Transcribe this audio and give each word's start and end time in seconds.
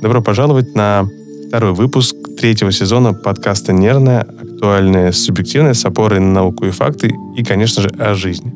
Добро 0.00 0.22
пожаловать 0.22 0.74
на 0.74 1.08
второй 1.48 1.72
выпуск 1.72 2.14
третьего 2.38 2.70
сезона 2.70 3.14
подкаста 3.14 3.72
«Нервное», 3.72 4.20
актуальное, 4.20 5.10
субъективное, 5.10 5.74
с 5.74 5.84
опорой 5.84 6.20
на 6.20 6.32
науку 6.32 6.66
и 6.66 6.70
факты, 6.70 7.12
и, 7.36 7.42
конечно 7.42 7.82
же, 7.82 7.88
о 7.98 8.14
жизни. 8.14 8.52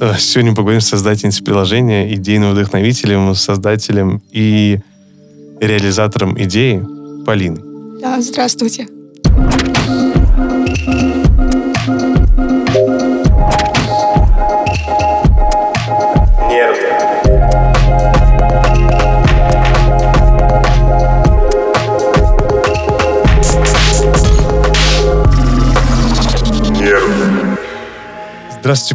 Э, 0.00 0.14
сегодня 0.18 0.54
поговорим 0.54 0.80
с 0.80 0.86
создательницей 0.86 1.44
приложения, 1.44 2.14
идейным 2.14 2.52
вдохновителем, 2.52 3.34
создателем 3.34 4.22
и 4.32 4.80
реализатором 5.60 6.40
идеи 6.42 6.82
Полиной. 7.26 7.62
Да, 8.00 8.20
здравствуйте. 8.22 8.88
Здравствуйте, 9.24 9.77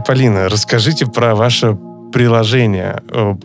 Полина. 0.05 0.49
Расскажите 0.49 1.05
про 1.05 1.35
ваше 1.35 1.77
приложение. 2.11 3.01
Э, 3.09 3.35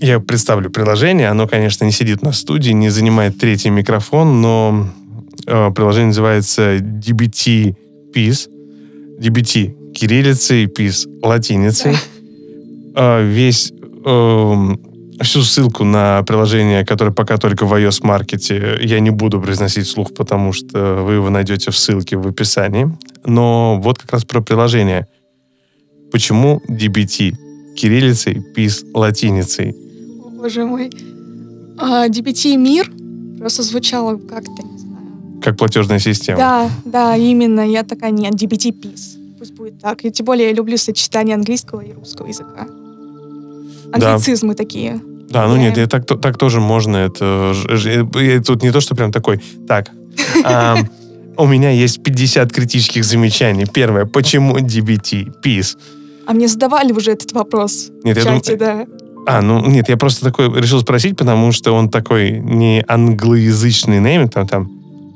я 0.00 0.20
представлю 0.20 0.70
приложение. 0.70 1.28
Оно, 1.28 1.46
конечно, 1.46 1.84
не 1.84 1.92
сидит 1.92 2.22
на 2.22 2.32
студии, 2.32 2.70
не 2.70 2.88
занимает 2.88 3.38
третий 3.38 3.70
микрофон, 3.70 4.40
но 4.40 4.88
э, 5.46 5.70
приложение 5.74 6.08
называется 6.08 6.76
DBT 6.76 7.74
Peace. 8.14 8.48
DBT 9.20 9.92
кириллицей, 9.92 10.66
Peace 10.66 11.06
латиницей. 11.22 11.96
Да. 12.94 13.20
Весь 13.20 13.72
эм, 14.04 14.80
всю 15.20 15.42
ссылку 15.42 15.84
на 15.84 16.22
приложение, 16.22 16.84
которое 16.84 17.12
пока 17.12 17.36
только 17.36 17.66
в 17.66 17.74
iOS-маркете, 17.74 18.78
я 18.80 19.00
не 19.00 19.10
буду 19.10 19.40
произносить 19.40 19.86
вслух, 19.86 20.14
потому 20.14 20.52
что 20.52 21.02
вы 21.02 21.14
его 21.14 21.30
найдете 21.30 21.70
в 21.70 21.76
ссылке 21.76 22.16
в 22.16 22.26
описании. 22.26 22.90
Но 23.24 23.80
вот 23.80 23.98
как 23.98 24.12
раз 24.12 24.24
про 24.24 24.40
приложение. 24.40 25.06
Почему 26.10 26.62
DBT 26.68 27.34
кириллицей, 27.76 28.42
PIS 28.56 28.90
латиницей? 28.94 29.74
О, 30.24 30.30
боже 30.30 30.64
мой. 30.64 30.90
А, 31.78 32.08
DBT 32.08 32.56
мир 32.56 32.90
просто 33.38 33.62
звучало 33.62 34.16
как-то, 34.16 34.62
не 34.62 34.78
знаю. 34.78 35.40
Как 35.42 35.56
платежная 35.56 35.98
система. 35.98 36.38
Да, 36.38 36.70
да, 36.84 37.16
именно. 37.16 37.60
Я 37.60 37.84
такая, 37.84 38.10
нет, 38.10 38.34
DBT 38.34 38.72
PIS. 38.72 39.36
Пусть 39.38 39.54
будет 39.54 39.80
так. 39.80 40.04
И 40.04 40.10
тем 40.10 40.26
более 40.26 40.48
я 40.48 40.54
люблю 40.54 40.76
сочетание 40.76 41.34
английского 41.34 41.80
и 41.80 41.92
русского 41.92 42.26
языка. 42.26 42.66
Англицизмы 43.92 44.54
да. 44.54 44.56
такие. 44.56 45.00
Да, 45.30 45.46
ну 45.46 45.56
нет, 45.56 45.90
так, 45.90 46.06
так 46.06 46.38
тоже 46.38 46.60
можно. 46.60 46.96
Это 46.96 47.54
тут 48.46 48.62
не 48.62 48.72
то, 48.72 48.80
что 48.80 48.94
прям 48.94 49.12
такой, 49.12 49.40
так, 49.66 49.90
у 51.36 51.46
меня 51.46 51.70
есть 51.70 52.02
50 52.02 52.52
критических 52.52 53.04
замечаний. 53.04 53.66
Первое, 53.66 54.06
почему 54.06 54.58
DBT? 54.58 55.42
Peace. 55.44 55.76
А 56.28 56.34
мне 56.34 56.46
задавали 56.46 56.92
уже 56.92 57.12
этот 57.12 57.32
вопрос 57.32 57.88
нет, 58.04 58.18
в 58.18 58.22
чате, 58.22 58.52
я 58.52 58.58
думаю, 58.58 58.86
да. 58.86 59.38
А, 59.38 59.40
ну 59.40 59.64
нет, 59.66 59.88
я 59.88 59.96
просто 59.96 60.26
такой 60.26 60.52
решил 60.60 60.78
спросить, 60.80 61.16
потому 61.16 61.52
что 61.52 61.72
он 61.72 61.88
такой 61.88 62.32
не 62.38 62.84
англоязычный 62.86 63.98
нейминг, 63.98 64.34
там, 64.34 64.46
там 64.46 64.68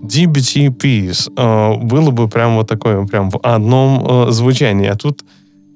DBT 0.02 0.74
Peace. 0.74 1.30
Э, 1.36 1.76
было 1.76 2.10
бы 2.10 2.28
прям 2.28 2.56
вот 2.56 2.66
такое, 2.66 3.04
прям 3.06 3.28
в 3.28 3.38
одном 3.42 4.28
э, 4.28 4.30
звучании. 4.30 4.88
А 4.88 4.96
тут 4.96 5.22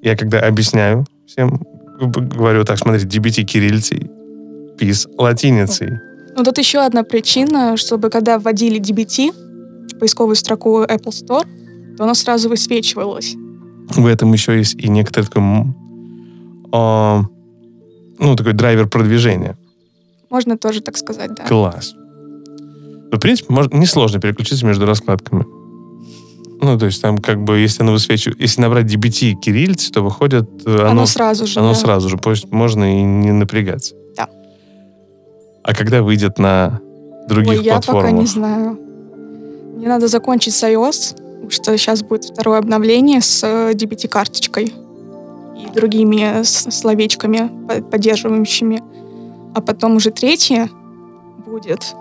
я 0.01 0.17
когда 0.17 0.41
объясняю 0.41 1.05
всем, 1.27 1.61
говорю 2.01 2.65
так, 2.65 2.79
смотрите, 2.79 3.07
DBT 3.07 3.45
кириллицей, 3.45 4.11
Peace 4.79 5.07
латиницей. 5.19 5.91
Ну, 6.35 6.45
тут 6.45 6.57
еще 6.57 6.79
одна 6.79 7.03
причина, 7.03 7.77
чтобы 7.77 8.09
когда 8.09 8.39
вводили 8.39 8.81
DBT 8.81 9.33
в 9.95 9.99
поисковую 9.99 10.37
строку 10.37 10.83
Apple 10.83 11.13
Store, 11.13 11.45
то 11.99 12.05
оно 12.05 12.15
сразу 12.15 12.49
высвечивалось 12.49 13.37
в 13.89 14.07
этом 14.07 14.33
еще 14.33 14.57
есть 14.59 14.75
и 14.75 14.89
некоторый 14.89 15.25
такой, 15.25 15.43
э, 16.73 17.23
ну, 18.19 18.37
такой 18.37 18.53
драйвер 18.53 18.89
продвижения. 18.89 19.57
Можно 20.31 20.59
тоже 20.59 20.81
так 20.81 20.97
сказать, 20.97 21.35
да. 21.35 21.45
Класс. 21.45 21.95
Ну, 21.95 23.17
в 23.17 23.21
принципе, 23.21 23.53
можно, 23.53 23.77
несложно 23.77 24.21
переключиться 24.21 24.67
между 24.67 24.87
раскладками. 24.87 25.45
Ну, 26.61 26.79
то 26.79 26.87
есть 26.87 27.03
там 27.03 27.19
как 27.19 27.43
бы, 27.45 27.59
если 27.59 27.83
оно 27.83 27.93
высвечивает, 27.93 28.41
если 28.41 28.63
набрать 28.63 28.87
DBT 28.87 29.35
кириллицы, 29.35 29.93
то 29.93 30.03
выходит... 30.03 30.49
Э, 30.67 30.81
оно, 30.81 30.91
оно 30.91 31.07
сразу 31.07 31.47
же, 31.47 31.61
Оно 31.61 31.71
да. 31.71 31.75
сразу 31.75 32.09
же, 32.09 32.17
пусть 32.17 32.51
можно 32.51 32.99
и 32.99 33.03
не 33.03 33.31
напрягаться. 33.31 33.95
Да. 34.17 34.29
А 35.63 35.75
когда 35.75 36.03
выйдет 36.03 36.39
на 36.39 36.81
других 37.29 37.59
Ой, 37.59 37.65
платформах? 37.65 38.05
я 38.05 38.11
пока 38.11 38.23
не 38.23 38.27
знаю. 38.27 38.79
Мне 39.77 39.89
надо 39.89 40.09
закончить 40.09 40.55
с 40.55 40.65
iOS, 40.65 41.17
что 41.51 41.77
сейчас 41.77 42.03
будет 42.03 42.25
второе 42.25 42.59
обновление 42.59 43.21
с 43.21 43.43
э, 43.43 43.73
DBT-карточкой 43.73 44.73
и 45.57 45.75
другими 45.75 46.43
словечками, 46.43 47.51
поддерживающими. 47.91 48.83
А 49.55 49.61
потом 49.61 49.97
уже 49.97 50.11
третье 50.11 50.69
будет. 51.47 51.95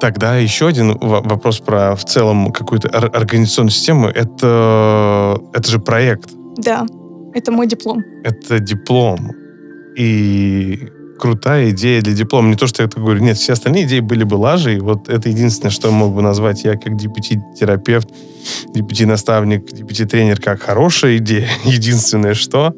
Тогда 0.00 0.36
еще 0.36 0.66
один 0.66 0.98
вопрос 0.98 1.60
про 1.60 1.96
в 1.96 2.04
целом 2.04 2.52
какую-то 2.52 2.88
организационную 2.88 3.70
систему. 3.70 4.08
Это, 4.08 5.40
это 5.54 5.70
же 5.70 5.78
проект. 5.78 6.30
Да, 6.56 6.86
это 7.34 7.52
мой 7.52 7.66
диплом. 7.66 8.02
Это 8.24 8.58
диплом. 8.58 9.32
И 9.96 10.88
крутая 11.18 11.70
идея 11.70 12.00
для 12.02 12.14
диплома. 12.14 12.48
Не 12.48 12.56
то, 12.56 12.66
что 12.66 12.82
я 12.82 12.88
это 12.88 13.00
говорю. 13.00 13.20
Нет, 13.22 13.36
все 13.36 13.52
остальные 13.52 13.84
идеи 13.84 14.00
были 14.00 14.24
бы 14.24 14.34
лажей. 14.34 14.80
Вот 14.80 15.08
это 15.08 15.28
единственное, 15.28 15.70
что 15.70 15.88
я 15.88 15.94
мог 15.94 16.14
бы 16.14 16.22
назвать 16.22 16.64
я 16.64 16.74
как 16.74 16.92
DPT-терапевт, 16.92 18.08
DPT-наставник, 18.74 19.64
DPT-тренер 19.72 20.40
как 20.40 20.62
хорошая 20.62 21.18
идея. 21.18 21.48
Единственное, 21.64 22.34
что... 22.34 22.74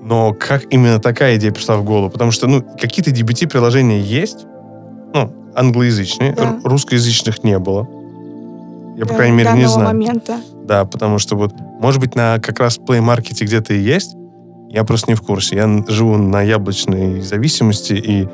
Но 0.00 0.32
как 0.32 0.72
именно 0.72 1.00
такая 1.00 1.36
идея 1.36 1.52
пришла 1.52 1.76
в 1.76 1.84
голову? 1.84 2.08
Потому 2.08 2.30
что, 2.30 2.46
ну, 2.46 2.62
какие-то 2.62 3.10
DBT-приложения 3.10 4.00
есть, 4.00 4.46
ну, 5.12 5.34
англоязычные, 5.54 6.32
да. 6.32 6.60
русскоязычных 6.64 7.44
не 7.44 7.58
было. 7.58 7.86
Я, 8.96 9.06
по 9.06 9.14
крайней 9.14 9.36
мере, 9.36 9.52
не 9.52 9.68
знаю. 9.68 9.88
момента. 9.88 10.40
Да, 10.64 10.84
потому 10.84 11.18
что 11.18 11.36
вот, 11.36 11.52
может 11.80 12.00
быть, 12.00 12.14
на 12.14 12.38
как 12.38 12.58
раз 12.60 12.78
Play 12.78 13.00
Market 13.00 13.44
где-то 13.44 13.74
и 13.74 13.80
есть, 13.80 14.16
я 14.68 14.84
просто 14.84 15.10
не 15.10 15.14
в 15.14 15.22
курсе. 15.22 15.56
Я 15.56 15.84
живу 15.88 16.16
на 16.16 16.42
яблочной 16.42 17.22
зависимости, 17.22 17.94
и 17.94 18.28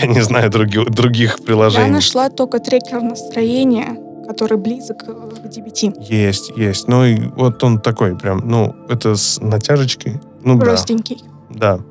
я 0.00 0.06
не 0.06 0.20
знаю 0.20 0.50
других, 0.50 0.90
других 0.90 1.40
приложений. 1.44 1.86
Я 1.86 1.92
нашла 1.92 2.30
только 2.30 2.58
трекер 2.58 3.02
настроения, 3.02 3.98
который 4.26 4.56
близок 4.56 5.04
к 5.04 5.08
DBT. 5.44 6.04
Есть, 6.08 6.52
есть. 6.56 6.88
Ну, 6.88 7.04
и 7.04 7.20
вот 7.36 7.62
он 7.62 7.80
такой 7.80 8.16
прям, 8.16 8.48
ну, 8.48 8.74
это 8.88 9.14
с 9.14 9.40
натяжечкой. 9.40 10.20
Ну, 10.42 10.58
Простенький. 10.58 11.22
Да. 11.50 11.76
да. 11.76 11.84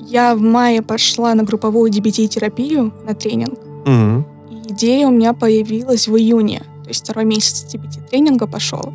Я 0.00 0.34
в 0.36 0.40
мае 0.40 0.82
пошла 0.82 1.34
на 1.34 1.42
групповую 1.42 1.90
DBT-терапию, 1.90 2.94
на 3.04 3.14
тренинг. 3.14 3.58
Угу. 3.84 4.24
И 4.50 4.72
идея 4.72 5.08
у 5.08 5.10
меня 5.10 5.32
появилась 5.34 6.08
в 6.08 6.16
июне. 6.16 6.60
То 6.84 6.88
есть 6.88 7.02
второй 7.04 7.24
месяц 7.24 7.66
DBT-тренинга 7.74 8.46
пошел. 8.46 8.92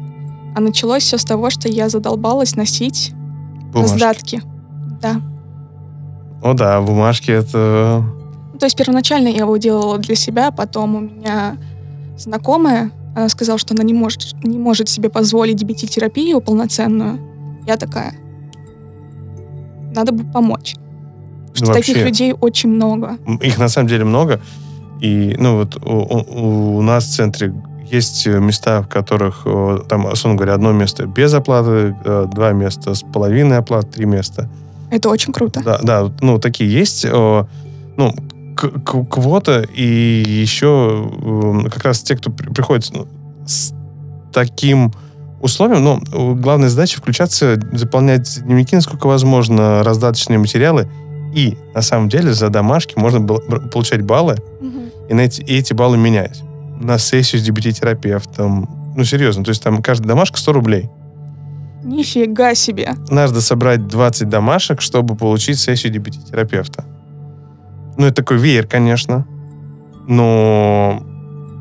А 0.55 0.59
началось 0.59 1.03
все 1.03 1.17
с 1.17 1.25
того, 1.25 1.49
что 1.49 1.67
я 1.69 1.89
задолбалась 1.89 2.55
носить 2.55 3.13
бумажки. 3.71 3.93
раздатки. 3.93 4.41
Да. 5.01 5.21
О 6.43 6.53
да, 6.53 6.81
бумажки 6.81 7.31
это... 7.31 8.03
Ну, 8.53 8.59
то 8.59 8.65
есть 8.65 8.75
первоначально 8.75 9.29
я 9.29 9.39
его 9.39 9.57
делала 9.57 9.97
для 9.97 10.15
себя, 10.15 10.51
потом 10.51 10.95
у 10.95 10.99
меня 10.99 11.57
знакомая, 12.17 12.91
она 13.15 13.29
сказала, 13.29 13.57
что 13.57 13.73
она 13.73 13.83
не 13.83 13.93
может, 13.93 14.33
не 14.43 14.57
может 14.57 14.89
себе 14.89 15.09
позволить 15.09 15.63
BT-терапию 15.63 16.41
полноценную. 16.41 17.19
Я 17.67 17.77
такая, 17.77 18.13
надо 19.93 20.11
бы 20.11 20.23
помочь. 20.23 20.75
Что 21.53 21.67
ну, 21.67 21.73
таких 21.73 21.97
людей 21.97 22.33
очень 22.33 22.69
много. 22.69 23.17
Их 23.41 23.57
на 23.57 23.67
самом 23.67 23.87
деле 23.87 24.05
много. 24.05 24.39
И, 25.01 25.35
ну, 25.37 25.57
вот 25.57 25.75
у, 25.83 25.89
у, 25.89 26.77
у 26.77 26.81
нас 26.81 27.05
в 27.05 27.15
центре 27.15 27.53
есть 27.91 28.25
э, 28.27 28.39
места, 28.39 28.81
в 28.81 28.87
которых, 28.87 29.45
там, 29.87 30.05
условно 30.05 30.37
говоря, 30.37 30.53
одно 30.53 30.71
место 30.71 31.05
без 31.05 31.33
оплаты, 31.33 31.95
э, 32.03 32.25
два 32.31 32.51
места 32.51 32.95
с 32.95 33.01
половиной 33.01 33.57
оплаты, 33.57 33.87
три 33.87 34.05
места. 34.05 34.49
Это 34.89 35.09
очень 35.09 35.33
круто. 35.33 35.61
Да, 35.63 35.79
да, 35.81 36.11
ну, 36.21 36.39
такие 36.39 36.71
есть. 36.71 37.05
Ну, 37.05 38.15
квота 38.55 39.61
и 39.73 40.23
еще 40.27 41.09
как 41.71 41.83
раз 41.85 42.01
те, 42.01 42.15
кто 42.15 42.31
приходит 42.31 42.89
ну, 42.93 43.07
с 43.45 43.73
таким 44.33 44.93
условием, 45.41 45.83
ну, 45.83 46.35
главная 46.35 46.69
задача 46.69 46.97
включаться, 46.97 47.59
заполнять 47.71 48.43
дневники, 48.43 48.75
насколько 48.75 49.07
возможно, 49.07 49.83
раздаточные 49.83 50.39
материалы, 50.39 50.87
и 51.33 51.57
на 51.73 51.81
самом 51.81 52.09
деле 52.09 52.33
за 52.33 52.49
домашки 52.49 52.93
можно 52.97 53.19
было 53.19 53.39
получать 53.39 54.01
баллы, 54.01 54.37
угу. 54.59 55.07
и, 55.09 55.13
на 55.13 55.21
эти, 55.21 55.41
и 55.41 55.57
эти 55.57 55.73
баллы 55.73 55.97
менять 55.97 56.43
на 56.81 56.97
сессию 56.97 57.41
с 57.41 57.47
DBT-терапевтом. 57.47 58.93
Ну, 58.95 59.03
серьезно, 59.03 59.43
то 59.43 59.49
есть 59.49 59.63
там 59.63 59.81
каждая 59.81 60.09
домашка 60.09 60.37
100 60.37 60.53
рублей. 60.53 60.89
Нифига 61.83 62.53
себе. 62.55 62.95
Надо 63.09 63.41
собрать 63.41 63.87
20 63.87 64.29
домашек, 64.29 64.81
чтобы 64.81 65.15
получить 65.15 65.59
сессию 65.59 65.93
DBT-терапевта. 65.93 66.83
Ну, 67.97 68.05
это 68.05 68.15
такой 68.15 68.37
веер, 68.37 68.67
конечно. 68.67 69.25
Но, 70.07 71.01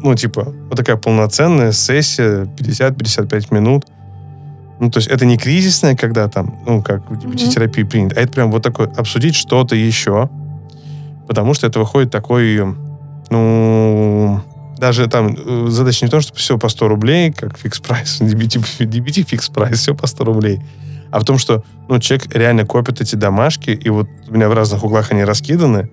ну, 0.02 0.14
типа, 0.14 0.44
вот 0.44 0.76
такая 0.76 0.96
полноценная 0.96 1.72
сессия, 1.72 2.44
50-55 2.58 3.54
минут. 3.54 3.86
Ну, 4.78 4.90
то 4.90 4.98
есть 4.98 5.08
это 5.08 5.26
не 5.26 5.36
кризисная, 5.36 5.94
когда 5.94 6.28
там, 6.28 6.58
ну, 6.66 6.82
как 6.82 7.10
в 7.10 7.14
DBT-терапии 7.14 7.84
принято, 7.84 8.16
а 8.18 8.22
это 8.22 8.32
прям 8.32 8.50
вот 8.50 8.62
такой, 8.62 8.86
обсудить 8.86 9.34
что-то 9.34 9.76
еще. 9.76 10.28
Потому 11.28 11.54
что 11.54 11.66
это 11.66 11.78
выходит 11.78 12.10
такой, 12.10 12.74
ну, 13.30 14.40
даже 14.80 15.06
там 15.06 15.36
э, 15.36 15.66
задача 15.68 16.06
не 16.06 16.10
то, 16.10 16.20
что 16.20 16.34
все 16.34 16.58
по 16.58 16.68
100 16.68 16.88
рублей, 16.88 17.32
как 17.32 17.58
Fix 17.58 17.78
Price, 17.78 18.20
DBT, 18.20 18.64
DBT 18.80 19.24
Fix 19.28 19.48
Price, 19.48 19.78
все 19.78 19.94
по 19.94 20.06
100 20.06 20.24
рублей, 20.24 20.60
а 21.10 21.20
в 21.20 21.24
том, 21.24 21.38
что 21.38 21.62
ну, 21.88 21.98
человек 21.98 22.34
реально 22.34 22.64
копит 22.64 23.00
эти 23.00 23.14
домашки, 23.14 23.70
и 23.70 23.90
вот 23.90 24.08
у 24.28 24.34
меня 24.34 24.48
в 24.48 24.54
разных 24.54 24.82
углах 24.82 25.12
они 25.12 25.22
раскиданы, 25.22 25.90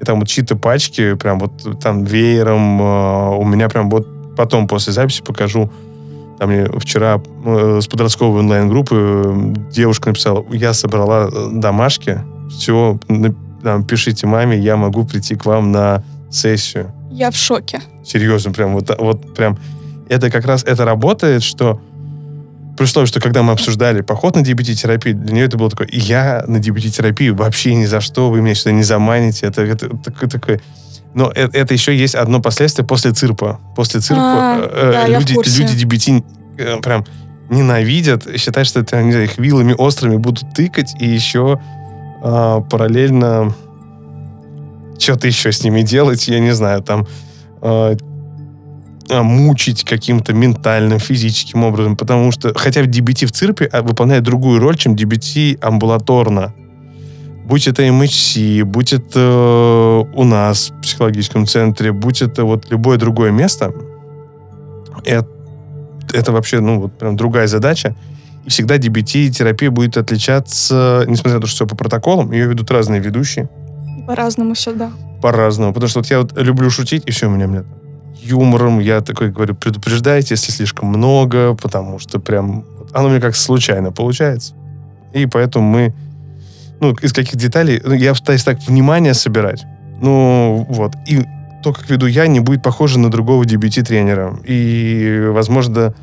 и 0.00 0.04
там 0.04 0.18
вот 0.18 0.28
чьи-то 0.28 0.56
пачки, 0.56 1.14
прям 1.14 1.38
вот 1.38 1.80
там 1.80 2.04
веером, 2.04 2.82
э, 2.82 3.36
у 3.36 3.44
меня 3.44 3.68
прям 3.68 3.88
вот 3.88 4.06
потом 4.36 4.66
после 4.66 4.92
записи 4.92 5.22
покажу, 5.22 5.70
там 6.38 6.50
мне 6.50 6.66
вчера 6.80 7.22
э, 7.44 7.78
с 7.80 7.86
подростковой 7.86 8.40
онлайн-группы 8.40 9.54
девушка 9.70 10.08
написала, 10.08 10.44
я 10.50 10.74
собрала 10.74 11.30
домашки, 11.52 12.20
все, 12.50 12.98
там, 13.62 13.84
пишите 13.84 14.26
маме, 14.26 14.58
я 14.58 14.76
могу 14.76 15.04
прийти 15.04 15.36
к 15.36 15.46
вам 15.46 15.70
на 15.70 16.02
сессию. 16.30 16.92
Я 17.14 17.30
в 17.30 17.36
шоке. 17.36 17.80
Серьезно, 18.04 18.52
прям 18.52 18.74
вот, 18.74 18.90
вот 18.98 19.34
прям. 19.34 19.56
Это 20.08 20.30
как 20.30 20.44
раз, 20.44 20.64
это 20.64 20.84
работает, 20.84 21.44
что 21.44 21.80
при 22.76 22.84
условии, 22.84 23.06
что 23.06 23.20
когда 23.20 23.44
мы 23.44 23.52
обсуждали 23.52 24.00
поход 24.00 24.34
на 24.34 24.40
DBT-терапию, 24.40 25.14
для 25.14 25.32
нее 25.32 25.46
это 25.46 25.56
было 25.56 25.70
такое, 25.70 25.88
я 25.92 26.44
на 26.48 26.56
DBT-терапию 26.56 27.36
вообще 27.36 27.74
ни 27.74 27.84
за 27.84 28.00
что, 28.00 28.30
вы 28.30 28.42
меня 28.42 28.56
сюда 28.56 28.72
не 28.72 28.82
заманите. 28.82 29.46
Это, 29.46 29.62
это, 29.62 29.86
это 29.86 29.96
такой, 29.98 30.28
такой 30.28 30.60
но 31.14 31.30
это, 31.30 31.56
это 31.56 31.72
еще 31.72 31.96
есть 31.96 32.16
одно 32.16 32.40
последствие 32.40 32.84
после 32.84 33.12
цирпа. 33.12 33.60
После 33.76 34.00
цирпа 34.00 34.22
а, 34.22 34.70
э, 34.72 34.92
да, 34.92 35.06
люди, 35.06 35.34
люди 35.34 35.84
DBT 35.84 36.24
э, 36.58 36.80
прям 36.80 37.04
ненавидят, 37.48 38.26
считают, 38.40 38.66
что 38.66 38.80
это, 38.80 39.00
не 39.02 39.12
знаю, 39.12 39.26
их 39.26 39.38
вилами 39.38 39.72
острыми 39.78 40.16
будут 40.16 40.52
тыкать, 40.52 40.96
и 40.98 41.06
еще 41.06 41.60
э, 42.24 42.60
параллельно 42.68 43.54
что-то 44.98 45.26
еще 45.26 45.52
с 45.52 45.62
ними 45.64 45.82
делать, 45.82 46.28
я 46.28 46.38
не 46.38 46.54
знаю, 46.54 46.82
там 46.82 47.06
э, 47.62 47.96
мучить 49.10 49.84
каким-то 49.84 50.32
ментальным, 50.32 50.98
физическим 50.98 51.64
образом, 51.64 51.96
потому 51.96 52.32
что 52.32 52.52
хотя 52.56 52.82
DBT 52.82 53.26
в 53.26 53.32
ЦИРПе 53.32 53.66
а, 53.66 53.82
выполняет 53.82 54.22
другую 54.22 54.60
роль, 54.60 54.76
чем 54.76 54.94
DBT 54.94 55.58
амбулаторно. 55.60 56.54
Будь 57.44 57.68
это 57.68 57.82
МХС, 57.82 58.38
будь 58.64 58.94
это 58.94 59.18
э, 59.20 60.04
у 60.14 60.24
нас 60.24 60.70
в 60.70 60.80
психологическом 60.80 61.46
центре, 61.46 61.92
будь 61.92 62.22
это 62.22 62.44
вот 62.44 62.70
любое 62.70 62.96
другое 62.96 63.32
место, 63.32 63.74
это, 65.04 65.28
это 66.14 66.32
вообще, 66.32 66.60
ну, 66.60 66.80
вот 66.80 66.98
прям 66.98 67.16
другая 67.16 67.46
задача. 67.46 67.94
И 68.46 68.50
всегда 68.50 68.76
DBT-терапия 68.76 69.70
будет 69.70 69.98
отличаться, 69.98 71.04
несмотря 71.06 71.34
на 71.34 71.40
то, 71.42 71.46
что 71.46 71.56
все 71.56 71.66
по 71.66 71.76
протоколам, 71.76 72.32
ее 72.32 72.46
ведут 72.46 72.70
разные 72.70 73.00
ведущие. 73.00 73.50
По-разному 74.06 74.54
все, 74.54 74.72
да. 74.72 74.92
По-разному. 75.22 75.72
Потому 75.72 75.88
что 75.88 76.00
вот 76.00 76.06
я 76.10 76.20
вот 76.20 76.32
люблю 76.36 76.70
шутить, 76.70 77.04
и 77.06 77.10
все, 77.10 77.26
у 77.26 77.30
меня, 77.30 77.46
меня 77.46 77.64
юмором. 78.24 78.78
Я 78.80 79.00
такой 79.00 79.30
говорю, 79.30 79.54
предупреждайте, 79.54 80.34
если 80.34 80.52
слишком 80.52 80.88
много, 80.88 81.54
потому 81.54 81.98
что 81.98 82.18
прям 82.18 82.64
оно 82.92 83.08
мне 83.08 83.20
как 83.20 83.36
случайно 83.36 83.92
получается. 83.92 84.54
И 85.12 85.26
поэтому 85.26 85.68
мы, 85.68 85.94
ну, 86.80 86.92
из 87.02 87.12
каких 87.12 87.36
деталей, 87.36 87.80
ну, 87.84 87.94
я 87.94 88.14
пытаюсь 88.14 88.44
так 88.44 88.58
внимание 88.66 89.14
собирать. 89.14 89.64
Ну, 90.00 90.66
вот. 90.68 90.92
И 91.06 91.24
то, 91.62 91.72
как 91.72 91.88
веду 91.88 92.06
я, 92.06 92.26
не 92.26 92.40
будет 92.40 92.62
похоже 92.62 92.98
на 92.98 93.10
другого 93.10 93.44
DBT-тренера. 93.44 94.38
И, 94.44 95.28
возможно, 95.30 95.94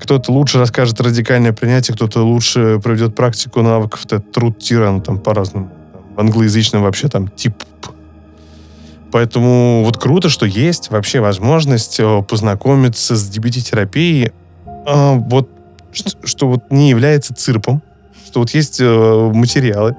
кто-то 0.00 0.32
лучше 0.32 0.58
расскажет 0.58 1.00
радикальное 1.00 1.52
принятие, 1.52 1.94
кто-то 1.94 2.22
лучше 2.22 2.80
проведет 2.82 3.14
практику 3.14 3.62
навыков, 3.62 4.04
это 4.04 4.20
труд 4.20 4.58
тиран, 4.58 5.00
там 5.00 5.18
по-разному 5.18 5.70
в 6.14 6.20
англоязычном 6.20 6.82
вообще 6.82 7.08
там 7.08 7.28
тип. 7.28 7.54
Поэтому 9.12 9.84
вот 9.84 9.96
круто, 9.96 10.28
что 10.28 10.44
есть 10.44 10.90
вообще 10.90 11.20
возможность 11.20 12.00
э, 12.00 12.22
познакомиться 12.22 13.14
с 13.14 13.30
DBT-терапией, 13.30 14.32
а, 14.66 15.12
вот, 15.12 15.48
что, 15.92 16.48
вот 16.48 16.70
не 16.70 16.90
является 16.90 17.32
цирпом, 17.32 17.80
что 18.26 18.40
вот 18.40 18.50
есть 18.50 18.80
э, 18.80 19.30
материалы. 19.32 19.94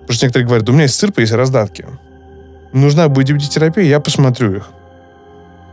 Потому 0.00 0.14
что 0.14 0.24
некоторые 0.24 0.46
говорят, 0.46 0.68
у 0.70 0.72
меня 0.72 0.84
есть 0.84 0.98
цирпы, 0.98 1.20
есть 1.20 1.34
раздатки. 1.34 1.84
Нужна 2.72 3.08
будет 3.08 3.36
DBT-терапия, 3.36 3.84
я 3.84 4.00
посмотрю 4.00 4.56
их. 4.56 4.70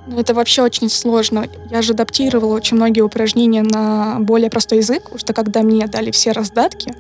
Ну, 0.08 0.20
это 0.20 0.34
вообще 0.34 0.64
очень 0.64 0.90
сложно. 0.90 1.46
Я 1.70 1.82
же 1.82 1.94
адаптировала 1.94 2.54
очень 2.54 2.76
многие 2.76 3.02
упражнения 3.02 3.64
на 3.64 4.18
более 4.20 4.50
простой 4.50 4.80
язык, 4.80 5.04
потому 5.04 5.20
что 5.20 5.34
когда 5.34 5.62
мне 5.62 5.88
дали 5.88 6.12
все 6.12 6.32
раздатки, 6.32 6.94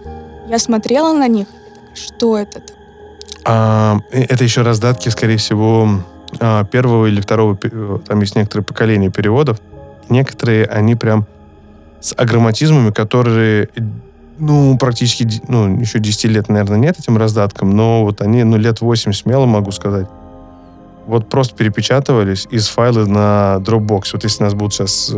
я 0.47 0.59
смотрела 0.59 1.11
на 1.13 1.27
них 1.27 1.47
что 1.99 2.37
это? 2.37 2.61
А, 3.45 3.99
это 4.11 4.43
еще 4.43 4.61
раздатки, 4.61 5.09
скорее 5.09 5.37
всего, 5.37 6.01
а, 6.39 6.63
первого 6.65 7.07
или 7.07 7.21
второго, 7.21 7.57
там 7.99 8.19
есть 8.21 8.35
некоторые 8.35 8.65
поколения 8.65 9.09
переводов. 9.09 9.59
Некоторые, 10.09 10.65
они 10.65 10.95
прям 10.95 11.25
с 12.01 12.13
агроматизмами, 12.15 12.91
которые, 12.91 13.69
ну, 14.37 14.77
практически, 14.77 15.27
ну, 15.47 15.79
еще 15.79 15.99
10 15.99 16.25
лет, 16.25 16.49
наверное, 16.49 16.77
нет 16.77 16.99
этим 16.99 17.17
раздаткам, 17.17 17.75
но 17.75 18.03
вот 18.03 18.21
они, 18.21 18.43
ну, 18.43 18.57
лет 18.57 18.81
8 18.81 19.13
смело 19.13 19.45
могу 19.45 19.71
сказать. 19.71 20.07
Вот 21.05 21.27
просто 21.27 21.55
перепечатывались 21.55 22.47
из 22.51 22.67
файла 22.67 23.05
на 23.05 23.57
Dropbox. 23.63 24.09
Вот 24.13 24.23
если 24.23 24.43
нас 24.43 24.53
будут 24.53 24.75
сейчас 24.75 25.09
э, 25.11 25.15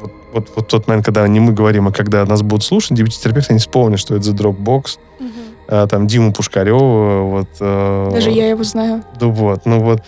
вот, 0.00 0.12
вот, 0.34 0.50
вот 0.54 0.68
тот 0.68 0.86
момент, 0.86 1.06
когда 1.06 1.26
не 1.26 1.40
мы 1.40 1.54
говорим, 1.54 1.88
а 1.88 1.92
когда 1.92 2.26
нас 2.26 2.42
будут 2.42 2.64
слушать, 2.64 2.98
дебюттерапевты, 2.98 3.52
они 3.52 3.58
вспомнят, 3.58 3.98
что 3.98 4.14
это 4.14 4.24
за 4.24 4.32
Dropbox. 4.32 4.98
Угу 5.20 5.51
там 5.88 6.06
Диму 6.06 6.32
Пушкарева, 6.32 7.22
вот. 7.22 7.48
Э, 7.60 8.10
Даже 8.12 8.30
я 8.30 8.48
его 8.50 8.62
знаю. 8.64 9.02
Да 9.18 9.26
вот, 9.26 9.66
ну 9.66 9.80
вот. 9.80 10.02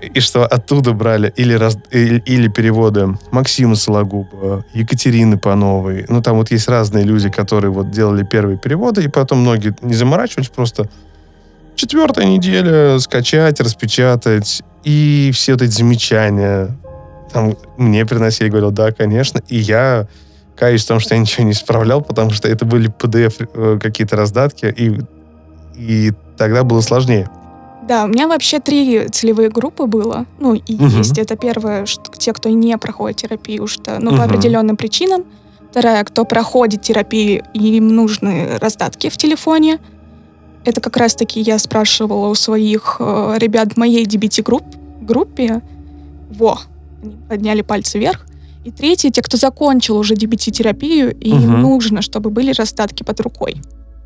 И 0.00 0.20
что 0.20 0.46
оттуда 0.46 0.92
брали 0.92 1.32
или, 1.36 1.52
раз, 1.52 1.76
или, 1.90 2.20
или 2.20 2.48
переводы 2.48 3.18
Максима 3.32 3.74
Сологуба, 3.74 4.64
Екатерины 4.72 5.36
Пановой. 5.36 6.06
Ну, 6.08 6.22
там 6.22 6.38
вот 6.38 6.50
есть 6.50 6.68
разные 6.68 7.04
люди, 7.04 7.28
которые 7.28 7.70
вот 7.70 7.90
делали 7.90 8.22
первые 8.24 8.56
переводы, 8.56 9.04
и 9.04 9.08
потом 9.08 9.40
многие 9.40 9.74
не 9.82 9.94
заморачивались, 9.94 10.48
просто 10.48 10.88
четвертая 11.74 12.26
неделя 12.26 12.98
скачать, 12.98 13.60
распечатать, 13.60 14.62
и 14.84 15.30
все 15.34 15.52
вот 15.52 15.62
эти 15.62 15.72
замечания 15.72 16.78
там 17.32 17.56
мне 17.76 18.06
приносили, 18.06 18.48
говорил, 18.48 18.70
да, 18.70 18.92
конечно, 18.92 19.40
и 19.48 19.58
я 19.58 20.06
каюсь 20.60 20.84
в 20.84 20.88
том, 20.88 21.00
что 21.00 21.14
я 21.14 21.20
ничего 21.20 21.44
не 21.46 21.52
исправлял, 21.52 22.02
потому 22.02 22.30
что 22.32 22.46
это 22.46 22.66
были 22.66 22.90
PDF 22.90 23.48
э, 23.54 23.78
какие-то 23.80 24.14
раздатки, 24.14 24.66
и, 24.66 25.00
и 25.74 26.12
тогда 26.36 26.64
было 26.64 26.82
сложнее. 26.82 27.30
Да, 27.88 28.04
у 28.04 28.08
меня 28.08 28.28
вообще 28.28 28.60
три 28.60 29.08
целевые 29.08 29.48
группы 29.48 29.86
было. 29.86 30.26
Ну, 30.38 30.52
и 30.52 30.74
угу. 30.74 30.98
есть. 30.98 31.16
Это 31.16 31.34
первое, 31.36 31.86
что 31.86 32.12
те, 32.12 32.34
кто 32.34 32.50
не 32.50 32.76
проходит 32.76 33.16
терапию, 33.16 33.66
что, 33.66 33.98
ну, 33.98 34.10
угу. 34.10 34.18
по 34.18 34.24
определенным 34.24 34.76
причинам. 34.76 35.24
Вторая, 35.70 36.04
кто 36.04 36.26
проходит 36.26 36.82
терапию, 36.82 37.42
и 37.54 37.76
им 37.76 37.88
нужны 37.88 38.58
раздатки 38.60 39.08
в 39.08 39.16
телефоне. 39.16 39.78
Это 40.66 40.82
как 40.82 40.98
раз-таки 40.98 41.40
я 41.40 41.58
спрашивала 41.58 42.28
у 42.28 42.34
своих 42.34 42.96
э, 43.00 43.36
ребят 43.38 43.72
в 43.72 43.76
моей 43.78 44.04
DBT-групп, 44.04 44.64
группе. 45.00 45.62
Во, 46.28 46.58
они 47.02 47.16
подняли 47.28 47.62
пальцы 47.62 47.98
вверх. 47.98 48.26
И 48.64 48.70
третье, 48.70 49.10
те, 49.10 49.22
кто 49.22 49.36
закончил 49.36 49.96
уже 49.96 50.14
DBT-терапию, 50.14 51.16
и 51.18 51.32
угу. 51.32 51.42
им 51.42 51.62
нужно, 51.62 52.02
чтобы 52.02 52.30
были 52.30 52.52
раздатки 52.52 53.02
под 53.02 53.20
рукой. 53.20 53.56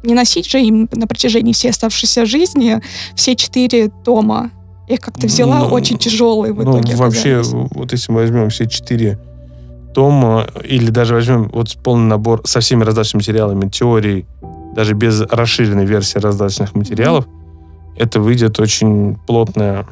Не 0.04 0.14
носить 0.14 0.49
же 0.49 0.61
им 0.61 0.88
на 0.92 1.06
протяжении 1.06 1.52
всей 1.52 1.70
оставшейся 1.70 2.26
жизни 2.26 2.80
все 3.14 3.34
четыре 3.34 3.90
тома. 4.04 4.50
Я 4.88 4.96
их 4.96 5.00
как-то 5.00 5.26
взяла 5.26 5.61
ну, 5.61 5.68
очень 5.68 5.96
тяжелые 5.96 6.52
в 6.52 6.62
ну, 6.62 6.78
итоге. 6.78 6.94
Вообще, 6.94 7.37
оказались. 7.37 7.70
вот 7.75 7.92
если 7.92 8.12
мы 8.12 8.20
возьмем 8.20 8.50
все 8.50 8.66
четыре 8.66 9.18
тома, 9.94 10.46
или 10.62 10.90
даже 10.90 11.14
возьмем 11.14 11.49
вот 11.52 11.75
полный 11.82 12.06
набор 12.06 12.42
со 12.44 12.61
всеми 12.61 12.84
раздаточными 12.84 13.23
материалами, 13.23 13.68
теорий, 13.70 14.26
даже 14.75 14.94
без 14.94 15.23
расширенной 15.23 15.87
версии 15.87 16.18
раздаточных 16.18 16.75
материалов, 16.75 17.26
mm-hmm. 17.26 17.96
это 17.99 18.20
выйдет 18.20 18.61
очень 18.61 19.16
плотная... 19.26 19.87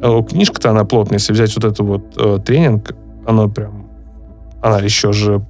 Э, 0.00 0.22
книжка-то 0.28 0.70
она 0.70 0.84
плотная. 0.84 1.18
Если 1.18 1.32
взять 1.32 1.54
вот 1.54 1.64
эту 1.64 1.84
вот 1.84 2.02
э, 2.16 2.38
тренинг, 2.44 2.94
оно 3.26 3.48
прям 3.48 3.81
она 4.62 4.78
еще 4.78 5.12
же, 5.12 5.44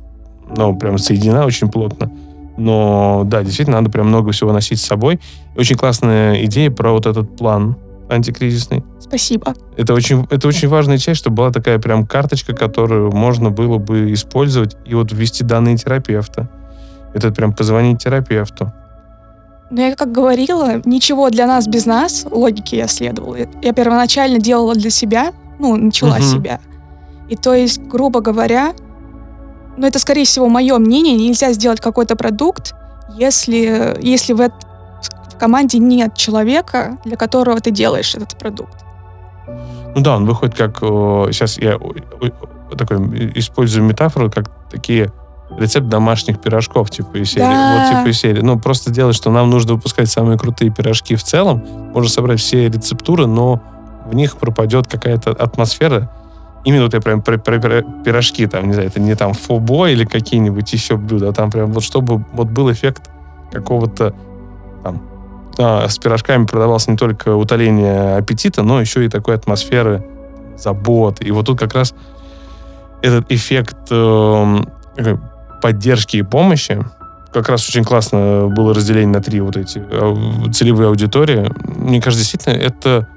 ну, 0.57 0.75
прям 0.76 0.99
соединена 0.99 1.45
очень 1.45 1.71
плотно. 1.71 2.11
Но 2.57 3.23
да, 3.25 3.42
действительно, 3.42 3.78
надо 3.78 3.90
прям 3.90 4.09
много 4.09 4.33
всего 4.33 4.52
носить 4.52 4.81
с 4.81 4.85
собой. 4.85 5.21
И 5.54 5.59
очень 5.59 5.76
классная 5.76 6.45
идея 6.45 6.71
про 6.71 6.92
вот 6.92 7.07
этот 7.07 7.37
план 7.37 7.76
антикризисный. 8.09 8.85
Спасибо. 8.99 9.54
Это 9.76 9.95
очень, 9.95 10.26
это 10.31 10.49
очень 10.49 10.69
важная 10.69 10.99
часть, 10.99 11.21
чтобы 11.21 11.37
была 11.37 11.50
такая 11.50 11.78
прям 11.78 12.07
карточка, 12.07 12.54
которую 12.54 13.11
можно 13.12 13.50
было 13.50 13.78
бы 13.78 14.12
использовать 14.12 14.76
и 14.85 14.95
вот 14.95 15.12
ввести 15.12 15.45
данные 15.45 15.76
терапевта. 15.76 16.49
Это 17.14 17.31
прям 17.31 17.52
позвонить 17.54 18.02
терапевту. 18.02 18.73
Но 19.71 19.81
я 19.81 19.97
как 19.97 20.12
говорила, 20.12 20.83
ничего 20.85 21.31
для 21.31 21.47
нас 21.47 21.66
без 21.66 21.87
нас, 21.87 22.26
логики 22.31 22.75
я 22.75 22.87
следовала. 22.87 23.37
Я 23.62 23.73
первоначально 23.73 24.38
делала 24.38 24.75
для 24.75 24.90
себя, 24.90 25.33
ну, 25.59 25.76
начала 25.76 26.16
Мгм. 26.16 26.23
себя. 26.23 26.61
И 27.31 27.37
то 27.37 27.54
есть, 27.54 27.81
грубо 27.83 28.21
говоря, 28.21 28.75
ну, 29.76 29.87
это, 29.87 29.99
скорее 29.99 30.25
всего, 30.25 30.49
мое 30.49 30.79
мнение, 30.79 31.14
нельзя 31.14 31.52
сделать 31.52 31.81
какой-то 31.81 32.17
продукт, 32.17 32.75
если, 33.14 33.97
если 34.00 34.33
в, 34.33 34.38
в 34.38 35.38
команде 35.38 35.79
нет 35.79 36.14
человека, 36.14 36.99
для 37.05 37.17
которого 37.17 37.61
ты 37.61 37.71
делаешь 37.71 38.14
этот 38.14 38.38
продукт. 38.38 38.85
Ну 39.95 40.00
да, 40.00 40.17
он 40.17 40.26
выходит 40.26 40.55
как... 40.55 40.79
сейчас 40.79 41.59
я 41.59 41.79
такой 42.76 42.99
э, 42.99 43.33
использую 43.35 43.85
метафору, 43.85 44.31
как 44.31 44.50
такие 44.71 45.12
рецепт 45.59 45.88
домашних 45.88 46.41
пирожков, 46.41 46.91
типа 46.91 47.17
из 47.19 47.31
серии. 47.31 47.45
Да. 47.45 47.91
Вот 47.91 47.99
типа 47.99 48.09
из 48.09 48.19
серии. 48.19 48.41
Ну, 48.41 48.59
просто 48.59 48.91
делать, 48.91 49.14
что 49.14 49.31
нам 49.31 49.50
нужно 49.50 49.75
выпускать 49.75 50.11
самые 50.11 50.38
крутые 50.38 50.71
пирожки 50.71 51.14
в 51.14 51.23
целом. 51.23 51.62
Можно 51.93 52.11
собрать 52.11 52.41
все 52.41 52.69
рецептуры, 52.69 53.26
но 53.26 53.61
в 54.07 54.14
них 54.14 54.37
пропадет 54.37 54.87
какая-то 54.87 55.31
атмосфера. 55.31 56.11
Именно 56.64 56.85
вот 56.85 56.95
я 56.95 57.00
прям 57.00 57.23
про, 57.23 57.38
про 57.38 57.57
пира- 57.57 58.02
пирожки, 58.04 58.47
там, 58.47 58.69
не 58.69 58.75
знаю, 58.75 58.88
это 58.88 59.00
не 59.00 59.14
там 59.14 59.35
фобо 59.35 59.88
или 59.88 60.04
какие-нибудь 60.04 60.73
еще 60.73 60.97
блюда, 60.97 61.31
а 61.31 61.33
там 61.33 61.50
прям 61.50 61.73
вот 61.73 61.83
чтобы 61.83 62.25
вот 62.33 62.49
был 62.49 62.71
эффект 62.71 63.11
какого-то 63.50 64.14
там 64.83 65.02
а, 65.59 65.88
с 65.88 65.99
пирожками 65.99 66.47
продавался 66.47 66.90
не 66.90 66.97
только 66.97 67.35
утоление 67.35 68.16
аппетита, 68.16 68.62
но 68.62 68.81
еще 68.81 69.04
и 69.04 69.09
такой 69.09 69.35
атмосферы 69.35 70.07
заботы. 70.57 71.25
И 71.25 71.31
вот 71.31 71.47
тут 71.47 71.59
как 71.59 71.75
раз 71.75 71.95
этот 73.02 73.31
эффект 73.31 73.76
такой 73.88 75.19
поддержки 75.61 76.16
и 76.16 76.23
помощи, 76.23 76.85
как 77.33 77.49
раз 77.49 77.69
очень 77.69 77.85
классно 77.85 78.49
было 78.54 78.75
разделение 78.75 79.14
на 79.14 79.23
три 79.23 79.40
вот 79.40 79.57
эти 79.57 79.83
э, 79.90 80.50
целевые 80.52 80.88
аудитории. 80.88 81.50
Мне 81.64 82.00
кажется, 82.00 82.25
действительно, 82.25 82.54
это 82.54 83.09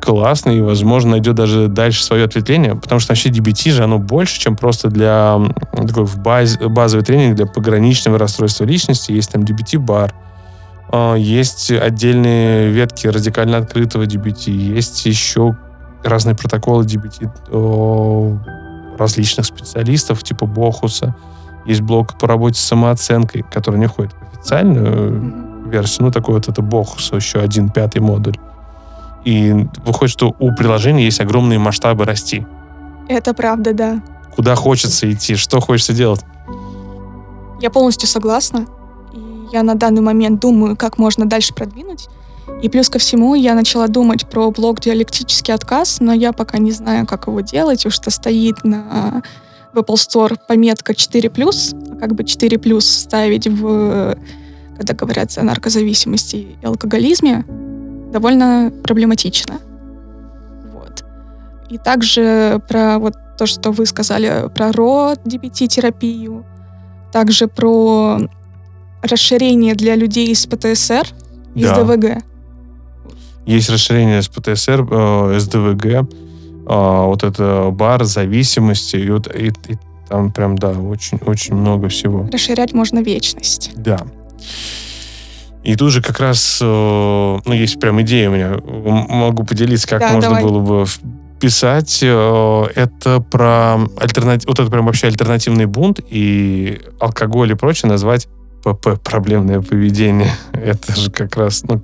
классно 0.00 0.50
и, 0.50 0.60
возможно, 0.60 1.12
найдет 1.12 1.34
даже 1.34 1.68
дальше 1.68 2.02
свое 2.04 2.24
ответвление, 2.24 2.74
потому 2.74 3.00
что 3.00 3.12
вообще 3.12 3.30
DBT 3.30 3.70
же, 3.70 3.84
оно 3.84 3.98
больше, 3.98 4.40
чем 4.40 4.56
просто 4.56 4.88
для 4.88 5.38
такой 5.72 6.04
в 6.04 6.18
баз, 6.18 6.58
базовый 6.58 7.04
тренинг 7.04 7.36
для 7.36 7.46
пограничного 7.46 8.18
расстройства 8.18 8.64
личности. 8.64 9.12
Есть 9.12 9.32
там 9.32 9.42
DBT-бар, 9.42 10.14
а, 10.90 11.14
есть 11.14 11.70
отдельные 11.70 12.70
ветки 12.70 13.06
радикально 13.06 13.58
открытого 13.58 14.04
DBT, 14.04 14.50
есть 14.50 15.04
еще 15.06 15.56
разные 16.04 16.34
протоколы 16.34 16.84
DBT 16.84 18.38
различных 18.98 19.46
специалистов, 19.46 20.22
типа 20.22 20.46
Бохуса. 20.46 21.14
Есть 21.66 21.82
блок 21.82 22.18
по 22.18 22.26
работе 22.26 22.58
с 22.58 22.64
самооценкой, 22.64 23.44
который 23.50 23.78
не 23.78 23.86
входит 23.86 24.12
в 24.12 24.38
официальную 24.38 25.68
версию. 25.68 26.06
Ну, 26.06 26.12
такой 26.12 26.34
вот 26.34 26.48
это 26.48 26.62
Бохуса, 26.62 27.16
еще 27.16 27.40
один 27.40 27.68
пятый 27.68 28.00
модуль. 28.00 28.36
И 29.28 29.52
выходит, 29.84 30.10
что 30.10 30.34
у 30.38 30.54
приложения 30.54 31.04
есть 31.04 31.20
огромные 31.20 31.58
масштабы 31.58 32.06
расти. 32.06 32.46
Это 33.08 33.34
правда, 33.34 33.74
да. 33.74 34.02
Куда 34.34 34.54
хочется 34.54 35.12
идти, 35.12 35.34
что 35.34 35.60
хочется 35.60 35.92
делать. 35.92 36.22
Я 37.60 37.68
полностью 37.68 38.08
согласна. 38.08 38.64
И 39.12 39.20
я 39.52 39.62
на 39.62 39.74
данный 39.74 40.00
момент 40.00 40.40
думаю, 40.40 40.78
как 40.78 40.96
можно 40.96 41.26
дальше 41.26 41.52
продвинуть. 41.52 42.08
И 42.62 42.70
плюс 42.70 42.88
ко 42.88 42.98
всему 42.98 43.34
я 43.34 43.54
начала 43.54 43.86
думать 43.86 44.26
про 44.26 44.50
блок 44.50 44.80
«Диалектический 44.80 45.52
отказ», 45.52 46.00
но 46.00 46.14
я 46.14 46.32
пока 46.32 46.56
не 46.56 46.72
знаю, 46.72 47.06
как 47.06 47.26
его 47.26 47.42
делать, 47.42 47.84
уж 47.84 47.92
что 47.92 48.10
стоит 48.10 48.64
на 48.64 49.22
в 49.74 49.78
Apple 49.78 49.96
Store 49.96 50.38
пометка 50.48 50.94
4+, 50.94 51.92
а 51.92 51.96
как 51.96 52.14
бы 52.14 52.22
4+, 52.22 52.80
ставить 52.80 53.46
в, 53.46 54.16
когда 54.74 54.94
говорят 54.94 55.36
о 55.36 55.42
наркозависимости 55.42 56.56
и 56.62 56.64
алкоголизме, 56.64 57.44
довольно 58.12 58.72
проблематично. 58.82 59.58
Вот. 60.72 61.04
И 61.70 61.78
также 61.78 62.60
про 62.68 62.98
вот 62.98 63.14
то, 63.38 63.46
что 63.46 63.70
вы 63.70 63.86
сказали 63.86 64.48
про 64.54 64.72
РО, 64.72 65.14
DBT-терапию, 65.24 66.44
также 67.12 67.46
про 67.46 68.18
расширение 69.02 69.74
для 69.74 69.94
людей 69.94 70.28
из 70.28 70.44
ПТСР, 70.46 71.06
из 71.54 71.64
Да. 71.64 71.82
ДВГ. 71.84 72.22
Есть 73.46 73.70
расширение 73.70 74.20
с 74.20 74.28
ПТСР, 74.28 74.86
э, 74.90 75.38
СДВГ, 75.38 75.84
э, 75.86 76.04
вот 76.66 77.22
это 77.22 77.70
бар, 77.72 78.04
зависимости, 78.04 78.96
и, 78.96 79.10
вот, 79.10 79.26
и, 79.34 79.48
и 79.68 79.78
там 80.08 80.32
прям, 80.32 80.56
да, 80.58 80.70
очень-очень 80.70 81.54
много 81.54 81.88
всего. 81.88 82.28
Расширять 82.32 82.74
можно 82.74 82.98
вечность. 82.98 83.70
Да. 83.76 84.00
И 85.64 85.74
тут 85.76 85.90
же 85.92 86.02
как 86.02 86.20
раз, 86.20 86.60
э, 86.62 86.64
ну, 87.44 87.52
есть 87.52 87.78
прям 87.80 88.00
идея 88.02 88.30
у 88.30 88.32
меня, 88.34 88.56
могу 88.64 89.44
поделиться, 89.44 89.88
как 89.88 90.00
Да, 90.00 90.12
можно 90.12 90.28
давай. 90.30 90.42
было 90.44 90.58
бы 90.60 90.84
писать. 91.40 92.00
Э, 92.02 92.64
Это 92.74 93.20
про 93.20 93.78
альтернатив, 93.98 94.48
вот 94.48 94.58
это 94.60 94.70
прям 94.70 94.86
вообще 94.86 95.08
альтернативный 95.08 95.66
бунт 95.66 96.00
и 96.08 96.80
алкоголь 97.00 97.50
и 97.52 97.54
прочее 97.54 97.90
назвать 97.90 98.28
ПП, 98.64 99.00
проблемное 99.02 99.60
поведение. 99.60 100.30
Это 100.52 100.94
же 100.98 101.10
как 101.10 101.36
раз, 101.36 101.62
ну, 101.64 101.80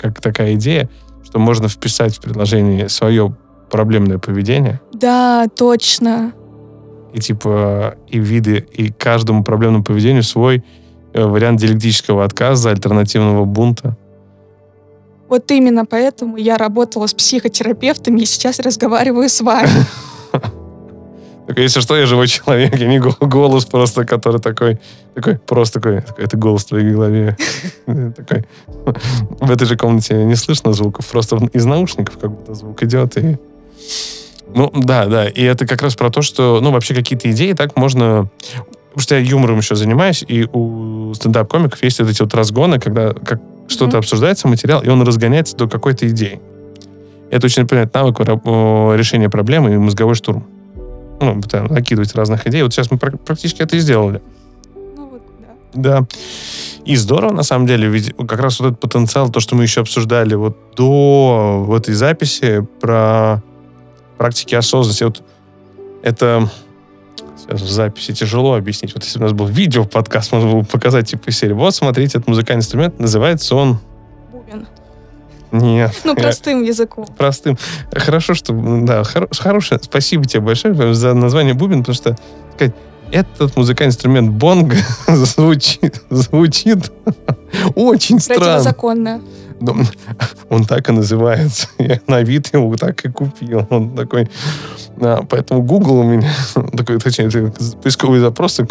как 0.00 0.20
такая 0.20 0.54
идея, 0.54 0.88
что 1.24 1.38
можно 1.38 1.68
вписать 1.68 2.16
в 2.16 2.20
предложение 2.20 2.88
свое 2.88 3.34
проблемное 3.70 4.18
поведение, 4.18 4.80
Да, 4.92 5.46
точно. 5.56 6.32
и 7.14 7.20
типа 7.20 7.94
и 8.08 8.18
виды, 8.18 8.58
и 8.72 8.90
каждому 8.92 9.42
проблемному 9.44 9.82
поведению 9.84 10.22
свой 10.22 10.62
вариант 11.14 11.60
диалектического 11.60 12.24
отказа, 12.24 12.70
альтернативного 12.70 13.44
бунта. 13.44 13.96
Вот 15.28 15.50
именно 15.50 15.86
поэтому 15.86 16.36
я 16.36 16.58
работала 16.58 17.06
с 17.06 17.14
психотерапевтами 17.14 18.20
и 18.20 18.26
сейчас 18.26 18.58
разговариваю 18.58 19.28
с 19.28 19.40
вами. 19.40 19.86
Так, 21.46 21.58
если 21.58 21.80
что, 21.80 21.96
я 21.96 22.06
живой 22.06 22.28
человек, 22.28 22.76
я 22.76 22.86
не 22.86 23.00
го- 23.00 23.16
голос 23.20 23.64
просто, 23.64 24.04
который 24.04 24.40
такой, 24.40 24.78
такой, 25.14 25.38
просто 25.38 25.80
такой, 25.80 26.00
такой, 26.00 26.24
это 26.24 26.36
голос 26.36 26.64
в 26.64 26.68
твоей 26.68 26.92
голове. 26.92 27.36
Такой. 27.86 28.46
В 29.40 29.50
этой 29.50 29.66
же 29.66 29.76
комнате 29.76 30.14
не 30.24 30.36
слышно 30.36 30.72
звуков, 30.72 31.06
просто 31.08 31.36
из 31.52 31.64
наушников 31.64 32.16
как 32.16 32.30
будто 32.30 32.54
звук 32.54 32.82
идет. 32.84 33.16
И... 33.18 33.38
Ну, 34.54 34.70
да, 34.72 35.06
да, 35.06 35.28
и 35.28 35.42
это 35.42 35.66
как 35.66 35.82
раз 35.82 35.96
про 35.96 36.10
то, 36.10 36.22
что, 36.22 36.60
ну, 36.62 36.70
вообще 36.70 36.94
какие-то 36.94 37.30
идеи 37.32 37.52
так 37.54 37.76
можно... 37.76 38.30
Потому 38.92 39.02
что 39.02 39.14
я 39.14 39.20
юмором 39.22 39.58
еще 39.58 39.74
занимаюсь, 39.74 40.24
и 40.26 40.46
у 40.52 41.14
стендап-комиков 41.14 41.82
есть 41.82 41.98
вот 42.00 42.10
эти 42.10 42.22
вот 42.22 42.34
разгоны, 42.34 42.78
когда 42.78 43.12
как 43.12 43.40
что-то 43.68 43.92
Мгм. 43.92 43.98
обсуждается, 43.98 44.48
материал, 44.48 44.82
и 44.82 44.88
он 44.88 45.02
разгоняется 45.02 45.56
до 45.56 45.68
какой-то 45.68 46.08
идеи. 46.08 46.40
Это 47.30 47.46
очень 47.46 47.62
напоминает 47.62 47.94
навык 47.94 48.18
решения 48.20 49.30
проблемы 49.30 49.74
и 49.74 49.78
мозговой 49.78 50.14
штурм 50.14 50.44
ну, 51.22 51.40
там, 51.42 51.66
накидывать 51.66 52.14
разных 52.14 52.46
идей. 52.46 52.62
Вот 52.62 52.72
сейчас 52.72 52.90
мы 52.90 52.98
пр- 52.98 53.16
практически 53.16 53.62
это 53.62 53.76
и 53.76 53.78
сделали. 53.78 54.20
Ну 54.74 55.08
вот, 55.08 55.22
да. 55.72 56.00
Да. 56.00 56.06
И 56.84 56.96
здорово, 56.96 57.32
на 57.32 57.44
самом 57.44 57.66
деле, 57.66 57.88
ведь 57.88 58.14
как 58.16 58.40
раз 58.40 58.58
вот 58.58 58.72
этот 58.72 58.80
потенциал, 58.80 59.30
то, 59.30 59.40
что 59.40 59.54
мы 59.54 59.62
еще 59.62 59.82
обсуждали 59.82 60.34
вот 60.34 60.56
до 60.76 61.64
в 61.64 61.74
этой 61.74 61.94
записи 61.94 62.66
про 62.80 63.42
практики 64.18 64.54
осознанности. 64.54 65.04
Вот 65.04 65.22
это 66.02 66.50
сейчас 67.36 67.60
в 67.60 67.70
записи 67.70 68.12
тяжело 68.12 68.54
объяснить. 68.54 68.94
Вот 68.94 69.04
если 69.04 69.18
бы 69.18 69.24
у 69.24 69.28
нас 69.28 69.36
был 69.36 69.46
видео 69.46 69.84
подкаст, 69.84 70.32
можно 70.32 70.50
было 70.50 70.60
бы 70.60 70.66
показать 70.66 71.08
типа 71.10 71.30
серии. 71.30 71.52
Вот, 71.52 71.74
смотрите, 71.74 72.18
этот 72.18 72.28
музыкальный 72.28 72.60
инструмент, 72.60 72.98
называется 72.98 73.54
он... 73.56 73.78
Бубен. 74.32 74.66
Нет. 75.50 75.92
Ну, 76.04 76.14
я- 76.14 76.22
простым 76.22 76.62
языком. 76.62 77.06
простым. 77.16 77.58
Хорошо, 77.92 78.34
что... 78.34 78.52
Да, 78.52 79.02
хоро- 79.02 79.28
хорошее. 79.36 79.80
Спасибо 79.82 80.24
тебе 80.24 80.40
большое 80.40 80.94
за 80.94 81.14
название 81.14 81.54
бубен, 81.54 81.80
потому 81.80 81.94
что 81.94 82.16
сказать, 82.54 82.74
этот 83.10 83.56
музыкальный 83.56 83.90
инструмент 83.90 84.30
бонг 84.30 84.74
звучит, 85.06 86.02
звучит 86.10 86.90
очень 87.74 88.18
странно. 88.18 88.44
Противозаконно. 88.44 89.20
Он 90.48 90.64
так 90.64 90.88
и 90.88 90.92
называется. 90.92 91.68
Я 91.78 92.00
на 92.06 92.22
вид 92.22 92.52
его 92.52 92.76
так 92.76 93.04
и 93.04 93.08
купил. 93.08 93.66
Он 93.70 93.94
такой... 93.94 94.28
Поэтому 94.98 95.62
Google 95.62 96.00
у 96.00 96.04
меня 96.04 96.30
такой, 96.76 96.98
точнее, 96.98 97.30
поисковые 97.82 98.20
запросы 98.20 98.66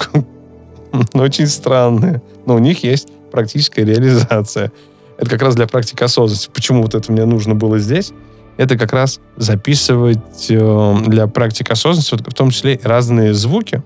очень 1.13 1.48
странные. 1.48 2.21
Но 2.45 2.55
у 2.55 2.60
них 2.60 2.83
есть 2.83 3.10
практическая 3.31 3.83
реализация. 3.83 4.71
Это 5.17 5.29
как 5.29 5.41
раз 5.41 5.55
для 5.55 5.67
практики 5.67 6.03
осознанности. 6.03 6.50
Почему 6.53 6.81
вот 6.81 6.95
это 6.95 7.12
мне 7.12 7.25
нужно 7.25 7.55
было 7.55 7.79
здесь? 7.79 8.12
Это 8.57 8.77
как 8.77 8.93
раз 8.93 9.19
записывать 9.38 10.48
э, 10.50 10.95
для 11.07 11.27
практики 11.27 11.71
осознанности, 11.71 12.15
в 12.15 12.33
том 12.33 12.51
числе 12.51 12.79
разные 12.83 13.33
звуки, 13.33 13.81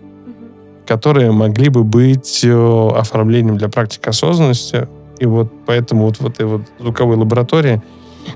которые 0.86 1.32
могли 1.32 1.70
бы 1.70 1.84
быть 1.84 2.42
э, 2.44 2.90
оформлением 2.96 3.58
для 3.58 3.70
практики 3.70 4.10
осознанности. 4.10 4.88
И 5.20 5.26
вот 5.26 5.52
поэтому 5.66 6.06
вот 6.06 6.20
в 6.20 6.28
этой 6.28 6.46
вот 6.46 6.62
звуковой 6.80 7.16
лаборатории 7.18 7.82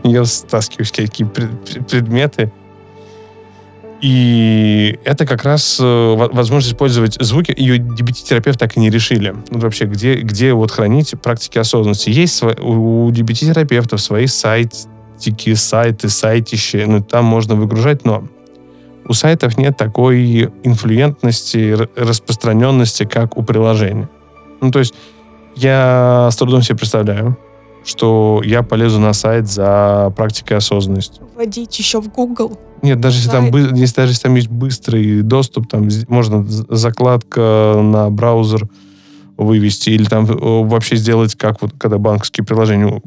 я 0.04 0.24
стаскиваю 0.26 0.86
всякие 0.86 1.28
пред- 1.28 1.66
пред- 1.66 1.88
предметы. 1.88 2.52
И 4.02 4.98
это 5.04 5.26
как 5.26 5.44
раз 5.44 5.78
э, 5.80 5.84
во- 5.84 6.30
возможность 6.30 6.74
использовать 6.74 7.18
звуки. 7.20 7.54
Ее 7.58 7.78
DBT-терапевт 7.80 8.58
так 8.58 8.78
и 8.78 8.80
не 8.80 8.90
решили. 8.90 9.36
Ну, 9.50 9.60
вообще, 9.60 9.86
где, 9.86 10.16
где 10.16 10.54
вот 10.54 10.72
хранить 10.72 11.14
практики 11.22 11.58
осознанности? 11.58 12.10
Есть 12.10 12.42
у 12.42 13.10
DBT-терапевтов 13.10 14.00
свои 14.00 14.28
сайтики, 14.28 15.54
сайты, 15.54 16.08
сайтища. 16.08 16.86
Ну, 16.88 17.02
там 17.04 17.26
можно 17.26 17.56
выгружать, 17.56 18.06
но 18.06 18.24
у 19.06 19.14
сайтов 19.14 19.58
нет 19.58 19.76
такой 19.76 20.50
инфлюентности, 20.64 21.76
распространенности, 21.98 23.04
как 23.04 23.38
у 23.38 23.44
приложения. 23.44 24.08
Ну, 24.62 24.72
то 24.72 24.80
есть 24.80 24.94
я 25.56 26.30
с 26.32 26.36
трудом 26.36 26.62
себе 26.62 26.78
представляю, 26.78 27.38
что 27.86 28.42
я 28.46 28.62
полезу 28.64 29.00
на 29.00 29.14
сайт 29.14 29.48
за 29.48 30.14
практикой 30.16 30.58
осознанности. 30.58 31.22
Вводить 31.36 31.78
еще 31.80 32.02
в 32.02 32.10
Google. 32.12 32.58
Нет, 32.82 33.00
даже 33.00 33.18
если, 33.18 33.30
там, 33.30 33.46
если 33.76 33.96
даже 33.96 34.12
если 34.12 34.24
там 34.24 34.36
есть 34.36 34.48
быстрый 34.50 35.22
доступ, 35.22 35.68
там 35.70 35.88
можно 36.08 36.46
закладка 36.48 37.80
на 37.82 38.10
браузер 38.10 38.68
вывести 39.38 39.92
или 39.92 40.06
там 40.06 40.26
вообще 40.26 40.96
сделать, 40.98 41.36
как 41.36 41.62
вот 41.62 41.72
когда 41.78 41.98
банковские 41.98 42.46
приложения 42.46 43.02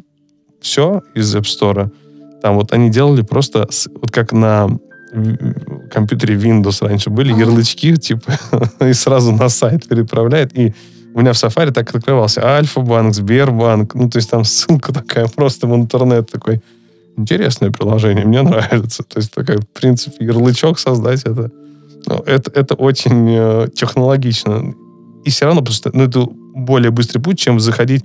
все 0.60 1.02
из 1.14 1.34
App 1.36 1.42
Store, 1.42 1.90
там 2.42 2.56
вот 2.56 2.72
они 2.72 2.90
делали 2.90 3.22
просто 3.22 3.66
с- 3.70 3.88
вот 3.88 4.10
как 4.10 4.32
на 4.32 4.68
компьютере 5.90 6.36
Windows 6.36 6.86
раньше 6.86 7.10
были 7.10 7.32
ярлычки, 7.32 7.96
типа, 7.96 8.32
и 8.80 8.92
сразу 8.94 9.32
на 9.32 9.48
сайт 9.48 9.86
переправляет. 9.88 10.56
И 10.58 10.74
у 11.14 11.20
меня 11.20 11.32
в 11.32 11.36
Safari 11.36 11.70
так 11.72 11.94
открывался 11.94 12.44
Альфа-банк, 12.44 13.14
Сбербанк. 13.14 13.94
Ну, 13.94 14.08
то 14.08 14.18
есть 14.18 14.30
там 14.30 14.44
ссылка 14.44 14.92
такая 14.92 15.28
просто 15.28 15.66
в 15.66 15.74
интернет 15.74 16.30
такой. 16.30 16.60
Интересное 17.16 17.70
приложение, 17.70 18.24
мне 18.24 18.42
нравится. 18.42 19.02
То 19.02 19.18
есть 19.18 19.32
такой, 19.32 19.58
в 19.58 19.66
принципе, 19.68 20.24
ярлычок 20.24 20.78
создать, 20.78 21.22
это, 21.24 21.50
ну, 22.06 22.22
это, 22.26 22.50
это 22.54 22.74
очень 22.74 23.26
э, 23.28 23.68
технологично. 23.74 24.74
И 25.24 25.30
все 25.30 25.44
равно 25.44 25.62
просто, 25.62 25.90
ну, 25.92 26.04
это 26.04 26.26
более 26.54 26.90
быстрый 26.90 27.20
путь, 27.20 27.38
чем 27.38 27.60
заходить. 27.60 28.04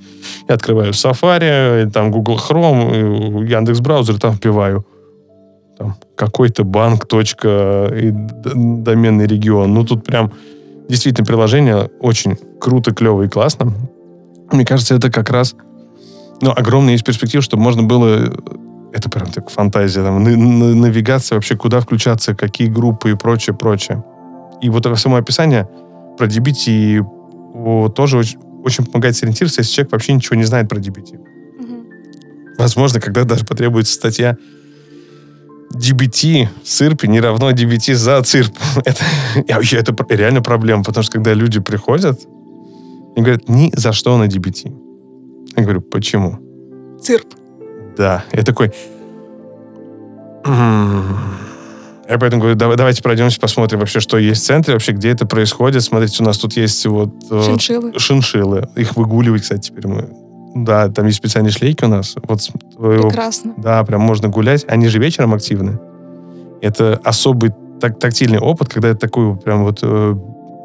Я 0.49 0.55
открываю 0.55 0.91
Safari, 0.91 1.89
там 1.89 2.11
Google 2.11 2.37
Chrome, 2.37 3.47
Яндекс 3.47 3.79
браузер, 3.79 4.19
там 4.19 4.33
вбиваю 4.33 4.85
там, 5.77 5.95
какой-то 6.15 6.63
банк, 6.63 7.05
точка 7.05 7.89
и 7.93 8.11
доменный 8.11 9.27
регион. 9.27 9.73
Ну, 9.73 9.83
тут 9.83 10.03
прям 10.03 10.31
действительно 10.89 11.25
приложение 11.25 11.89
очень 11.99 12.37
круто, 12.59 12.93
клево 12.93 13.23
и 13.23 13.27
классно. 13.27 13.73
Мне 14.51 14.65
кажется, 14.65 14.95
это 14.95 15.11
как 15.11 15.29
раз 15.29 15.55
ну, 16.41 16.51
огромная 16.55 16.93
есть 16.93 17.05
перспектива, 17.05 17.41
чтобы 17.41 17.63
можно 17.63 17.83
было 17.83 18.31
это 18.93 19.09
прям 19.09 19.27
так 19.27 19.49
фантазия, 19.49 20.03
там, 20.03 20.23
на- 20.23 20.35
на- 20.37 20.75
навигация 20.75 21.35
вообще, 21.35 21.55
куда 21.55 21.81
включаться, 21.81 22.35
какие 22.35 22.67
группы 22.67 23.11
и 23.11 23.15
прочее, 23.15 23.55
прочее. 23.55 24.03
И 24.61 24.69
вот 24.69 24.85
это 24.85 24.95
само 24.95 25.17
описание 25.17 25.67
про 26.17 26.27
DBT 26.27 27.03
тоже 27.93 28.17
очень, 28.17 28.39
очень 28.63 28.85
помогает 28.85 29.15
сориентироваться, 29.15 29.61
если 29.61 29.73
человек 29.73 29.91
вообще 29.91 30.13
ничего 30.13 30.35
не 30.35 30.45
знает 30.45 30.69
про 30.69 30.79
DBT. 30.79 31.17
Мгм. 31.59 31.87
Возможно, 32.57 32.99
когда 32.99 33.23
даже 33.23 33.45
потребуется 33.45 33.93
статья 33.93 34.37
DBT 35.73 36.47
в 36.63 36.67
ЦИРПе 36.67 37.07
не 37.07 37.19
равно 37.19 37.51
DBT 37.51 37.93
за 37.95 38.21
ЦИРП. 38.23 38.57
Это, 38.85 39.03
это 39.35 40.15
реально 40.15 40.41
проблема, 40.41 40.83
потому 40.83 41.03
что 41.03 41.13
когда 41.13 41.33
люди 41.33 41.59
приходят 41.59 42.19
и 43.15 43.21
говорят, 43.21 43.49
ни 43.49 43.71
за 43.75 43.93
что 43.93 44.17
на 44.17 44.23
DBT. 44.25 44.73
Я 45.55 45.63
говорю, 45.63 45.81
почему? 45.81 46.37
Цирп. 47.01 47.33
Да. 47.97 48.23
Я 48.31 48.43
такой... 48.43 48.71
Я 52.09 52.17
поэтому 52.17 52.41
говорю, 52.41 52.55
«Давай- 52.55 52.77
давайте 52.77 53.03
пройдемся, 53.03 53.37
посмотрим 53.39 53.79
вообще, 53.79 53.99
что 53.99 54.17
есть 54.17 54.41
в 54.41 54.45
центре, 54.45 54.73
вообще, 54.73 54.93
где 54.93 55.09
это 55.09 55.25
происходит. 55.25 55.83
Смотрите, 55.83 56.23
у 56.23 56.25
нас 56.25 56.37
тут 56.37 56.53
есть 56.55 56.85
вот... 56.85 57.09
э, 57.29 57.41
Шиншиллы. 57.43 57.99
шиншиллы. 57.99 58.69
Их 58.77 58.95
выгуливать, 58.95 59.41
кстати, 59.41 59.69
теперь 59.69 59.87
мы... 59.87 60.09
Да, 60.63 60.89
там 60.89 61.05
есть 61.05 61.17
специальные 61.17 61.51
шлейки 61.51 61.83
у 61.83 61.87
нас. 61.87 62.15
Вот 62.27 62.41
твоего 62.75 63.09
Прекрасно. 63.09 63.53
да, 63.57 63.83
прям 63.83 64.01
можно 64.01 64.27
гулять. 64.29 64.65
Они 64.67 64.87
же 64.87 64.99
вечером 64.99 65.33
активны. 65.33 65.79
Это 66.61 66.99
особый 67.03 67.51
так, 67.79 67.99
тактильный 67.99 68.39
опыт, 68.39 68.69
когда 68.69 68.89
это 68.89 68.99
такую 68.99 69.35
прям 69.37 69.63
вот 69.63 69.79
э, 69.83 70.15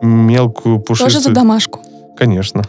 мелкую 0.02 0.80
пушистую... 0.80 1.10
Тоже 1.10 1.20
за 1.20 1.30
домашку. 1.30 1.80
Конечно. 2.16 2.62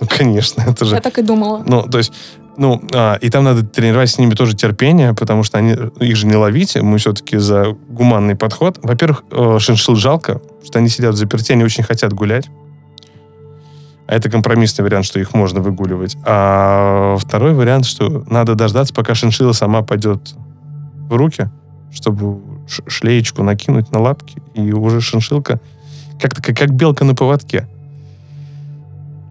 Ну, 0.00 0.06
конечно, 0.08 0.62
это 0.66 0.84
же... 0.84 0.94
Я 0.94 1.00
так 1.00 1.18
и 1.18 1.22
думала. 1.22 1.62
Ну, 1.66 1.82
то 1.82 1.98
есть, 1.98 2.12
ну, 2.56 2.80
а, 2.94 3.16
и 3.16 3.28
там 3.28 3.44
надо 3.44 3.64
тренировать 3.64 4.10
с 4.10 4.18
ними 4.18 4.34
тоже 4.34 4.56
терпение, 4.56 5.14
потому 5.14 5.42
что 5.42 5.58
они, 5.58 5.76
их 6.00 6.16
же 6.16 6.26
не 6.26 6.36
ловить, 6.36 6.76
мы 6.76 6.98
все-таки 6.98 7.36
за 7.36 7.76
гуманный 7.88 8.34
подход. 8.34 8.78
Во-первых, 8.82 9.24
э, 9.30 9.58
шиншилл 9.58 9.96
жалко, 9.96 10.40
что 10.64 10.78
они 10.78 10.88
сидят 10.88 11.14
в 11.14 11.18
заперти, 11.18 11.52
они 11.52 11.64
очень 11.64 11.84
хотят 11.84 12.12
гулять. 12.12 12.48
А 14.12 14.14
это 14.14 14.28
компромиссный 14.28 14.84
вариант, 14.84 15.06
что 15.06 15.18
их 15.20 15.32
можно 15.32 15.62
выгуливать. 15.62 16.18
А 16.26 17.16
второй 17.18 17.54
вариант, 17.54 17.86
что 17.86 18.22
надо 18.28 18.54
дождаться, 18.54 18.92
пока 18.92 19.14
шиншилла 19.14 19.52
сама 19.52 19.80
пойдет 19.80 20.34
в 21.08 21.14
руки, 21.14 21.48
чтобы 21.90 22.42
шлеечку 22.88 23.42
накинуть 23.42 23.90
на 23.90 24.00
лапки, 24.00 24.42
и 24.52 24.70
уже 24.70 25.00
шиншилка 25.00 25.60
как-то 26.20 26.42
как, 26.42 26.58
как 26.58 26.74
белка 26.74 27.06
на 27.06 27.14
поводке. 27.14 27.66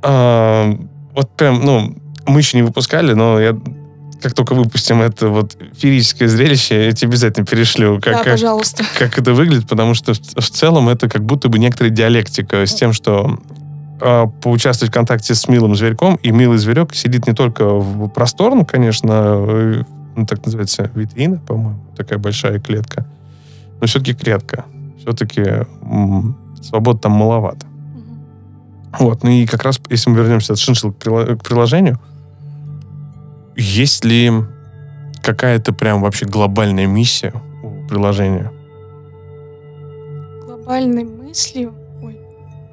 А, 0.02 0.76
вот 1.14 1.30
прям, 1.38 1.64
ну, 1.64 1.96
мы 2.26 2.40
еще 2.40 2.58
не 2.58 2.64
выпускали, 2.64 3.14
но 3.14 3.40
я 3.40 3.56
как 4.20 4.34
только 4.34 4.56
выпустим 4.56 5.04
это 5.04 5.28
вот 5.28 5.58
феерическое 5.78 6.28
зрелище, 6.28 6.86
я 6.86 6.92
тебе 6.92 7.10
обязательно 7.10 7.46
перешлю, 7.46 8.00
как, 8.02 8.14
да, 8.14 8.24
как, 8.24 8.34
пожалуйста. 8.34 8.84
как 8.98 9.20
это 9.20 9.34
выглядит, 9.34 9.68
потому 9.68 9.94
что 9.94 10.14
в, 10.14 10.18
в 10.18 10.50
целом 10.50 10.90
это 10.90 11.08
как 11.08 11.24
будто 11.24 11.50
бы 11.50 11.60
некоторая 11.60 11.92
диалектика 11.92 12.66
с 12.66 12.74
тем, 12.74 12.94
что 12.94 13.40
э, 14.02 14.28
поучаствовать 14.42 14.92
в 14.92 14.94
контакте 14.94 15.36
с 15.36 15.48
милым 15.48 15.76
зверьком, 15.76 16.16
и 16.16 16.32
милый 16.32 16.58
зверек 16.58 16.94
сидит 16.94 17.28
не 17.28 17.34
только 17.34 17.66
в 17.66 18.10
просторном, 18.10 18.66
конечно, 18.66 19.12
э, 19.14 19.84
ну, 20.16 20.26
так 20.26 20.46
называется, 20.46 20.92
витрина, 20.94 21.40
по-моему, 21.48 21.80
такая 21.96 22.20
большая 22.20 22.60
клетка, 22.60 23.06
но 23.80 23.88
все-таки 23.88 24.14
клетка. 24.14 24.66
Все-таки 25.00 25.44
свободы 26.62 27.00
там 27.00 27.14
маловато. 27.14 27.66
Мгм. 27.66 28.26
Вот, 29.00 29.24
ну 29.24 29.32
и 29.32 29.48
как 29.48 29.64
раз, 29.64 29.82
если 29.90 30.12
мы 30.12 30.18
вернемся 30.18 30.54
от 30.54 30.60
шиншилл 30.60 30.94
к, 30.94 30.98
прила- 30.98 31.36
к 31.36 31.44
приложению, 31.44 32.00
есть 33.56 34.06
ли 34.06 34.32
какая-то 35.24 35.74
прям 35.74 36.02
вообще 36.02 36.26
глобальная 36.26 36.86
миссия 36.86 37.34
у 37.64 37.88
приложения? 37.88 38.52
Глобальной 40.46 41.04
мыслью... 41.04 41.74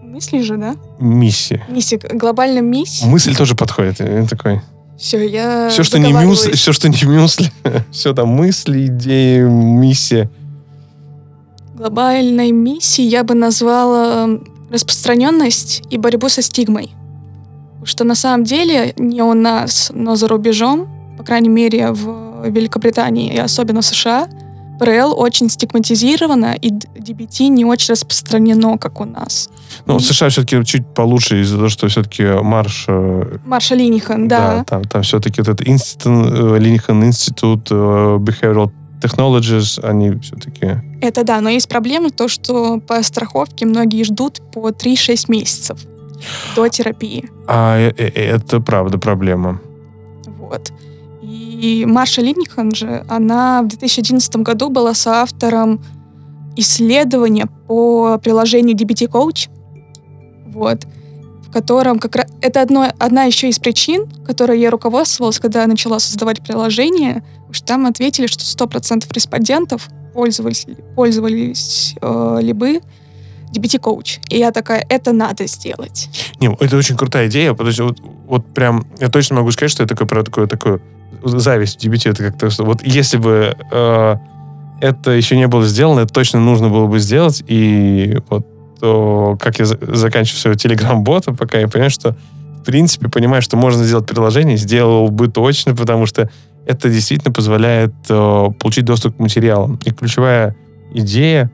Мысли 0.09 0.41
же, 0.41 0.57
да? 0.57 0.75
Миссия. 0.99 1.65
Миссия. 1.69 1.99
Глобальная 1.99 2.63
миссия. 2.63 3.07
Мысль 3.07 3.37
тоже 3.37 3.55
подходит. 3.55 4.01
Я 4.01 4.25
такой. 4.27 4.63
Все, 4.97 5.25
я 5.29 5.69
Все, 5.71 5.85
что 5.85 5.99
не 5.99 6.13
мюсли, 6.13 6.53
все, 6.53 6.73
что 6.73 6.89
не 6.89 7.05
мюсли, 7.05 7.53
все 7.93 8.15
там 8.15 8.29
мысли, 8.31 8.87
идеи, 8.87 9.43
миссия. 9.43 10.29
Глобальной 11.75 12.51
миссией 12.51 13.07
я 13.09 13.23
бы 13.23 13.35
назвала 13.35 14.25
м, 14.25 14.45
распространенность 14.71 15.83
и 15.91 15.99
борьбу 15.99 16.29
со 16.29 16.43
стигмой. 16.43 16.91
Что 17.85 18.03
на 18.03 18.17
самом 18.17 18.43
деле 18.45 18.95
не 18.97 19.23
у 19.23 19.35
нас, 19.35 19.93
но 19.95 20.17
за 20.17 20.27
рубежом, 20.27 20.89
по 21.17 21.23
крайней 21.23 21.49
мере 21.49 21.93
в 21.93 22.49
Великобритании 22.49 23.33
и 23.35 23.39
особенно 23.39 23.83
в 23.83 23.85
США, 23.87 24.27
ПРЛ 24.79 25.19
очень 25.19 25.51
стигматизировано, 25.51 26.55
и 26.61 26.71
DBT 26.71 27.49
не 27.49 27.65
очень 27.65 27.93
распространено, 27.93 28.79
как 28.79 29.01
у 29.01 29.05
нас. 29.05 29.51
Ну, 29.87 29.99
в 29.99 30.03
США 30.03 30.29
все-таки 30.29 30.65
чуть 30.65 30.87
получше 30.95 31.41
из-за 31.41 31.57
того, 31.57 31.69
что 31.69 31.89
все-таки 31.89 32.25
марш... 32.25 32.85
э, 32.89 33.39
Марша 33.45 33.75
Линихан, 33.75 34.29
да. 34.29 34.65
там, 34.65 34.85
там 34.85 35.03
все-таки 35.03 35.41
этот 35.41 35.67
институт, 35.67 36.61
Линихен 36.61 37.05
институт 37.05 37.69
э, 37.71 37.75
Behavioral 37.75 38.71
Technologies, 39.01 39.81
они 39.85 40.19
все-таки... 40.21 40.81
Это 41.01 41.25
да, 41.25 41.41
но 41.41 41.49
есть 41.49 41.69
проблема 41.69 42.11
то, 42.11 42.29
что 42.29 42.81
по 42.81 43.03
страховке 43.03 43.67
многие 43.67 44.03
ждут 44.05 44.41
по 44.53 44.71
3-6 44.71 45.25
месяцев 45.29 45.79
до 46.57 46.69
терапии. 46.69 47.29
А 47.47 47.79
э- 47.79 47.93
э- 47.97 48.09
это 48.09 48.61
правда 48.61 48.99
проблема. 48.99 49.61
Вот. 50.27 50.73
И 51.29 51.85
Марша 51.87 52.23
Линнихан 52.23 52.75
же, 52.75 53.05
она 53.09 53.63
в 53.63 53.69
2011 53.69 54.37
году 54.37 54.71
была 54.71 54.95
соавтором 54.95 55.85
исследования 56.57 57.49
по 57.67 58.19
приложению 58.23 58.77
DBT 58.77 59.09
Coach, 59.09 59.51
вот, 60.47 60.87
в 61.43 61.53
котором 61.53 61.99
как 61.99 62.17
раз... 62.17 62.27
Это 62.41 62.63
одно, 62.63 62.91
одна 62.99 63.25
еще 63.25 63.49
из 63.49 63.59
причин, 63.59 64.07
которой 64.25 64.59
я 64.59 64.71
руководствовалась, 64.71 65.39
когда 65.39 65.63
я 65.63 65.67
начала 65.67 65.99
создавать 65.99 66.43
приложение, 66.43 67.23
что 67.51 67.67
там 67.67 67.87
ответили, 67.87 68.27
что 68.27 68.67
100% 68.67 69.05
респондентов 69.13 69.89
пользовались, 70.15 70.67
пользовались 70.97 71.95
э, 72.01 72.39
ли 72.41 72.53
бы 72.55 72.81
DBT 73.53 73.81
Coach. 73.81 74.21
И 74.31 74.39
я 74.39 74.51
такая, 74.51 74.85
это 74.89 75.13
надо 75.13 75.47
сделать. 75.47 76.09
Не, 76.41 76.49
это 76.59 76.77
очень 76.77 76.97
крутая 76.97 77.29
идея. 77.29 77.53
Подожди, 77.53 77.83
вот, 77.83 77.99
вот 78.01 78.47
прям 78.55 78.87
я 78.99 79.09
точно 79.09 79.37
могу 79.37 79.51
сказать, 79.51 79.71
что 79.71 79.83
это 79.83 79.95
такое 79.95 80.09
про 80.09 80.23
такое 80.23 80.47
такое 80.47 80.81
зависть 81.23 81.85
DBT. 81.85 82.11
Это 82.11 82.25
как-то 82.25 82.51
что 82.51 82.65
вот 82.65 82.83
если 82.83 83.17
бы 83.17 83.57
э, 83.71 84.17
это 84.81 85.11
еще 85.11 85.37
не 85.37 85.47
было 85.47 85.67
сделано, 85.67 86.01
это 86.01 86.13
точно 86.13 86.41
нужно 86.41 86.69
было 86.69 86.87
бы 86.87 86.99
сделать. 86.99 87.43
И 87.47 88.19
вот 88.29 88.47
то, 88.81 89.37
как 89.41 89.59
я 89.59 89.67
заканчиваю 89.67 90.41
своего 90.41 90.59
телеграм-бота, 90.59 91.33
пока 91.35 91.59
я 91.59 91.69
понимаю, 91.69 91.91
что 91.91 92.17
в 92.61 92.65
принципе 92.65 93.09
понимаю, 93.09 93.43
что 93.43 93.57
можно 93.57 93.85
сделать 93.85 94.07
приложение, 94.07 94.57
сделал 94.57 95.09
бы 95.09 95.29
точно, 95.29 95.75
потому 95.75 96.07
что 96.07 96.31
это 96.67 96.91
действительно 96.91 97.33
позволяет 97.33 97.95
э, 98.09 98.49
получить 98.61 98.85
доступ 98.85 99.17
к 99.17 99.19
материалам. 99.19 99.81
И 99.85 99.91
ключевая 99.91 100.55
идея, 100.93 101.51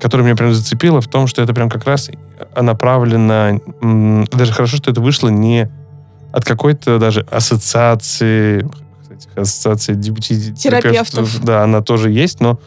которая 0.00 0.26
меня 0.26 0.36
прям 0.36 0.52
зацепила, 0.52 1.00
в 1.00 1.06
том, 1.06 1.26
что 1.26 1.42
это 1.42 1.54
прям 1.54 1.70
как 1.70 1.84
раз 1.84 2.10
направлено... 2.60 3.60
Даже 4.32 4.52
хорошо, 4.52 4.76
что 4.78 4.90
это 4.90 5.00
вышло 5.00 5.28
не 5.28 5.70
от 6.32 6.44
какой-то 6.44 6.98
даже 6.98 7.20
ассоциации, 7.30 8.68
кстати, 9.28 9.40
ассоциации 9.40 9.94
DBT-терапевтов. 9.94 11.44
Да, 11.44 11.62
она 11.62 11.80
тоже 11.80 12.10
есть, 12.10 12.40
но, 12.40 12.58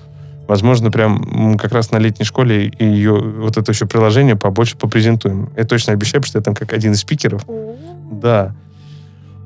возможно, 0.47 0.91
прям 0.91 1.57
как 1.57 1.71
раз 1.71 1.91
на 1.91 1.97
летней 1.97 2.25
школе 2.25 2.73
ее 2.79 3.13
вот 3.13 3.57
это 3.57 3.71
еще 3.71 3.85
приложение 3.85 4.35
побольше 4.35 4.77
попрезентуем. 4.77 5.49
Я 5.55 5.63
точно 5.65 5.93
обещаю, 5.93 6.23
что 6.23 6.39
я 6.39 6.43
там 6.43 6.55
как 6.55 6.73
один 6.73 6.93
из 6.93 6.99
спикеров. 6.99 7.45
Да. 8.11 8.53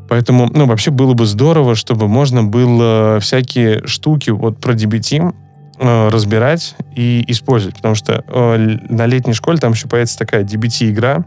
Поэтому, 0.09 0.49
ну, 0.51 0.65
вообще 0.65 0.89
было 0.89 1.13
бы 1.13 1.27
здорово, 1.27 1.75
чтобы 1.75 2.07
можно 2.07 2.43
было 2.43 3.19
всякие 3.21 3.85
штуки 3.85 4.31
вот 4.31 4.57
про 4.57 4.73
DBT 4.73 5.35
э, 5.77 6.09
разбирать 6.09 6.75
и 6.95 7.23
использовать. 7.27 7.75
Потому 7.75 7.93
что 7.93 8.23
э, 8.27 8.77
на 8.89 9.05
летней 9.05 9.33
школе 9.33 9.59
там 9.59 9.73
еще 9.73 9.87
появится 9.87 10.17
такая 10.17 10.43
DBT-игра. 10.43 11.23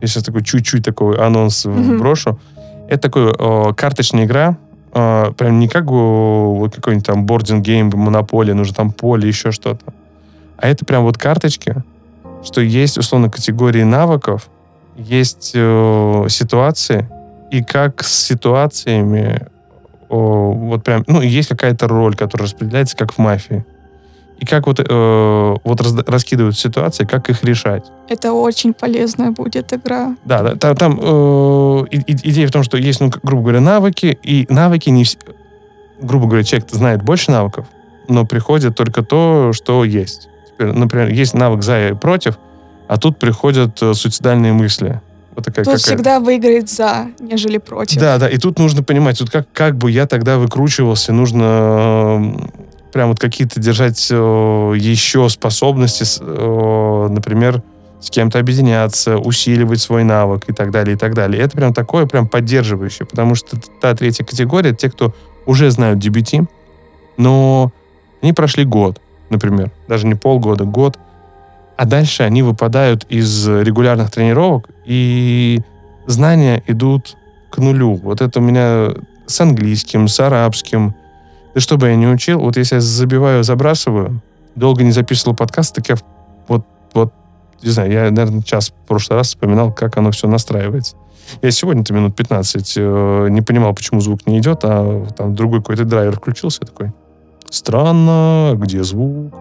Я 0.00 0.08
сейчас 0.08 0.24
такой 0.24 0.42
чуть-чуть 0.42 0.84
такой 0.84 1.16
анонс 1.18 1.66
mm-hmm. 1.66 1.98
брошу. 1.98 2.40
Это 2.88 3.08
такая 3.08 3.32
э, 3.38 3.74
карточная 3.74 4.24
игра, 4.24 4.58
э, 4.96 5.32
прям 5.36 5.58
не 5.58 5.68
как 5.68 5.84
вот 5.86 6.74
какой-нибудь 6.74 7.06
там 7.06 7.26
бординг 7.26 7.64
гейм, 7.64 7.90
монополия, 7.94 8.54
нужно 8.54 8.74
там 8.74 8.90
поле, 8.90 9.28
еще 9.28 9.52
что-то. 9.52 9.92
А 10.56 10.68
это 10.68 10.84
прям 10.84 11.04
вот 11.04 11.18
карточки, 11.18 11.76
что 12.42 12.60
есть, 12.60 12.98
условно, 12.98 13.30
категории 13.30 13.82
навыков, 13.82 14.48
есть 14.96 15.52
э, 15.54 16.26
ситуации, 16.28 17.08
и 17.50 17.62
как 17.62 18.02
с 18.02 18.26
ситуациями 18.26 19.46
о, 20.08 20.52
вот 20.52 20.84
прям, 20.84 21.04
ну, 21.06 21.20
есть 21.20 21.48
какая-то 21.48 21.88
роль, 21.88 22.14
которая 22.14 22.46
распределяется, 22.46 22.96
как 22.96 23.12
в 23.12 23.18
мафии. 23.18 23.64
И 24.38 24.44
как 24.44 24.66
вот, 24.66 24.80
э, 24.80 25.56
вот 25.64 25.80
раз, 25.80 25.94
раскидывают 26.06 26.58
ситуации, 26.58 27.04
как 27.04 27.30
их 27.30 27.42
решать. 27.42 27.84
Это 28.08 28.32
очень 28.32 28.74
полезная 28.74 29.30
будет 29.30 29.72
игра. 29.72 30.14
Да, 30.24 30.42
да 30.42 30.54
там, 30.56 30.76
там 30.76 31.00
э, 31.00 31.84
идея 31.90 32.46
в 32.46 32.50
том, 32.50 32.62
что 32.62 32.76
есть, 32.76 33.00
ну, 33.00 33.10
грубо 33.22 33.42
говоря, 33.44 33.60
навыки, 33.60 34.18
и 34.22 34.46
навыки 34.50 34.90
не 34.90 35.04
все... 35.04 35.18
Грубо 36.00 36.26
говоря, 36.26 36.44
человек 36.44 36.68
знает 36.70 37.02
больше 37.02 37.30
навыков, 37.30 37.66
но 38.08 38.26
приходит 38.26 38.76
только 38.76 39.02
то, 39.02 39.52
что 39.54 39.82
есть. 39.84 40.28
Теперь, 40.48 40.72
например, 40.72 41.08
есть 41.08 41.32
навык 41.32 41.62
за 41.62 41.88
и 41.88 41.94
против, 41.94 42.38
а 42.88 42.98
тут 42.98 43.18
приходят 43.18 43.82
э, 43.82 43.94
суицидальные 43.94 44.52
мысли. 44.52 45.00
Вот 45.34 45.44
такая 45.44 45.64
тут 45.64 45.80
всегда 45.80 46.20
выиграет 46.20 46.70
за, 46.70 47.08
нежели 47.20 47.58
против. 47.58 48.00
Да, 48.00 48.16
да, 48.18 48.28
и 48.28 48.38
тут 48.38 48.58
нужно 48.58 48.82
понимать, 48.82 49.20
вот 49.20 49.30
как, 49.30 49.46
как 49.52 49.76
бы 49.76 49.90
я 49.90 50.06
тогда 50.06 50.38
выкручивался, 50.38 51.12
нужно 51.12 51.42
э, 51.42 52.60
прям 52.96 53.10
вот 53.10 53.18
какие-то 53.18 53.60
держать 53.60 54.08
э, 54.10 54.14
еще 54.78 55.28
способности, 55.28 56.02
э, 56.18 57.08
например, 57.10 57.62
с 58.00 58.08
кем-то 58.08 58.38
объединяться, 58.38 59.18
усиливать 59.18 59.82
свой 59.82 60.02
навык 60.02 60.44
и 60.48 60.54
так 60.54 60.70
далее, 60.70 60.96
и 60.96 60.98
так 60.98 61.12
далее. 61.12 61.42
Это 61.42 61.54
прям 61.58 61.74
такое, 61.74 62.06
прям 62.06 62.26
поддерживающее, 62.26 63.06
потому 63.06 63.34
что 63.34 63.58
та 63.82 63.94
третья 63.94 64.24
категория, 64.24 64.72
те, 64.72 64.88
кто 64.88 65.14
уже 65.44 65.70
знают 65.70 65.98
DBT, 65.98 66.46
но 67.18 67.70
они 68.22 68.32
прошли 68.32 68.64
год, 68.64 68.98
например, 69.28 69.70
даже 69.88 70.06
не 70.06 70.14
полгода, 70.14 70.64
год, 70.64 70.98
а 71.76 71.84
дальше 71.84 72.22
они 72.22 72.42
выпадают 72.42 73.04
из 73.10 73.46
регулярных 73.46 74.10
тренировок, 74.10 74.70
и 74.86 75.60
знания 76.06 76.62
идут 76.66 77.14
к 77.50 77.58
нулю. 77.58 77.96
Вот 77.96 78.22
это 78.22 78.40
у 78.40 78.42
меня 78.42 78.94
с 79.26 79.38
английским, 79.38 80.08
с 80.08 80.18
арабским. 80.18 80.94
Да 81.56 81.60
что 81.62 81.78
бы 81.78 81.88
я 81.88 81.96
не 81.96 82.06
учил, 82.06 82.40
вот 82.40 82.58
если 82.58 82.74
я 82.74 82.80
забиваю, 82.82 83.42
забрасываю, 83.42 84.20
долго 84.56 84.82
не 84.82 84.90
записывал 84.90 85.34
подкаст, 85.34 85.74
так 85.74 85.88
я 85.88 85.96
вот, 86.48 86.66
вот, 86.92 87.14
не 87.62 87.70
знаю, 87.70 87.90
я, 87.90 88.10
наверное, 88.10 88.42
час 88.42 88.68
в 88.68 88.86
прошлый 88.86 89.18
раз 89.18 89.28
вспоминал, 89.28 89.72
как 89.72 89.96
оно 89.96 90.10
все 90.10 90.28
настраивается. 90.28 90.96
Я 91.40 91.50
сегодня-то 91.50 91.94
минут 91.94 92.14
15 92.14 92.74
э, 92.76 93.28
не 93.30 93.40
понимал, 93.40 93.72
почему 93.72 94.00
звук 94.00 94.26
не 94.26 94.38
идет, 94.38 94.64
а 94.64 95.06
там 95.16 95.34
другой 95.34 95.60
какой-то 95.60 95.86
драйвер 95.86 96.16
включился, 96.16 96.60
такой, 96.60 96.92
странно, 97.48 98.52
где 98.56 98.84
звук? 98.84 99.32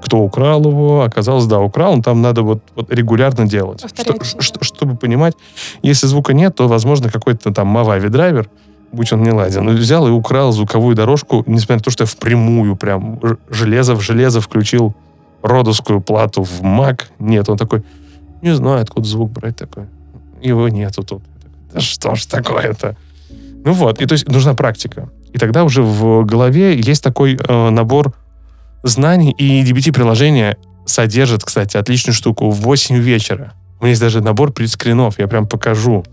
кто 0.00 0.18
украл 0.18 0.62
его, 0.62 1.02
оказалось, 1.02 1.46
да, 1.46 1.58
украл, 1.58 1.96
но 1.96 2.02
там 2.02 2.22
надо 2.22 2.42
вот, 2.42 2.62
вот 2.76 2.88
регулярно 2.94 3.48
делать. 3.48 3.84
Что, 3.84 4.40
что, 4.40 4.62
чтобы 4.62 4.94
понимать, 4.94 5.34
если 5.82 6.06
звука 6.06 6.34
нет, 6.34 6.54
то, 6.54 6.68
возможно, 6.68 7.10
какой-то 7.10 7.52
там 7.52 7.76
Mavavi 7.76 8.08
драйвер, 8.08 8.48
будь 8.92 9.12
он 9.12 9.22
не 9.22 9.30
ладен, 9.30 9.68
взял 9.76 10.06
и 10.06 10.10
украл 10.10 10.52
звуковую 10.52 10.96
дорожку, 10.96 11.44
несмотря 11.46 11.76
на 11.76 11.82
то, 11.82 11.90
что 11.90 12.02
я 12.02 12.06
впрямую 12.06 12.76
прям 12.76 13.20
железо 13.48 13.94
в 13.94 14.00
железо 14.00 14.40
включил 14.40 14.94
родовскую 15.42 16.00
плату 16.00 16.42
в 16.42 16.62
Mac. 16.62 17.02
Нет, 17.18 17.48
он 17.48 17.56
такой, 17.56 17.82
не 18.42 18.54
знаю, 18.54 18.82
откуда 18.82 19.06
звук 19.06 19.30
брать 19.30 19.56
такой. 19.56 19.84
Его 20.40 20.68
нету 20.68 21.02
тут. 21.02 21.22
Да 21.72 21.80
что 21.80 22.14
ж 22.14 22.26
такое-то? 22.26 22.96
Ну 23.64 23.72
вот, 23.72 24.00
и 24.00 24.06
то 24.06 24.12
есть 24.12 24.28
нужна 24.28 24.54
практика. 24.54 25.10
И 25.32 25.38
тогда 25.38 25.64
уже 25.64 25.82
в 25.82 26.24
голове 26.24 26.78
есть 26.78 27.02
такой 27.02 27.36
э, 27.36 27.70
набор 27.70 28.14
знаний, 28.82 29.32
и 29.32 29.62
DBT-приложение 29.62 30.56
содержит, 30.86 31.44
кстати, 31.44 31.76
отличную 31.76 32.14
штуку. 32.14 32.50
В 32.50 32.60
8 32.60 32.96
вечера. 32.96 33.52
У 33.78 33.84
меня 33.84 33.90
есть 33.90 34.00
даже 34.00 34.20
набор 34.20 34.52
предскринов. 34.52 35.18
Я 35.18 35.28
прям 35.28 35.46
покажу, 35.46 36.04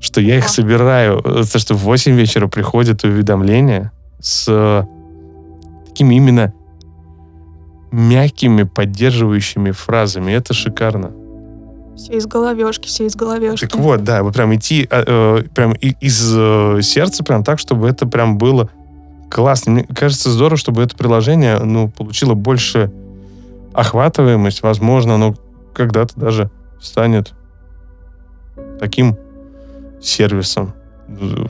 что 0.00 0.20
я 0.20 0.38
их 0.38 0.48
собираю. 0.48 1.22
То, 1.22 1.58
что 1.58 1.74
в 1.74 1.80
8 1.80 2.14
вечера 2.14 2.46
приходят 2.48 3.04
уведомления 3.04 3.92
с 4.20 4.86
такими 5.86 6.16
именно 6.16 6.52
мягкими, 7.90 8.64
поддерживающими 8.64 9.70
фразами. 9.70 10.32
Это 10.32 10.54
шикарно. 10.54 11.12
Все 11.96 12.18
из 12.18 12.26
головешки, 12.26 12.88
все 12.88 13.06
из 13.06 13.16
головешки. 13.16 13.66
Так 13.66 13.80
вот, 13.80 14.04
да, 14.04 14.22
вот 14.22 14.34
прям 14.34 14.54
идти 14.54 14.86
э, 14.90 15.04
э 15.06 15.42
прям 15.54 15.72
из 15.72 16.34
э, 16.36 16.80
сердца, 16.82 17.24
прям 17.24 17.42
так, 17.42 17.58
чтобы 17.58 17.88
это 17.88 18.06
прям 18.06 18.36
было 18.36 18.68
Классно. 19.28 19.72
Мне 19.72 19.84
кажется, 19.84 20.30
здорово, 20.30 20.56
чтобы 20.56 20.82
это 20.82 20.96
приложение 20.96 21.58
ну, 21.58 21.88
получило 21.88 22.34
больше 22.34 22.92
охватываемость. 23.72 24.62
Возможно, 24.62 25.16
оно 25.16 25.34
когда-то 25.74 26.18
даже 26.18 26.50
станет 26.80 27.34
таким 28.78 29.16
сервисом. 30.00 30.74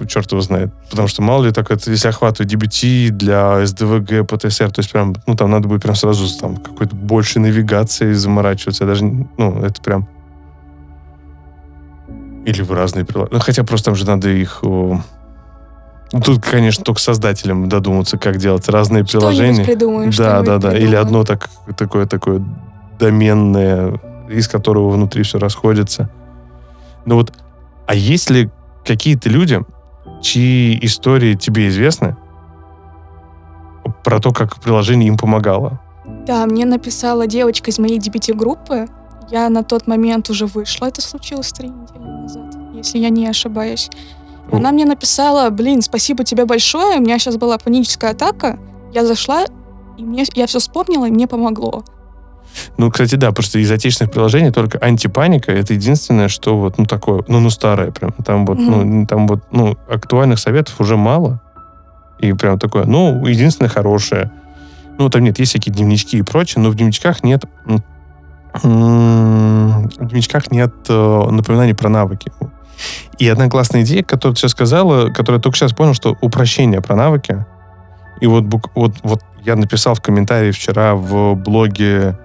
Черт 0.06 0.30
его 0.30 0.42
знает. 0.42 0.70
Потому 0.90 1.08
что 1.08 1.22
мало 1.22 1.44
ли 1.44 1.52
так 1.52 1.70
это, 1.70 1.90
если 1.90 2.08
охватывать 2.08 2.52
DBT 2.52 3.08
для 3.08 3.62
SDVG, 3.62 4.26
PTSR, 4.26 4.70
то 4.70 4.80
есть 4.80 4.92
прям, 4.92 5.16
ну, 5.26 5.34
там 5.34 5.50
надо 5.50 5.66
будет 5.66 5.82
прям 5.82 5.94
сразу 5.94 6.26
там 6.38 6.56
какой-то 6.56 6.94
больше 6.94 7.40
навигации 7.40 8.12
заморачиваться. 8.12 8.84
Я 8.84 8.88
даже, 8.88 9.04
ну, 9.04 9.62
это 9.62 9.80
прям... 9.80 10.08
Или 12.44 12.62
в 12.62 12.70
разные 12.70 13.04
приложения. 13.04 13.34
Ну, 13.34 13.40
хотя 13.40 13.64
просто 13.64 13.86
там 13.86 13.94
же 13.96 14.06
надо 14.06 14.28
их 14.28 14.62
ну, 16.12 16.20
тут, 16.20 16.42
конечно, 16.42 16.84
только 16.84 17.00
создателям 17.00 17.68
додуматься, 17.68 18.16
как 18.16 18.36
делать 18.36 18.68
разные 18.68 19.04
приложения. 19.04 19.64
Придумаем, 19.64 20.10
да, 20.16 20.42
да, 20.42 20.58
да. 20.58 20.76
Или 20.76 20.94
одно 20.94 21.24
так, 21.24 21.50
такое 21.76 22.06
такое 22.06 22.42
доменное, 22.98 24.00
из 24.28 24.46
которого 24.46 24.90
внутри 24.90 25.24
все 25.24 25.38
расходится. 25.38 26.08
Ну 27.04 27.16
вот, 27.16 27.32
а 27.86 27.94
есть 27.94 28.30
ли 28.30 28.50
какие-то 28.84 29.28
люди, 29.28 29.60
чьи 30.22 30.78
истории 30.82 31.34
тебе 31.34 31.68
известны, 31.68 32.16
про 34.04 34.20
то, 34.20 34.32
как 34.32 34.60
приложение 34.60 35.08
им 35.08 35.16
помогало? 35.16 35.80
Да, 36.26 36.46
мне 36.46 36.64
написала 36.64 37.26
девочка 37.26 37.70
из 37.70 37.78
моей 37.78 37.98
DBT-группы. 37.98 38.86
Я 39.30 39.48
на 39.48 39.64
тот 39.64 39.86
момент 39.86 40.30
уже 40.30 40.46
вышла. 40.46 40.86
Это 40.86 41.00
случилось 41.00 41.52
три 41.52 41.68
недели 41.68 42.04
назад, 42.04 42.54
если 42.72 42.98
я 42.98 43.10
не 43.10 43.26
ошибаюсь. 43.26 43.90
Она 44.52 44.70
мне 44.70 44.84
написала, 44.84 45.50
блин, 45.50 45.82
спасибо 45.82 46.22
тебе 46.24 46.44
большое, 46.44 46.98
у 46.98 47.00
меня 47.00 47.18
сейчас 47.18 47.36
была 47.36 47.58
паническая 47.58 48.12
атака, 48.12 48.58
я 48.92 49.04
зашла, 49.04 49.44
и 49.98 50.04
мне, 50.04 50.24
я 50.34 50.46
все 50.46 50.60
вспомнила, 50.60 51.06
и 51.06 51.10
мне 51.10 51.26
помогло. 51.26 51.84
Ну, 52.76 52.90
кстати, 52.90 53.14
да, 53.16 53.32
просто 53.32 53.58
из 53.58 53.70
отечественных 53.70 54.12
приложений 54.12 54.52
только 54.52 54.78
антипаника 54.78 55.52
это 55.52 55.74
единственное, 55.74 56.28
что 56.28 56.58
вот, 56.58 56.78
ну, 56.78 56.86
такое, 56.86 57.22
ну, 57.28 57.40
ну, 57.40 57.50
старое 57.50 57.90
прям. 57.90 58.12
Там 58.24 58.46
вот, 58.46 58.58
mm-hmm. 58.58 58.84
ну, 58.84 59.06
там 59.06 59.26
вот, 59.26 59.44
ну, 59.50 59.76
актуальных 59.88 60.38
советов 60.38 60.74
уже 60.80 60.96
мало. 60.96 61.40
И 62.18 62.32
прям 62.32 62.58
такое, 62.58 62.84
ну, 62.84 63.26
единственное 63.26 63.68
хорошее. 63.68 64.30
Ну, 64.98 65.10
там 65.10 65.22
нет, 65.22 65.38
есть 65.38 65.50
всякие 65.50 65.74
дневнички 65.74 66.18
и 66.18 66.22
прочее, 66.22 66.62
но 66.62 66.70
в 66.70 66.74
дневничках 66.74 67.22
нет 67.22 67.44
в 68.62 69.88
дневничках 69.98 70.50
нет 70.50 70.72
э, 70.88 71.28
напоминаний 71.30 71.74
про 71.74 71.88
навыки. 71.88 72.32
И 73.18 73.28
одна 73.28 73.48
классная 73.48 73.82
идея, 73.82 74.02
которую 74.02 74.34
ты 74.34 74.40
сейчас 74.40 74.52
сказала, 74.52 75.10
которую 75.10 75.38
я 75.38 75.42
только 75.42 75.56
сейчас 75.56 75.72
понял, 75.72 75.94
что 75.94 76.16
упрощение 76.20 76.80
про 76.80 76.96
навыки, 76.96 77.44
И 78.20 78.26
вот, 78.26 78.44
вот, 78.74 78.94
вот 79.02 79.22
я 79.44 79.56
написал 79.56 79.94
в 79.94 80.00
комментарии 80.00 80.50
вчера 80.50 80.94
в 80.94 81.34
блоге, 81.34 82.18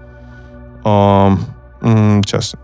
а, 0.83 1.37
сейчас, 1.81 2.55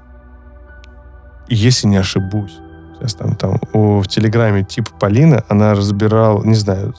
если 1.47 1.87
не 1.87 1.97
ошибусь, 1.97 2.57
сейчас 2.95 3.15
там, 3.15 3.35
там 3.35 3.59
о, 3.73 4.01
в 4.01 4.07
Телеграме 4.07 4.63
типа 4.63 4.91
Полина, 4.99 5.43
она 5.49 5.73
разбирала, 5.73 6.43
не 6.43 6.55
знаю, 6.55 6.93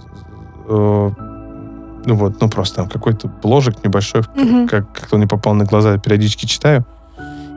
э, 0.68 1.10
ну 2.04 2.14
вот, 2.14 2.40
ну 2.40 2.48
просто 2.48 2.76
там 2.76 2.88
какой-то 2.88 3.28
бложек 3.42 3.84
небольшой, 3.84 4.22
Мгм. 4.34 4.68
как, 4.68 4.90
как-то 4.92 5.16
он 5.16 5.20
не 5.22 5.26
попал 5.26 5.54
на 5.54 5.64
глаза, 5.64 5.98
периодически 5.98 6.46
читаю. 6.46 6.84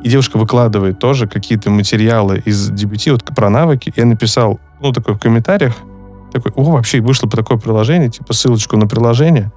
И 0.04 0.10
девушка 0.10 0.38
выкладывает 0.38 0.98
тоже 0.98 1.28
какие-то 1.28 1.70
материалы 1.70 2.42
из 2.44 2.72
DBT, 2.72 3.12
вот 3.12 3.24
про 3.24 3.50
навыки. 3.52 3.94
Я 3.96 4.06
написал, 4.06 4.60
ну, 4.80 4.92
такой 4.92 5.14
в 5.14 5.20
комментариях, 5.20 5.76
такой, 6.34 6.52
о, 6.56 6.64
вообще 6.72 7.02
вышло 7.02 7.28
по 7.28 7.38
такое 7.38 7.60
приложение, 7.60 8.10
типа 8.10 8.34
ссылочку 8.34 8.78
на 8.78 8.88
приложение. 8.88 9.52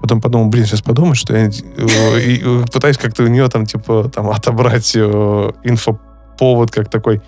Потом 0.00 0.20
подумал, 0.20 0.46
блин, 0.48 0.66
сейчас 0.66 0.82
подумаю, 0.82 1.14
что 1.14 1.34
я 1.36 1.46
э, 1.46 2.20
и, 2.20 2.42
э, 2.44 2.64
пытаюсь 2.72 2.98
как-то 2.98 3.22
у 3.22 3.26
нее 3.28 3.48
там, 3.48 3.64
типа, 3.66 4.10
там 4.14 4.28
отобрать 4.30 4.92
э, 4.94 5.52
инфоповод 5.64 6.70
как 6.70 6.90
такой, 6.90 7.22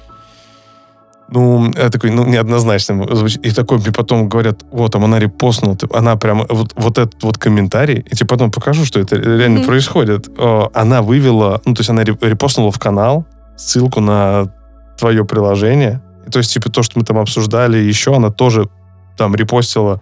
ну, 1.31 1.70
такой, 1.92 2.11
ну, 2.11 2.24
неоднозначно 2.24 3.07
звучит. 3.14 3.44
И 3.44 3.50
такой 3.50 3.78
мне 3.78 3.92
потом 3.92 4.28
говорят, 4.28 4.61
вот, 4.70 4.92
там 4.92 5.04
она 5.04 5.18
репостнула, 5.18 5.76
она 5.92 6.16
прям, 6.16 6.46
вот, 6.48 6.72
вот 6.74 6.98
этот 6.98 7.22
вот 7.22 7.37
комментарий, 7.38 8.04
я 8.11 8.16
тебе 8.16 8.26
потом 8.26 8.50
покажу, 8.50 8.85
что 8.85 9.00
это 9.00 9.16
реально 9.16 9.59
Мгм. 9.61 9.66
происходит. 9.66 10.28
Она 10.72 11.02
вывела, 11.02 11.61
ну, 11.66 11.74
то 11.74 11.81
есть 11.81 11.90
она 11.90 12.02
реп- 12.02 12.26
репостнула 12.26 12.70
в 12.72 12.78
канал 12.78 13.26
ссылку 13.57 14.00
на 14.00 14.50
твое 14.98 15.24
приложение. 15.24 16.00
И, 16.26 16.31
то 16.31 16.38
есть, 16.38 16.52
типа, 16.52 16.70
то, 16.70 16.83
что 16.83 16.98
мы 16.98 17.04
там 17.04 17.18
обсуждали 17.18 17.76
еще, 17.78 18.16
она 18.16 18.31
тоже 18.31 18.68
там 19.16 19.35
репостила. 19.35 20.00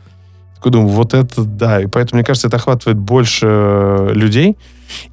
Такой 0.67 0.81
думаю, 0.81 0.97
вот 0.97 1.15
это 1.15 1.45
да. 1.45 1.81
И 1.81 1.87
поэтому, 1.87 2.19
мне 2.19 2.25
кажется, 2.25 2.49
это 2.49 2.57
охватывает 2.57 2.99
больше 2.99 3.47
э, 3.49 4.11
людей. 4.15 4.57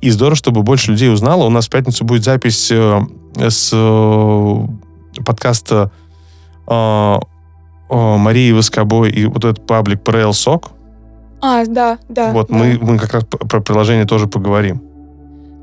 И 0.01 0.09
здорово, 0.09 0.35
чтобы 0.35 0.63
больше 0.63 0.89
людей 0.89 1.13
узнало. 1.13 1.43
У 1.43 1.49
нас 1.49 1.67
в 1.67 1.69
пятницу 1.69 2.03
будет 2.05 2.23
запись 2.23 2.71
э, 2.71 3.01
с 3.37 3.69
э, 3.71 5.23
подкаста 5.23 5.91
Марии 6.67 8.51
Воскобой 8.51 9.11
и 9.11 9.25
вот 9.25 9.45
этот 9.45 9.67
паблик 9.67 10.01
PRL 10.01 10.33
Сок. 10.33 10.71
А, 11.39 11.65
да, 11.67 11.99
да. 12.09 12.31
вот 12.31 12.47
да. 12.47 12.55
мы, 12.55 12.79
мы 12.81 12.97
как 12.97 13.13
раз 13.13 13.25
про 13.25 13.61
приложение 13.61 14.05
тоже 14.05 14.25
поговорим. 14.25 14.81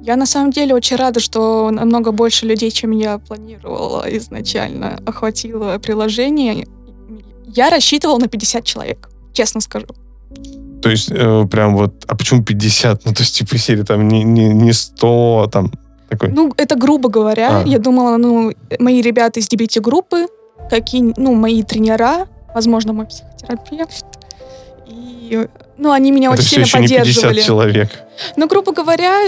Я 0.02 0.14
на 0.14 0.26
самом 0.26 0.52
деле 0.52 0.72
очень 0.72 0.98
рада, 0.98 1.18
что 1.18 1.70
намного 1.72 2.12
больше 2.12 2.46
людей, 2.46 2.70
чем 2.70 2.92
я 2.92 3.18
планировала 3.18 4.04
изначально, 4.16 5.00
охватило 5.04 5.78
приложение. 5.78 6.68
Я 7.48 7.70
рассчитывала 7.70 8.18
на 8.18 8.28
50 8.28 8.62
человек, 8.62 9.10
честно 9.32 9.60
скажу. 9.60 9.86
То 10.82 10.88
есть 10.88 11.10
э, 11.10 11.46
прям 11.50 11.76
вот, 11.76 12.04
а 12.06 12.16
почему 12.16 12.42
50? 12.42 13.04
Ну, 13.04 13.12
то 13.12 13.22
есть 13.22 13.36
типа 13.36 13.58
серии 13.58 13.82
там 13.82 14.08
не, 14.08 14.22
не, 14.24 14.48
не 14.48 14.72
100, 14.72 15.50
там 15.52 15.72
такой. 16.08 16.30
Ну, 16.30 16.52
это 16.56 16.76
грубо 16.76 17.08
говоря. 17.08 17.60
А. 17.60 17.64
Я 17.66 17.78
думала, 17.78 18.16
ну, 18.16 18.52
мои 18.78 19.02
ребята 19.02 19.40
из 19.40 19.48
DBT-группы, 19.48 20.26
какие, 20.70 21.12
ну, 21.16 21.34
мои 21.34 21.62
тренера, 21.62 22.28
возможно, 22.54 22.92
мой 22.92 23.06
психотерапевт. 23.06 24.04
И, 24.86 25.46
ну, 25.76 25.92
они 25.92 26.12
меня 26.12 26.30
это 26.30 26.40
очень 26.40 26.46
все 26.46 26.64
сильно 26.64 26.66
еще 26.66 26.78
не 26.78 26.88
50 26.88 26.98
поддерживали. 26.98 27.40
человек. 27.40 27.90
Ну, 28.36 28.48
грубо 28.48 28.72
говоря, 28.72 29.18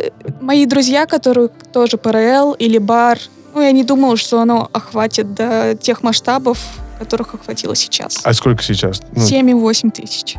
мои 0.40 0.66
друзья, 0.66 1.06
которые 1.06 1.48
тоже 1.72 1.98
ПРЛ 1.98 2.52
или 2.54 2.78
бар, 2.78 3.18
ну, 3.54 3.60
я 3.60 3.72
не 3.72 3.84
думала, 3.84 4.16
что 4.16 4.40
оно 4.40 4.68
охватит 4.72 5.34
до 5.34 5.76
тех 5.80 6.02
масштабов, 6.02 6.58
которых 7.04 7.34
охватило 7.34 7.74
сейчас. 7.74 8.20
А 8.24 8.32
сколько 8.32 8.62
сейчас? 8.62 9.02
Ну, 9.14 9.22
7,8 9.22 9.90
тысяч. 9.90 10.36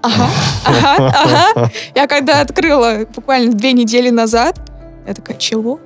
Ага, 0.00 0.28
ага, 0.64 1.14
ага. 1.54 1.70
Я 1.94 2.06
когда 2.06 2.40
открыла 2.40 3.04
буквально 3.14 3.52
две 3.52 3.72
недели 3.72 4.10
назад, 4.10 4.58
я 5.06 5.14
такая, 5.14 5.36
чего? 5.36 5.80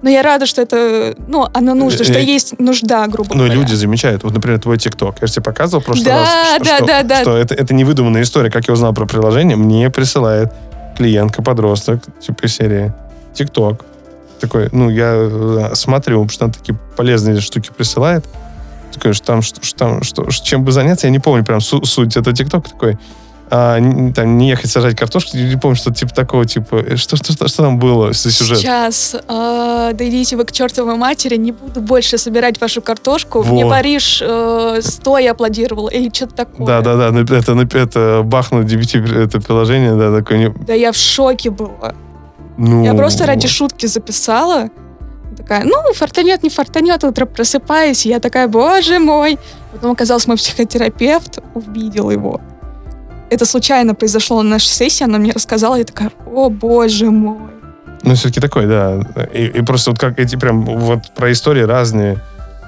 Но 0.00 0.10
я 0.10 0.22
рада, 0.22 0.46
что 0.46 0.60
это, 0.62 1.14
ну, 1.28 1.46
оно 1.54 1.74
нужно, 1.74 2.04
что 2.04 2.18
Э, 2.18 2.22
есть 2.22 2.58
нужда, 2.58 3.06
грубо 3.06 3.30
Ну, 3.34 3.44
говоря. 3.44 3.54
люди 3.54 3.72
замечают. 3.74 4.22
Вот, 4.22 4.34
например, 4.34 4.58
твой 4.60 4.76
ТикТок. 4.78 5.16
Я 5.20 5.26
же 5.26 5.34
тебе 5.34 5.42
показывал 5.44 5.80
в 5.82 5.86
прошлый 5.86 6.04
Да, 6.06 6.20
раз, 6.20 6.28
что, 6.56 6.64
да, 6.64 6.76
что- 6.76 6.86
да, 6.86 7.02
да. 7.02 7.20
что 7.22 7.36
это, 7.38 7.54
это 7.54 7.72
не 7.74 7.84
выдуманная 7.84 8.22
история. 8.22 8.50
Как 8.50 8.68
я 8.68 8.74
узнал 8.74 8.92
про 8.92 9.06
приложение, 9.06 9.56
мне 9.56 9.88
присылает 9.90 10.52
клиентка-подросток, 10.98 12.00
типа 12.20 12.48
серии 12.48 12.92
ТикТок. 13.32 13.84
Такой, 14.40 14.68
ну, 14.72 14.90
я 14.90 15.12
э, 15.14 15.70
смотрю, 15.74 16.22
потому 16.22 16.30
что 16.30 16.44
она 16.46 16.54
такие 16.54 16.78
полезные 16.96 17.40
штуки 17.40 17.70
присылает. 17.76 18.24
Такой, 18.92 19.12
что 19.12 19.26
там, 19.26 19.42
что, 19.42 19.62
что 19.64 19.78
там, 19.78 20.02
что, 20.02 20.26
чем 20.30 20.64
бы 20.64 20.72
заняться, 20.72 21.06
я 21.06 21.10
не 21.12 21.18
помню 21.18 21.44
прям 21.44 21.60
су- 21.60 21.84
суть. 21.84 22.16
Это 22.16 22.32
ТикТок 22.32 22.68
такой. 22.68 22.98
А, 23.50 23.76
н- 23.78 24.12
там, 24.14 24.38
не 24.38 24.48
ехать 24.48 24.70
сажать 24.70 24.96
картошку, 24.96 25.36
не 25.36 25.56
помню, 25.56 25.76
что 25.76 25.92
типа 25.92 26.14
такого, 26.14 26.44
типа, 26.46 26.76
э, 26.76 26.96
что, 26.96 27.16
что, 27.16 27.32
что, 27.32 27.46
что 27.48 27.62
там 27.64 27.78
было 27.78 28.12
за 28.12 28.30
сюжет? 28.32 28.58
Сейчас 28.58 29.14
э, 29.28 29.90
дойдите 29.94 30.36
вы 30.36 30.44
к 30.44 30.52
чертовой 30.52 30.96
матери, 30.96 31.36
не 31.36 31.52
буду 31.52 31.80
больше 31.80 32.16
собирать 32.18 32.60
вашу 32.60 32.80
картошку. 32.82 33.42
Во. 33.42 33.52
Мне 33.52 33.66
Париж 33.66 34.22
э, 34.24 34.80
стоя 34.82 35.32
аплодировал 35.32 35.88
или 35.88 36.10
что-то 36.12 36.34
такое. 36.36 36.66
Да, 36.66 36.80
да, 36.80 36.96
да, 36.96 37.08
нап- 37.10 37.34
это, 37.36 37.52
нап- 37.52 37.76
это 37.76 38.22
бахнуть 38.24 38.66
DBT, 38.72 39.24
это 39.24 39.40
приложение, 39.40 39.94
да, 39.94 40.16
такое, 40.16 40.38
не- 40.38 40.48
Да 40.66 40.72
я 40.72 40.90
в 40.92 40.96
шоке 40.96 41.50
была. 41.50 41.94
Ну... 42.56 42.84
Я 42.84 42.94
просто 42.94 43.26
ради 43.26 43.48
шутки 43.48 43.86
записала. 43.86 44.68
Такая, 45.36 45.64
ну, 45.64 45.92
фортанет, 45.94 46.42
не 46.42 46.50
фортанет, 46.50 47.02
утро 47.04 47.26
просыпаюсь. 47.26 48.06
Я 48.06 48.20
такая, 48.20 48.48
боже 48.48 48.98
мой. 48.98 49.38
Потом 49.72 49.92
оказался 49.92 50.28
мой 50.28 50.36
психотерапевт, 50.36 51.40
увидел 51.54 52.10
его. 52.10 52.40
Это 53.30 53.46
случайно 53.46 53.94
произошло 53.94 54.42
на 54.42 54.50
нашей 54.50 54.68
сессии, 54.68 55.02
она 55.02 55.18
мне 55.18 55.32
рассказала, 55.32 55.74
я 55.76 55.84
такая, 55.84 56.12
о 56.26 56.50
боже 56.50 57.10
мой. 57.10 57.38
Ну, 58.02 58.14
все-таки 58.14 58.40
такой, 58.40 58.66
да. 58.66 59.00
И, 59.32 59.46
и 59.46 59.62
просто 59.62 59.90
вот 59.90 59.98
как 59.98 60.20
эти 60.20 60.36
прям 60.36 60.64
вот 60.64 61.10
про 61.14 61.32
истории 61.32 61.62
разные. 61.62 62.18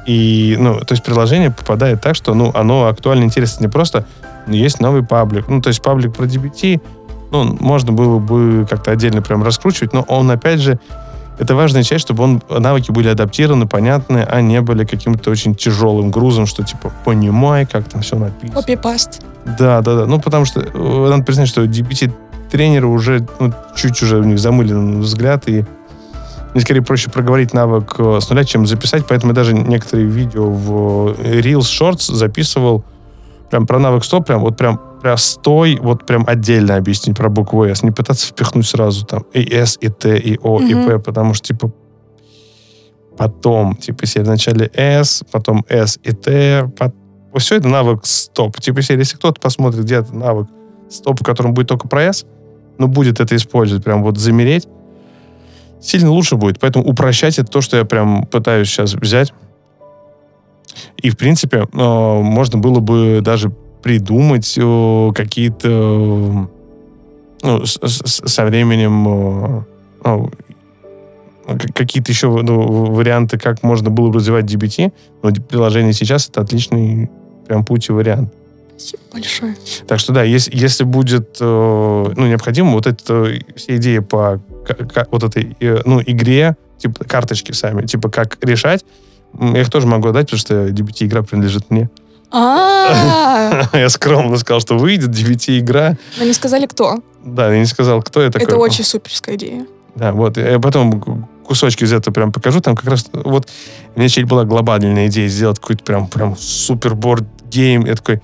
И, 0.07 0.57
ну, 0.59 0.81
то 0.81 0.93
есть 0.93 1.05
приложение 1.05 1.51
попадает 1.51 2.01
так, 2.01 2.17
что, 2.17 2.35
ну, 2.35 2.51
оно 2.55 2.87
актуально 2.87 3.25
интересно 3.25 3.65
не 3.65 3.71
просто, 3.71 4.07
но 4.47 4.55
есть 4.55 4.81
новый 4.81 5.05
паблик. 5.05 5.49
Ну, 5.49 5.61
то 5.61 5.69
есть 5.69 5.83
паблик 5.83 6.15
про 6.17 6.25
DBT, 6.25 6.81
ну, 7.31 7.57
можно 7.61 7.93
было 7.93 8.19
бы 8.19 8.67
как-то 8.69 8.93
отдельно 8.93 9.23
прям 9.23 9.43
раскручивать, 9.43 9.93
но 9.93 10.03
он, 10.03 10.31
опять 10.31 10.61
же, 10.61 10.79
это 11.39 11.55
важная 11.55 11.83
часть, 11.83 12.03
чтобы 12.03 12.25
он, 12.25 12.43
навыки 12.49 12.91
были 12.91 13.09
адаптированы, 13.09 13.67
понятны, 13.67 14.27
а 14.29 14.41
не 14.41 14.61
были 14.63 14.85
каким-то 14.85 15.31
очень 15.31 15.55
тяжелым 15.55 16.11
грузом, 16.11 16.47
что, 16.47 16.63
типа, 16.63 16.91
понимай, 17.05 17.67
как 17.67 17.89
там 17.89 18.01
все 18.01 18.17
написано. 18.17 18.61
Копипаст. 18.61 19.23
Да, 19.45 19.83
да, 19.83 19.97
да. 19.97 20.07
Ну, 20.07 20.19
потому 20.19 20.45
что 20.45 20.61
э, 20.61 21.09
надо 21.11 21.23
признать, 21.25 21.49
что 21.49 21.65
DBT-тренеры 21.65 22.87
уже 22.87 23.27
ну, 23.39 23.53
чуть 23.77 24.03
уже 24.03 24.19
у 24.19 24.25
них 24.25 24.39
замылен 24.39 25.01
взгляд, 25.01 25.47
и 25.49 25.65
мне 26.55 26.63
скорее 26.63 26.81
проще 26.81 27.11
проговорить 27.11 27.53
навык 27.53 27.97
э, 27.99 28.19
с 28.21 28.31
нуля, 28.31 28.45
чем 28.45 28.67
записать, 28.67 29.05
поэтому 29.07 29.33
я 29.33 29.35
даже 29.35 29.53
некоторые 29.53 30.09
видео 30.09 30.51
в 30.51 31.15
э, 31.19 31.41
Reels 31.41 31.69
Shorts 31.69 32.13
записывал 32.15 32.83
прям 33.51 33.67
про 33.67 33.79
навык 33.79 34.05
100, 34.05 34.23
прям 34.23 34.41
вот 34.41 34.57
прям 34.57 34.81
простой, 35.01 35.79
вот 35.81 36.07
прям 36.07 36.25
отдельно 36.27 36.77
объяснить 36.77 37.17
про 37.17 37.29
букву 37.29 37.65
S, 37.65 37.83
не 37.83 37.91
пытаться 37.91 38.29
впихнуть 38.29 38.67
сразу 38.67 39.05
там 39.05 39.25
и 39.33 39.43
S, 39.55 39.79
и 39.81 39.89
T, 39.89 40.19
и 40.19 40.39
O, 40.43 40.61
и 40.61 40.75
Мгм. 40.75 40.87
P, 40.87 40.99
потому 40.99 41.35
что, 41.35 41.49
типа, 41.49 41.73
потом, 43.17 43.77
типа, 43.77 43.99
если 44.03 44.21
вначале 44.21 44.71
S, 44.75 45.23
потом 45.31 45.65
S 45.69 45.99
и 46.03 46.13
T, 46.13 46.71
все 47.39 47.57
это 47.57 47.69
навык 47.69 48.07
стоп. 48.07 48.59
Типа, 48.61 48.79
если 48.79 48.97
если 48.97 49.17
кто-то 49.17 49.41
посмотрит 49.41 49.85
где-то 49.85 50.15
навык 50.15 50.49
стоп, 50.89 51.21
в 51.21 51.25
котором 51.25 51.55
будет 51.55 51.69
только 51.69 51.89
про 51.89 52.05
S, 52.05 52.25
ну, 52.79 52.89
будет 52.89 53.21
это 53.21 53.37
использовать, 53.37 53.85
прям 53.85 54.03
вот 54.03 54.19
замереть, 54.19 54.67
сильно 55.81 56.11
лучше 56.11 56.37
будет. 56.37 56.59
Поэтому 56.61 56.85
упрощать 56.85 57.39
это 57.39 57.51
то, 57.51 57.61
что 57.61 57.77
я 57.77 57.85
прям 57.85 58.25
пытаюсь 58.27 58.69
сейчас 58.69 58.95
взять. 58.95 59.33
И, 60.99 61.11
в 61.11 61.17
принципе, 61.17 61.67
э, 61.73 62.21
можно 62.21 62.59
было 62.59 62.81
бы 62.81 63.21
даже 63.23 63.51
придумать 63.87 64.55
э, 64.59 65.11
какие-то 65.15 66.49
ну, 67.41 67.65
с- 67.65 67.79
с- 67.81 68.23
со 68.27 68.45
временем 68.45 69.07
э, 69.07 69.63
ну, 70.05 70.31
какие-то 71.73 72.11
еще 72.11 72.27
ну, 72.43 72.87
варианты, 72.87 73.39
как 73.39 73.63
можно 73.63 73.89
было 73.89 74.09
бы 74.09 74.19
развивать 74.19 74.47
DBT. 74.47 74.93
Но 75.23 75.31
приложение 75.31 75.93
сейчас 75.93 76.29
это 76.29 76.41
отличный 76.41 77.09
прям 77.47 77.65
путь 77.65 77.89
и 77.89 77.93
вариант. 77.93 78.35
Спасибо 78.77 79.03
большое. 79.13 79.57
Так 79.87 80.01
что 80.01 80.13
да, 80.13 80.25
если, 80.25 80.51
если 80.57 80.83
будет 80.83 81.37
э, 81.39 82.13
ну, 82.17 82.27
необходимо, 82.27 82.73
вот 82.73 82.89
эта 82.89 83.39
вся 83.55 83.77
идея 83.77 84.01
по 84.01 84.41
вот 85.13 85.23
этой 85.23 85.57
ну, 85.85 86.03
игре, 86.03 86.57
типа 86.79 87.05
карточки 87.05 87.53
сами, 87.53 87.87
типа 87.87 88.11
как 88.11 88.37
решать, 88.43 88.85
я 89.41 89.61
их 89.61 89.71
тоже 89.71 89.87
могу 89.87 90.09
отдать, 90.09 90.27
потому 90.27 90.41
что 90.41 90.67
DBT-игра 90.71 91.23
принадлежит 91.23 91.71
мне. 91.71 91.89
А, 92.31 93.69
Я 93.73 93.89
скромно 93.89 94.37
сказал, 94.39 94.61
что 94.61 94.77
выйдет 94.77 95.11
DBT-игра. 95.11 95.97
но 96.19 96.25
не 96.25 96.33
сказали, 96.33 96.67
кто. 96.67 97.03
Да, 97.25 97.53
я 97.53 97.59
не 97.59 97.67
сказал, 97.67 98.03
кто 98.03 98.29
такой. 98.31 98.47
Это 98.47 98.57
очень 98.57 98.85
суперская 98.85 99.37
идея. 99.37 99.67
Да, 99.95 100.13
вот. 100.13 100.37
Я 100.37 100.59
потом 100.59 101.29
кусочки 101.47 101.85
из 101.85 101.93
этого 101.93 102.13
прям 102.13 102.33
покажу. 102.33 102.61
Там 102.61 102.77
как 102.77 102.89
раз 102.91 103.07
вот 103.13 103.49
у 103.95 104.01
меня 104.01 104.27
была 104.27 104.45
глобальная 104.45 105.07
идея 105.07 105.29
сделать 105.29 105.59
какой-то 105.59 105.85
прям, 105.85 106.07
прям 106.09 106.37
суперборд 106.37 107.25
гейм. 107.49 107.87
Я 107.87 107.95
такой, 107.95 108.21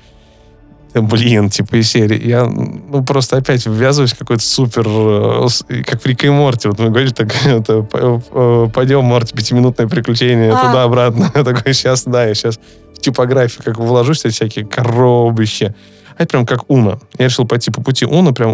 Блин, 0.95 1.49
типа 1.49 1.77
из 1.77 1.91
серии. 1.91 2.29
Я, 2.29 2.45
ну, 2.45 3.03
просто 3.05 3.39
опять 3.39 3.65
ввязываюсь 3.67 4.13
в 4.13 4.19
какой-то 4.19 4.43
супер... 4.43 4.85
э, 4.87 5.83
Как 5.87 6.03
в 6.03 6.07
Рике 6.07 6.27
и 6.27 6.31
Морти. 6.31 6.69
Вот 6.69 6.79
мы 6.79 6.91
говорили, 6.91 7.13
так, 7.13 7.35
это, 7.47 7.87
э, 7.93 8.69
пойдем, 8.73 9.05
Морти, 9.05 9.35
пятиминутное 9.35 9.89
приключение 9.89 10.53
А. 10.53 10.67
туда-обратно. 10.67 11.31
Я 11.35 11.45
такой, 11.45 11.73
сейчас, 11.73 12.05
да, 12.05 12.27
я 12.27 12.35
сейчас 12.35 12.61
в 12.95 12.99
типографию 13.01 13.63
как 13.65 13.79
вложусь, 13.79 14.25
эти 14.25 14.35
всякие 14.35 14.67
коробища. 14.67 15.75
А 16.19 16.25
это 16.25 16.33
прям 16.33 16.45
как 16.47 16.69
Уна. 16.71 16.99
Я 17.19 17.25
решил 17.25 17.47
пойти 17.47 17.71
по 17.71 17.81
пути 17.83 18.05
Уна, 18.05 18.35
прям 18.35 18.53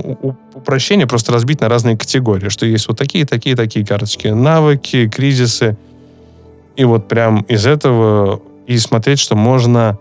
упрощение 0.54 1.08
просто 1.08 1.32
разбить 1.32 1.60
на 1.60 1.68
разные 1.68 1.96
категории, 1.96 2.50
что 2.50 2.66
есть 2.66 2.86
вот 2.86 2.96
такие, 2.96 3.26
такие, 3.26 3.56
такие 3.56 3.84
карточки. 3.84 4.28
Навыки, 4.28 5.08
кризисы. 5.08 5.76
И 6.76 6.84
вот 6.84 7.08
прям 7.08 7.40
из 7.42 7.66
этого 7.66 8.40
и 8.68 8.78
смотреть, 8.78 9.18
что 9.18 9.34
можно... 9.34 9.98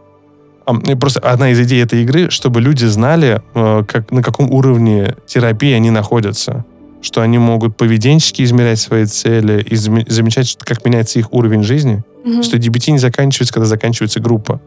А, 0.68 0.76
и 0.86 0.96
Просто 0.96 1.22
одна 1.22 1.50
из 1.52 1.60
идей 1.62 1.82
этой 1.82 2.04
игры, 2.04 2.30
чтобы 2.30 2.60
люди 2.60 2.84
знали, 2.84 3.42
э, 3.56 3.84
как, 3.88 4.12
на 4.12 4.22
каком 4.22 4.52
уровне 4.52 5.16
терапии 5.26 5.72
они 5.72 5.92
находятся. 5.92 6.66
Что 7.02 7.22
они 7.22 7.38
могут 7.38 7.78
поведенчески 7.78 8.42
измерять 8.42 8.80
свои 8.80 9.06
цели, 9.06 9.64
и 9.64 9.76
заме- 9.76 10.06
замечать, 10.10 10.58
как 10.60 10.84
меняется 10.84 11.20
их 11.20 11.32
уровень 11.32 11.64
жизни. 11.64 12.04
Мгм. 12.26 12.44
Что 12.44 12.58
DBT 12.58 12.92
не 12.92 12.98
заканчивается, 12.98 13.54
когда 13.54 13.66
заканчивается 13.66 14.20
группа. 14.20 14.60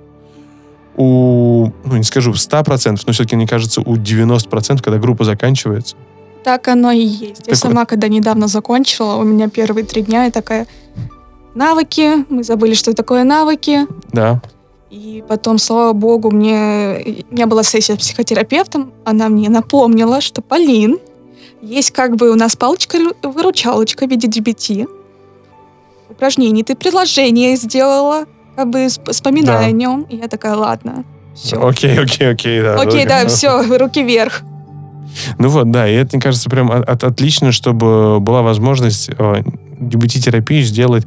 У, 0.97 1.71
ну, 1.85 1.97
не 1.97 2.03
скажу, 2.03 2.33
100%, 2.33 3.03
но 3.07 3.13
все-таки, 3.13 3.37
мне 3.37 3.47
кажется, 3.47 3.83
у 3.83 3.97
90%, 3.97 4.83
когда 4.83 4.99
группа 4.99 5.25
заканчивается. 5.25 5.97
Так 6.45 6.69
оно 6.69 6.93
и 6.93 7.05
есть. 7.05 7.43
Я 7.47 7.53
Так 7.53 7.57
сама, 7.57 7.85
когда 7.85 8.09
недавно 8.09 8.49
закончила, 8.49 9.17
у 9.17 9.23
меня 9.23 9.49
первые 9.49 9.85
три 9.85 10.03
дня 10.03 10.25
я 10.25 10.31
такая... 10.31 10.67
Навыки, 11.55 12.25
мы 12.33 12.45
забыли, 12.45 12.75
что 12.75 12.95
такое 12.95 13.25
навыки. 13.25 13.81
Да, 14.13 14.41
И 14.91 15.23
потом, 15.29 15.59
слава 15.59 15.93
богу, 15.93 16.31
мне 16.33 17.25
у 17.31 17.35
меня 17.35 17.47
была 17.47 17.63
сессия 17.63 17.95
с 17.95 17.99
психотерапевтом, 17.99 18.93
она 19.05 19.29
мне 19.29 19.49
напомнила, 19.49 20.21
что, 20.21 20.43
Полин, 20.43 20.99
есть 21.63 21.93
как 21.93 22.17
бы 22.17 22.31
у 22.31 22.35
нас 22.35 22.57
палочка-выручалочка 22.57 24.07
в 24.07 24.11
виде 24.11 24.27
DBT. 24.29 24.89
Упражнений. 26.09 26.65
Ты 26.65 26.75
предложение 26.75 27.55
сделала, 27.57 28.25
как 28.57 28.69
бы 28.71 28.87
сп- 28.87 29.13
вспоминая 29.13 29.61
Да. 29.61 29.65
о 29.67 29.71
нем. 29.71 30.03
И 30.11 30.17
я 30.17 30.27
такая, 30.27 30.55
ладно, 30.57 31.05
все. 31.37 31.57
окей, 31.65 31.99
окей, 32.01 32.29
окей. 32.33 32.63
Да, 32.63 32.75
Окей, 32.81 33.07
да, 33.07 33.27
все, 33.29 33.63
руки 33.79 34.03
вверх. 34.03 34.43
Ну 35.39 35.49
вот, 35.49 35.71
да, 35.71 35.89
и 35.89 35.95
это, 35.95 36.17
мне 36.17 36.23
кажется, 36.23 36.51
прям 36.51 36.71
от- 36.71 36.89
от- 36.89 37.05
отлично, 37.05 37.53
чтобы 37.53 38.19
была 38.21 38.43
возможность 38.43 39.09
э, 39.11 39.43
DBT-терапию 39.81 40.63
сделать 40.65 41.05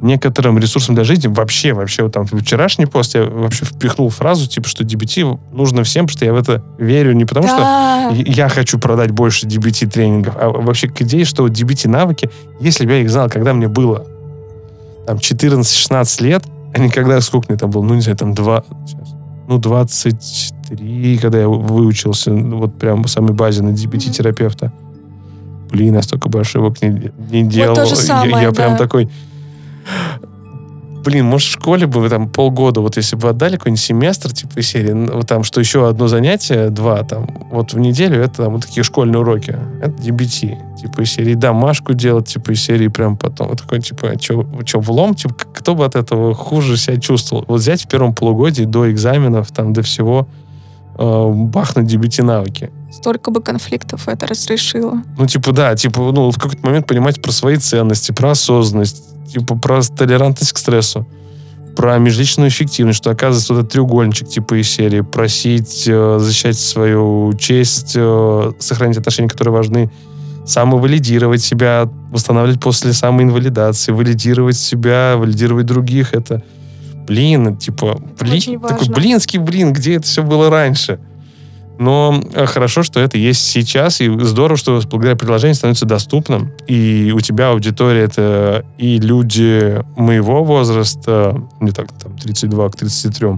некоторым 0.00 0.58
ресурсом 0.58 0.94
для 0.94 1.04
жизни. 1.04 1.26
Вообще, 1.28 1.72
вообще, 1.72 2.04
вот 2.04 2.12
там 2.12 2.24
вчерашний 2.26 2.86
пост 2.86 3.14
я 3.14 3.24
вообще 3.24 3.64
впихнул 3.64 4.08
фразу, 4.10 4.48
типа, 4.48 4.68
что 4.68 4.84
DBT 4.84 5.38
нужно 5.52 5.82
всем, 5.82 6.06
потому 6.06 6.16
что 6.18 6.24
я 6.24 6.32
в 6.32 6.36
это 6.36 6.62
верю 6.78 7.12
не 7.14 7.24
потому, 7.24 7.48
что 7.48 7.56
Да. 7.58 8.10
я 8.14 8.44
я 8.44 8.48
хочу 8.48 8.78
продать 8.78 9.10
больше 9.10 9.46
DBT-тренингов, 9.46 10.34
а 10.40 10.50
вообще 10.50 10.88
к 10.88 11.02
идее, 11.02 11.24
что 11.24 11.46
DBT-навыки, 11.48 12.30
если 12.60 12.86
бы 12.86 12.92
я 12.92 13.00
их 13.00 13.10
знал, 13.10 13.28
когда 13.28 13.52
мне 13.54 13.66
было 13.68 14.06
там 15.06 15.16
14-16 15.18 16.22
лет, 16.22 16.44
а 16.74 16.78
не 16.78 16.90
когда, 16.90 17.20
сколько 17.20 17.46
мне 17.48 17.58
там 17.58 17.70
было, 17.70 17.82
ну, 17.82 17.94
не 17.94 18.00
знаю, 18.02 18.16
там 18.18 18.34
2, 18.34 18.64
сейчас, 18.86 19.08
ну, 19.48 19.58
23, 19.58 21.18
когда 21.18 21.38
я 21.40 21.48
выучился, 21.48 22.30
ну, 22.30 22.58
вот 22.58 22.78
прям 22.78 23.02
в 23.02 23.08
самой 23.08 23.32
базе 23.32 23.62
на 23.62 23.70
DBT-терапевта. 23.70 24.72
Блин, 25.70 25.94
я 25.94 26.02
столько 26.02 26.28
бы 26.28 26.40
ошибок 26.40 26.80
не, 26.82 27.10
не 27.30 27.42
делал. 27.44 27.74
то 27.74 27.84
же 27.84 27.94
Я- 27.94 28.00
самое, 28.02 28.42
я, 28.44 28.52
прям 28.52 28.72
да. 28.72 28.78
такой... 28.78 29.08
Блин, 31.04 31.24
может, 31.24 31.48
в 31.48 31.52
школе 31.52 31.86
бы 31.86 32.00
вы 32.00 32.08
там 32.10 32.28
полгода, 32.28 32.80
вот 32.80 32.96
если 32.96 33.16
бы 33.16 33.30
отдали 33.30 33.56
какой-нибудь 33.56 33.82
семестр, 33.82 34.32
типа, 34.32 34.60
серии, 34.60 34.92
вот 34.92 35.26
там, 35.26 35.42
что 35.42 35.60
еще 35.60 35.88
одно 35.88 36.08
занятие, 36.08 36.70
два, 36.70 37.02
там, 37.02 37.26
вот 37.50 37.72
в 37.72 37.78
неделю, 37.78 38.20
это 38.20 38.44
там 38.44 38.52
вот 38.54 38.66
такие 38.66 38.82
школьные 38.82 39.20
уроки. 39.20 39.56
Это 39.80 39.94
DBT. 40.02 40.76
Типа, 40.80 41.00
из 41.00 41.12
серии 41.12 41.34
домашку 41.34 41.94
делать, 41.94 42.26
типа, 42.26 42.50
из 42.50 42.62
серии 42.62 42.88
прям 42.88 43.16
потом. 43.16 43.48
Вот 43.48 43.62
такой, 43.62 43.80
типа, 43.80 44.12
что, 44.20 44.80
влом? 44.80 45.14
Типа, 45.14 45.34
кто 45.34 45.74
бы 45.74 45.84
от 45.84 45.96
этого 45.96 46.34
хуже 46.34 46.76
себя 46.76 46.98
чувствовал? 46.98 47.44
Вот 47.48 47.60
взять 47.60 47.84
в 47.84 47.88
первом 47.88 48.14
полугодии 48.14 48.64
до 48.64 48.90
экзаменов, 48.90 49.50
там, 49.50 49.72
до 49.72 49.82
всего, 49.82 50.28
э, 50.98 51.28
бахнуть 51.30 51.90
DBT 51.90 52.22
навыки. 52.22 52.70
Столько 52.90 53.30
бы 53.30 53.42
конфликтов 53.42 54.08
это 54.08 54.26
разрешило. 54.26 55.02
Ну, 55.18 55.26
типа, 55.26 55.52
да, 55.52 55.76
типа, 55.76 56.10
ну, 56.12 56.30
в 56.30 56.38
какой-то 56.38 56.64
момент 56.64 56.86
понимать 56.86 57.20
про 57.20 57.32
свои 57.32 57.56
ценности, 57.56 58.12
про 58.12 58.30
осознанность, 58.30 59.04
типа, 59.32 59.56
про 59.56 59.82
толерантность 59.82 60.52
к 60.52 60.58
стрессу, 60.58 61.06
про 61.76 61.98
межличную 61.98 62.48
эффективность, 62.48 62.98
что, 62.98 63.10
оказывается, 63.10 63.52
вот 63.52 63.60
этот 63.60 63.72
треугольничек, 63.72 64.28
типа, 64.28 64.60
из 64.60 64.68
серии 64.68 65.02
просить, 65.02 65.84
э, 65.86 66.18
защищать 66.18 66.58
свою 66.58 67.34
честь, 67.34 67.92
э, 67.94 68.52
сохранить 68.58 68.96
отношения, 68.96 69.28
которые 69.28 69.52
важны, 69.52 69.90
самовалидировать 70.46 71.42
себя, 71.42 71.88
восстанавливать 72.10 72.60
после 72.60 72.94
самоинвалидации, 72.94 73.92
валидировать 73.92 74.56
себя, 74.56 75.16
валидировать 75.16 75.66
других, 75.66 76.14
это, 76.14 76.42
блин, 77.06 77.58
типа, 77.58 78.00
блин, 78.18 78.60
такой 78.60 78.88
блинский 78.88 79.38
блин, 79.38 79.72
где 79.74 79.96
это 79.96 80.06
все 80.06 80.22
было 80.22 80.48
раньше? 80.48 80.98
Но 81.78 82.20
э, 82.34 82.46
хорошо, 82.46 82.82
что 82.82 82.98
это 82.98 83.18
есть 83.18 83.40
сейчас, 83.40 84.00
и 84.00 84.08
здорово, 84.20 84.56
что 84.56 84.80
благодаря 84.90 85.14
приложению 85.16 85.54
становится 85.54 85.86
доступным. 85.86 86.50
И 86.66 87.12
у 87.14 87.20
тебя 87.20 87.50
аудитория 87.50 88.02
это 88.02 88.64
и 88.78 88.98
люди 88.98 89.80
моего 89.96 90.42
возраста, 90.42 91.40
не 91.60 91.70
так, 91.70 91.92
там, 91.92 92.16
32 92.18 92.68
к 92.70 92.76
33. 92.76 93.28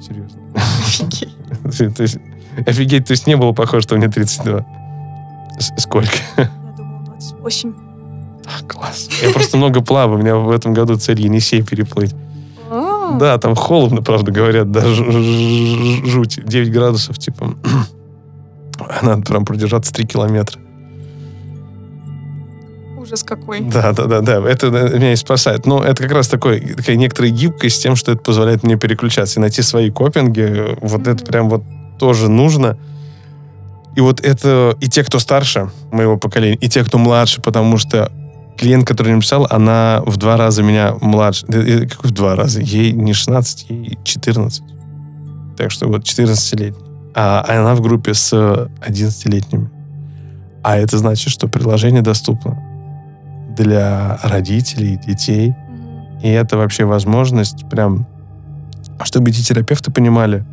Серьезно. 0.00 0.40
То 1.96 2.02
есть, 2.02 2.18
офигеть, 2.66 3.06
то 3.06 3.12
есть 3.12 3.26
не 3.26 3.36
было 3.36 3.52
похоже, 3.52 3.82
что 3.82 3.96
мне 3.96 4.08
32. 4.08 4.64
С- 5.58 5.82
Сколько? 5.82 6.12
Я 6.36 6.50
думала, 6.76 7.02
28. 7.06 7.74
А, 8.46 8.62
класс. 8.66 9.08
Я 9.22 9.30
просто 9.30 9.56
много 9.56 9.80
плаваю. 9.80 10.18
У 10.18 10.22
меня 10.22 10.36
в 10.36 10.50
этом 10.50 10.74
году 10.74 10.96
цель 10.96 11.18
Енисей 11.22 11.62
переплыть. 11.62 12.14
Да, 12.70 13.38
там 13.38 13.54
холодно, 13.54 14.02
правда, 14.02 14.32
говорят, 14.32 14.70
да, 14.70 14.82
жуть. 14.84 16.40
9 16.44 16.72
градусов, 16.72 17.18
типа. 17.18 17.54
Надо 19.02 19.22
прям 19.22 19.44
продержаться 19.44 19.92
3 19.92 20.06
километра. 20.06 20.58
Ужас 22.98 23.22
какой. 23.22 23.60
Да, 23.60 23.92
да, 23.92 24.06
да, 24.06 24.20
да. 24.20 24.48
Это 24.48 24.70
меня 24.70 25.12
и 25.12 25.16
спасает. 25.16 25.66
Но 25.66 25.82
это 25.84 26.02
как 26.02 26.12
раз 26.12 26.28
такой, 26.28 26.60
такая 26.60 26.96
некоторая 26.96 27.30
гибкость 27.30 27.76
с 27.76 27.80
тем, 27.80 27.96
что 27.96 28.12
это 28.12 28.22
позволяет 28.22 28.62
мне 28.62 28.76
переключаться 28.76 29.38
и 29.38 29.42
найти 29.42 29.62
свои 29.62 29.90
копинги. 29.90 30.76
Вот 30.80 31.02
это 31.02 31.22
Мгм. 31.22 31.26
прям 31.26 31.50
вот 31.50 31.62
тоже 31.98 32.28
нужно. 32.30 32.78
И 33.94 34.00
вот 34.00 34.20
это 34.20 34.74
и 34.80 34.88
те, 34.88 35.04
кто 35.04 35.18
старше 35.18 35.70
моего 35.92 36.16
поколения, 36.16 36.56
и 36.56 36.68
те, 36.68 36.82
кто 36.82 36.98
младше, 36.98 37.40
потому 37.42 37.78
что 37.78 38.10
клиент, 38.56 38.86
который 38.86 39.12
мне 39.12 39.20
писал, 39.20 39.46
она 39.50 40.02
в 40.06 40.16
два 40.16 40.36
раза 40.36 40.62
меня 40.62 40.94
младше. 41.00 41.46
Какой 41.46 42.10
в 42.10 42.12
два 42.12 42.36
раза? 42.36 42.60
Ей 42.60 42.92
не 42.92 43.12
16, 43.12 43.70
ей 43.70 43.98
14. 44.04 44.62
Так 45.56 45.70
что 45.70 45.86
вот 45.88 46.02
14-летний. 46.02 46.82
А 47.14 47.44
она 47.48 47.74
в 47.74 47.80
группе 47.80 48.14
с 48.14 48.32
11-летними. 48.32 49.70
А 50.62 50.76
это 50.76 50.98
значит, 50.98 51.30
что 51.30 51.46
приложение 51.46 52.02
доступно 52.02 52.58
для 53.56 54.18
родителей, 54.22 54.96
детей. 54.96 55.54
И 56.22 56.28
это 56.28 56.56
вообще 56.56 56.84
возможность 56.84 57.68
прям, 57.68 58.06
чтобы 59.04 59.30
эти 59.30 59.42
терапевты 59.42 59.92
понимали. 59.92 60.44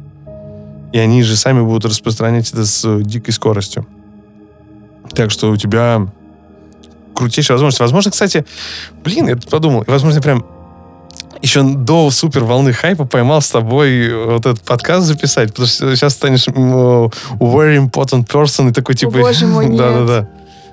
И 0.92 1.00
они 1.00 1.24
же 1.24 1.36
сами 1.36 1.62
будут 1.62 1.86
распространять 1.86 2.52
это 2.52 2.66
с 2.66 3.02
дикой 3.02 3.32
скоростью. 3.32 3.88
Так 5.14 5.32
что 5.32 5.50
у 5.50 5.58
тебя 5.58 6.08
крутейшая 7.16 7.56
возможность. 7.56 7.80
Возможно, 7.80 8.12
кстати, 8.12 8.46
блин, 9.04 9.28
я 9.28 9.38
подумал, 9.50 9.84
возможно, 9.88 10.22
прям 10.22 10.46
еще 11.42 11.64
до 11.64 12.12
супер 12.12 12.44
волны 12.44 12.74
хайпа 12.74 13.06
поймал 13.06 13.42
с 13.42 13.50
тобой 13.50 14.14
вот 14.14 14.46
этот 14.46 14.62
подкаст 14.62 15.08
записать, 15.08 15.50
потому 15.50 15.68
что 15.68 15.96
сейчас 15.96 16.14
станешь 16.14 16.48
э, 16.48 16.52
very 16.52 17.78
important 17.78 18.28
person 18.28 18.70
и 18.70 18.74
такой 18.74 18.96
типа... 18.96 19.20
боже 19.20 19.48
мой, 19.48 19.66
нет. 19.70 19.78
Да-да-да. 19.78 20.28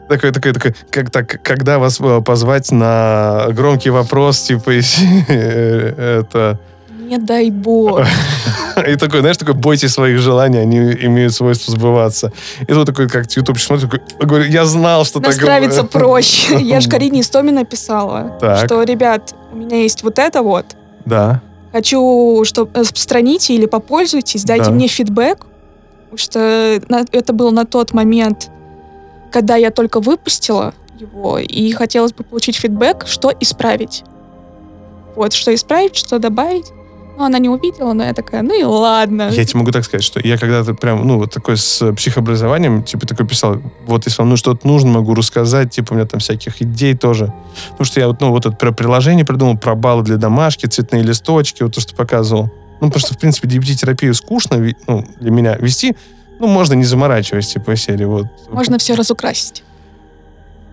Такой, 0.09 0.33
такой, 0.33 0.53
такой, 0.53 0.75
как 0.91 1.11
так, 1.11 1.43
когда 1.43 1.79
вас 1.79 1.99
э, 2.01 2.21
позвать 2.21 2.71
на 2.71 3.47
громкий 3.51 3.91
вопрос, 3.91 4.41
типа, 4.41 4.71
э, 5.29 6.23
это... 6.23 6.61
Не 7.09 7.19
дай 7.19 7.51
бог. 7.51 8.01
И 8.89 8.97
такой, 8.97 9.21
знаешь, 9.21 9.37
такой, 9.39 9.55
бойтесь 9.55 9.93
своих 9.93 10.19
желаний, 10.19 10.59
они 10.59 10.79
имеют 10.79 11.33
свойство 11.35 11.73
сбываться. 11.73 12.33
И 12.61 12.67
тут 12.67 12.87
такой, 12.87 13.09
как 13.09 13.31
YouTube 13.33 13.59
смотрит, 13.59 13.91
такой, 13.91 14.01
говорю, 14.21 14.45
я 14.45 14.65
знал, 14.67 15.05
что 15.05 15.21
так... 15.21 15.29
Настраиваться 15.29 15.85
проще. 15.85 16.57
Я 16.61 16.81
же 16.81 16.89
Карине 16.91 17.21
Истомина 17.21 17.65
писала, 17.65 18.37
Так. 18.41 18.67
что, 18.67 18.83
ребят, 18.83 19.35
у 19.53 19.57
меня 19.57 19.83
есть 19.83 20.03
вот 20.03 20.19
это 20.19 20.43
вот. 20.43 20.67
Да. 21.07 21.41
Хочу, 21.73 22.45
что 22.45 22.69
распространите 22.75 23.55
или 23.55 23.67
попользуйтесь, 23.67 24.45
дайте 24.45 24.67
Да. 24.67 24.71
мне 24.71 24.87
фидбэк. 24.87 25.39
Потому 26.05 26.19
что 26.19 26.39
это 27.13 27.33
был 27.33 27.51
на 27.53 27.65
тот 27.65 27.93
момент, 27.95 28.51
когда 29.33 29.57
я 29.57 29.71
только 29.71 30.01
выпустила 30.01 30.73
его, 30.99 31.39
и 31.39 31.71
хотелось 31.73 32.13
бы 32.13 32.25
получить 32.25 32.57
фидбэк, 32.57 33.07
что 33.07 33.33
исправить. 33.41 34.05
Вот, 35.17 35.33
что 35.33 35.55
исправить, 35.55 35.97
что 35.97 36.19
добавить. 36.19 36.67
Ну, 37.19 37.25
она 37.25 37.41
не 37.41 37.49
увидела, 37.49 37.95
но 37.95 38.05
я 38.05 38.15
такая, 38.15 38.43
ну 38.43 38.57
и 38.57 38.63
ладно. 38.63 39.31
Я 39.33 39.45
тебе 39.45 39.59
могу 39.59 39.73
так 39.73 39.85
сказать, 39.85 40.05
что 40.05 40.21
я 40.21 40.39
когда-то 40.39 40.73
прям, 40.75 41.05
ну, 41.05 41.19
вот 41.19 41.33
такой 41.33 41.57
с 41.57 41.93
психообразованием, 41.95 42.85
типа, 42.85 43.09
такой 43.09 43.27
писал, 43.27 43.61
вот 43.87 44.07
если 44.07 44.23
вам 44.23 44.31
ну, 44.31 44.37
что-то 44.37 44.65
нужно, 44.69 44.91
могу 44.91 45.17
рассказать, 45.17 45.73
типа, 45.73 45.95
у 45.95 45.97
меня 45.97 46.07
там 46.07 46.21
всяких 46.21 46.63
идей 46.63 46.95
тоже. 46.95 47.35
Потому 47.71 47.87
что 47.87 47.99
я 47.99 48.07
вот, 48.07 48.21
ну, 48.21 48.31
вот 48.31 48.47
это 48.47 48.57
про 48.57 48.71
приложение 48.71 49.25
придумал, 49.25 49.59
про 49.59 49.75
баллы 49.75 50.05
для 50.05 50.17
домашки, 50.17 50.67
цветные 50.67 51.03
листочки, 51.03 51.65
вот 51.65 51.75
то, 51.75 51.81
что 51.81 51.97
показывал. 51.97 52.53
Ну, 52.81 52.87
потому 52.87 53.01
что, 53.01 53.15
в 53.15 53.19
принципе, 53.19 53.49
DBT-терапию 53.49 54.15
скучно 54.15 54.65
ну, 54.87 55.05
для 55.19 55.33
меня 55.33 55.57
вести, 55.57 55.97
ну, 56.39 56.47
можно 56.47 56.75
не 56.75 56.85
заморачиваясь, 56.85 57.49
типа, 57.49 57.75
серии, 57.75 58.05
вот. 58.05 58.27
Можно 58.49 58.79
все 58.79 58.95
разукрасить. 58.95 59.65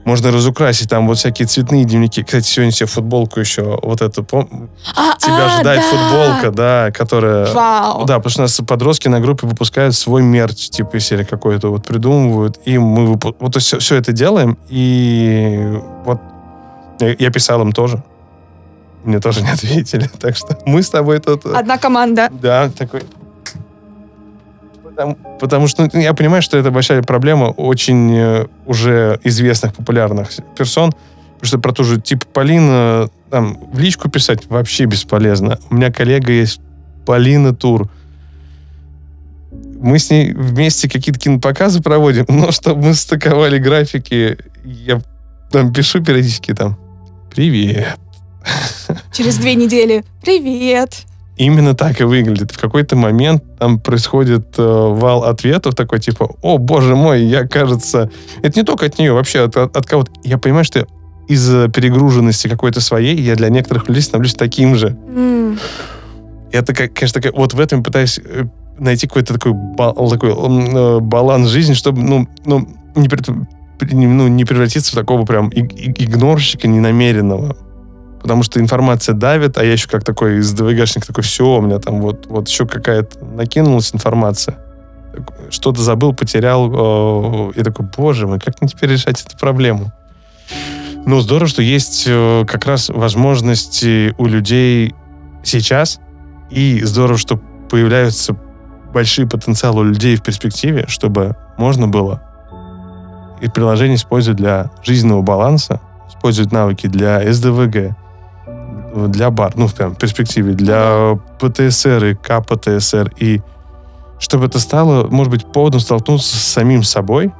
Можно 0.05 0.31
разукрасить 0.31 0.87
там 0.87 1.07
вот 1.07 1.17
всякие 1.17 1.47
цветные 1.47 1.83
дневники. 1.83 2.23
Кстати, 2.23 2.45
сегодня 2.45 2.71
себе 2.71 2.85
футболку 2.85 3.39
еще 3.39 3.79
вот 3.81 4.03
эту, 4.03 4.23
пом... 4.23 4.69
А, 4.95 5.17
Тебя 5.17 5.45
а, 5.47 5.55
ожидает 5.55 5.81
да. 5.81 5.89
футболка, 5.89 6.51
да, 6.51 6.91
которая... 6.91 7.51
Вау. 7.51 8.05
Да, 8.05 8.17
потому 8.17 8.29
что 8.29 8.41
у 8.41 8.43
нас 8.43 8.61
подростки 8.67 9.07
на 9.07 9.19
группе 9.19 9.47
выпускают 9.47 9.95
свой 9.95 10.21
мерч, 10.21 10.69
типа 10.69 10.99
серии 10.99 11.23
какой-то, 11.23 11.69
вот 11.69 11.87
придумывают, 11.87 12.59
и 12.65 12.77
мы 12.77 13.13
выпу- 13.13 13.35
вот 13.39 13.55
все, 13.55 13.79
все 13.79 13.95
это 13.95 14.11
делаем, 14.11 14.59
и 14.69 15.81
вот 16.05 16.21
я, 16.99 17.15
я 17.17 17.31
писал 17.31 17.63
им 17.63 17.71
тоже. 17.71 18.03
Мне 19.03 19.19
тоже 19.19 19.41
не 19.41 19.49
ответили, 19.49 20.07
так 20.19 20.37
что 20.37 20.55
мы 20.67 20.83
с 20.83 20.89
тобой 20.91 21.17
тут... 21.17 21.47
Одна 21.47 21.79
команда. 21.79 22.29
Да, 22.31 22.69
такой... 22.69 23.01
Потому, 24.95 25.17
потому 25.39 25.67
что 25.67 25.89
ну, 25.91 25.99
я 25.99 26.13
понимаю, 26.13 26.41
что 26.41 26.57
это 26.57 26.71
большая 26.71 27.01
проблема 27.03 27.45
очень 27.45 28.15
э, 28.15 28.45
уже 28.65 29.19
известных, 29.23 29.75
популярных 29.75 30.29
персон. 30.57 30.93
Потому 31.33 31.47
что 31.47 31.59
про 31.59 31.73
ту 31.73 31.83
же 31.83 31.99
типа 31.99 32.25
Полина 32.31 33.09
там, 33.29 33.59
в 33.73 33.77
личку 33.77 34.09
писать 34.09 34.49
вообще 34.49 34.85
бесполезно. 34.85 35.59
У 35.69 35.75
меня 35.75 35.91
коллега 35.91 36.31
есть 36.31 36.61
Полина 37.05 37.53
Тур. 37.53 37.89
Мы 39.81 39.99
с 39.99 40.09
ней 40.09 40.33
вместе 40.33 40.89
какие-то 40.89 41.19
кинопоказы 41.19 41.81
проводим, 41.81 42.25
но 42.29 42.51
чтобы 42.53 42.81
мы 42.81 42.93
стыковали 42.93 43.57
графики, 43.57 44.37
я 44.63 45.01
там 45.51 45.73
пишу 45.73 46.01
периодически 46.01 46.53
там 46.53 46.77
«Привет». 47.33 47.97
Через 49.11 49.37
две 49.37 49.55
недели. 49.55 50.05
Привет. 50.23 51.05
Именно 51.37 51.73
так 51.73 51.99
и 51.99 52.05
выглядит. 52.05 52.51
В 52.51 52.59
какой-то 52.59 52.95
момент 52.95 53.43
там 53.59 53.77
происходит 53.79 54.57
э, 54.57 54.61
вал 54.63 55.25
ответов 55.25 55.75
такой 55.75 55.99
типа, 55.99 56.33
о, 56.41 56.57
боже 56.57 56.95
мой, 56.95 57.23
я, 57.25 57.45
кажется... 57.45 58.09
Это 58.41 58.57
не 58.57 58.63
только 58.65 58.85
от 58.85 58.97
нее, 58.97 59.11
вообще 59.11 59.41
от, 59.41 59.57
от- 59.57 59.75
от 59.75 59.85
кого-то. 59.85 60.11
Я 60.23 60.37
понимаю, 60.37 60.63
что 60.63 60.87
из-за 61.27 61.67
перегруженности 61.67 62.47
какой-то 62.47 62.79
своей 62.79 63.19
я 63.19 63.35
для 63.35 63.49
некоторых 63.49 63.89
людей 63.89 64.01
становлюсь 64.01 64.35
таким 64.35 64.75
же. 64.75 64.95
И 66.51 66.55
это, 66.57 66.73
конечно, 66.73 67.19
такая, 67.21 67.33
вот 67.33 67.53
в 67.53 67.59
этом 67.59 67.83
пытаюсь 67.83 68.17
э, 68.23 68.43
найти 68.79 69.05
какой-то 69.07 69.33
такой, 69.33 69.51
ба- 69.53 69.93
такой 70.09 70.29
э, 70.31 70.99
баланс 71.01 71.49
жизни, 71.49 71.73
чтобы, 71.73 72.01
ну, 72.01 72.29
ну, 72.45 72.65
не, 72.95 74.07
ну, 74.07 74.27
не 74.29 74.45
превратиться 74.45 74.93
в 74.93 74.95
такого 74.95 75.25
прям 75.25 75.49
иг- 75.49 75.73
иг- 75.73 76.01
игнорщика 76.01 76.69
ненамеренного. 76.69 77.57
Потому 78.25 78.41
что 78.41 78.59
информация 78.59 79.13
давит, 79.13 79.55
а 79.59 79.63
я 79.63 79.73
еще 79.73 79.87
как 79.87 80.03
такой 80.03 80.39
из 80.39 80.51
ДВГшник 80.51 81.05
такой, 81.05 81.23
все, 81.23 81.45
у 81.45 81.61
меня 81.61 81.77
там 81.77 82.01
вот, 82.01 82.25
вот 82.25 82.49
еще 82.49 82.65
какая-то 82.65 83.23
накинулась 83.23 83.93
информация. 83.93 84.57
Что-то 85.51 85.81
забыл, 85.81 86.11
потерял. 86.11 87.51
э, 87.51 87.51
И 87.55 87.61
такой, 87.61 87.85
боже 87.95 88.25
мой, 88.25 88.39
как 88.39 88.59
мне 88.59 88.67
теперь 88.67 88.89
решать 88.89 89.23
эту 89.23 89.37
проблему? 89.37 89.93
Ну, 91.05 91.19
здорово, 91.19 91.47
что 91.47 91.61
есть 91.61 92.05
э, 92.07 92.45
как 92.47 92.65
раз 92.65 92.89
возможности 92.89 94.15
у 94.17 94.25
людей 94.25 94.95
сейчас, 95.43 95.99
и 96.49 96.81
здорово, 96.83 97.19
что 97.19 97.39
появляются 97.69 98.35
большие 98.91 99.27
потенциалы 99.27 99.81
у 99.81 99.83
людей 99.83 100.15
в 100.15 100.23
перспективе, 100.23 100.85
чтобы 100.87 101.35
можно 101.59 101.87
было 101.87 102.23
и 103.39 103.47
приложение 103.49 103.97
использовать 103.97 104.39
для 104.39 104.71
жизненного 104.83 105.21
баланса, 105.21 105.79
использовать 106.09 106.51
навыки 106.51 106.87
для 106.87 107.31
СДВГ, 107.31 107.95
для 108.95 109.29
бар, 109.29 109.53
ну, 109.55 109.67
в 109.67 109.73
прям 109.73 109.95
перспективе, 109.95 110.53
для 110.53 111.17
ПТСР 111.39 112.05
и 112.05 112.15
КПТСР, 112.15 113.11
и 113.17 113.41
чтобы 114.19 114.45
это 114.45 114.59
стало, 114.59 115.07
может 115.07 115.31
быть, 115.31 115.45
поводом 115.45 115.79
столкнуться 115.79 116.35
с 116.35 116.41
самим 116.41 116.83
собой, 116.83 117.31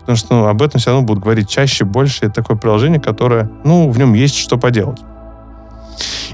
потому 0.00 0.16
что 0.16 0.34
ну, 0.34 0.46
об 0.46 0.62
этом 0.62 0.80
все 0.80 0.90
равно 0.90 1.06
будут 1.06 1.22
говорить 1.22 1.48
чаще, 1.48 1.84
больше. 1.84 2.24
Это 2.26 2.34
такое 2.36 2.56
приложение, 2.56 3.00
которое, 3.00 3.50
ну, 3.64 3.90
в 3.90 3.98
нем 3.98 4.14
есть 4.14 4.36
что 4.36 4.56
поделать. 4.56 5.00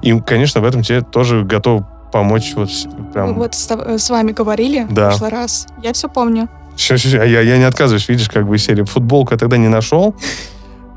И, 0.02 0.18
конечно, 0.20 0.60
в 0.60 0.64
этом 0.64 0.82
тебе 0.82 1.00
тоже 1.00 1.42
готов 1.44 1.82
помочь 2.12 2.52
вот 2.54 2.70
прям... 3.12 3.34
Вот 3.34 3.54
с, 3.54 3.68
с 3.98 4.10
вами 4.10 4.32
говорили 4.32 4.86
Да. 4.88 5.10
в 5.10 5.18
прошлый 5.18 5.30
раз. 5.30 5.66
Я 5.82 5.92
все 5.92 6.08
помню. 6.08 6.48
Всё, 6.76 6.96
всё, 6.96 7.08
всё. 7.08 7.20
А 7.20 7.24
Я, 7.24 7.40
я 7.40 7.58
не 7.58 7.64
отказываюсь, 7.64 8.08
видишь, 8.08 8.30
как 8.30 8.46
бы 8.46 8.56
из 8.56 8.64
серии. 8.64 8.84
Футболку 8.84 9.34
я 9.34 9.38
тогда 9.38 9.56
не 9.56 9.68
нашел. 9.68 10.14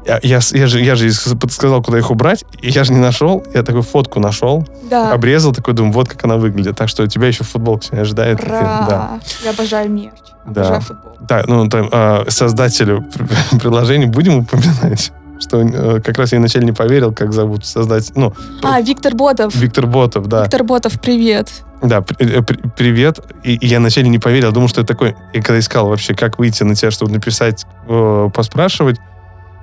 Я, 0.06 0.20
я, 0.24 0.39
я 0.54 0.68
же, 0.68 0.82
я 0.82 0.95
же 0.95 1.10
подсказал, 1.39 1.82
куда 1.84 1.99
их 1.99 2.10
убрать, 2.10 2.43
и 2.62 2.70
я 2.70 2.84
же 2.84 2.91
не 2.93 2.99
нашел. 2.99 3.45
Я 3.54 3.62
такую 3.64 3.84
фотку 3.84 4.20
нашел, 4.20 4.68
Да. 4.89 5.12
обрезал, 5.14 5.54
такой 5.54 5.74
думаю, 5.76 5.93
вот 5.93 6.10
как 6.10 6.24
она 6.26 6.38
выглядит. 6.38 6.76
Так 6.76 6.89
что 6.89 7.08
тебя 7.08 7.28
еще 7.28 7.43
футболка 7.43 7.84
сегодня 7.86 8.02
ожидает. 8.02 8.43
Ура! 8.43 8.86
Да. 8.89 9.20
Я 9.43 9.52
обожаю 9.52 9.91
мерч. 9.91 10.14
Да. 10.45 10.62
Обожаю 10.62 10.82
футбол. 10.82 11.12
Да, 11.22 11.43
ну, 11.47 11.68
там, 11.70 11.88
а, 11.91 12.26
создателю 12.30 13.04
пр- 13.14 13.60
приложения 13.60 14.08
будем 14.08 14.39
упоминать, 14.39 15.12
что 15.39 15.62
э, 15.62 16.02
как 16.02 16.18
раз 16.18 16.32
я 16.32 16.39
вначале 16.39 16.66
не 16.66 16.72
поверил, 16.72 17.14
как 17.14 17.32
зовут 17.32 17.64
создатель. 17.66 18.14
Ну, 18.16 18.34
А, 18.64 18.82
Виктор 18.82 19.14
Ботов. 19.16 19.54
Виктор 19.56 19.86
Ботов, 19.86 20.28
да. 20.28 20.41
Виктор 20.43 20.64
Ботов, 20.64 20.99
привет. 20.99 21.49
Да, 21.84 22.02
при- 22.02 22.38
э, 22.39 22.41
при- 22.41 22.58
привет. 22.76 23.20
И, 23.43 23.54
и 23.56 23.68
я 23.68 23.80
вначале 23.80 24.10
не 24.10 24.18
поверил, 24.20 24.52
думал, 24.52 24.68
что 24.68 24.82
это 24.82 24.88
такой... 24.89 25.16
И 25.34 25.41
когда 25.41 25.60
искал 25.60 25.88
вообще, 25.89 26.16
как 26.16 26.39
выйти 26.39 26.64
на 26.64 26.74
тебя, 26.76 26.89
чтобы 26.91 27.12
написать, 27.12 27.66
э, 27.88 28.30
поспрашивать, 28.34 28.97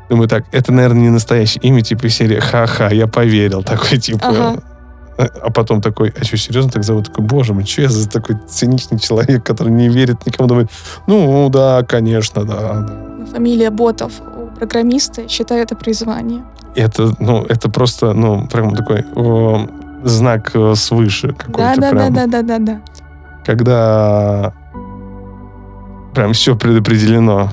думаю, 0.09 0.29
так, 0.29 0.45
это, 0.53 0.73
наверное, 0.73 1.03
не 1.03 1.11
настоящее 1.11 1.63
имя, 1.63 1.83
типа 1.83 2.07
из 2.07 2.15
серии 2.15 2.39
«Ха-ха, 2.39 2.91
я 2.91 3.07
поверил». 3.07 3.63
Такой, 3.65 3.99
типа... 3.99 4.29
Ага. 4.29 4.63
э, 5.19 5.27
А 5.43 5.51
потом 5.51 5.81
такой, 5.81 6.15
а 6.19 6.25
что, 6.25 6.37
серьезно 6.37 6.71
так 6.71 6.85
зовут? 6.85 7.07
Такой, 7.09 7.25
боже 7.25 7.55
мой, 7.55 7.65
что 7.67 7.83
я 7.83 7.89
за 7.89 8.09
такой 8.09 8.37
циничный 8.49 8.99
человек, 8.99 9.45
который 9.45 9.73
не 9.73 9.89
верит 9.89 10.27
никому, 10.27 10.49
думает, 10.49 10.71
ну, 11.07 11.49
да, 11.51 11.83
конечно, 11.83 12.45
да. 12.45 12.87
да». 12.87 13.27
Фамилия 13.33 13.71
Ботов 13.71 14.13
у 14.21 14.47
программиста. 14.57 15.29
Считаю 15.29 15.63
это 15.63 15.77
призвание. 15.77 16.45
Это, 16.75 17.13
ну, 17.19 17.45
это 17.45 17.69
просто, 17.69 18.13
ну, 18.13 18.47
прям 18.47 18.75
такой 18.75 19.05
э, 19.15 19.67
знак 20.05 20.53
э, 20.55 20.75
свыше 20.75 21.35
какой-то. 21.35 21.59
Да, 21.59 21.75
да, 21.77 21.81
да, 21.81 21.91
прям. 21.91 22.15
да, 22.15 22.27
да, 22.27 22.43
да, 22.43 22.59
да. 22.59 22.81
когда 23.45 24.53
прям 26.15 26.33
все 26.33 26.57
предопределено. 26.57 27.53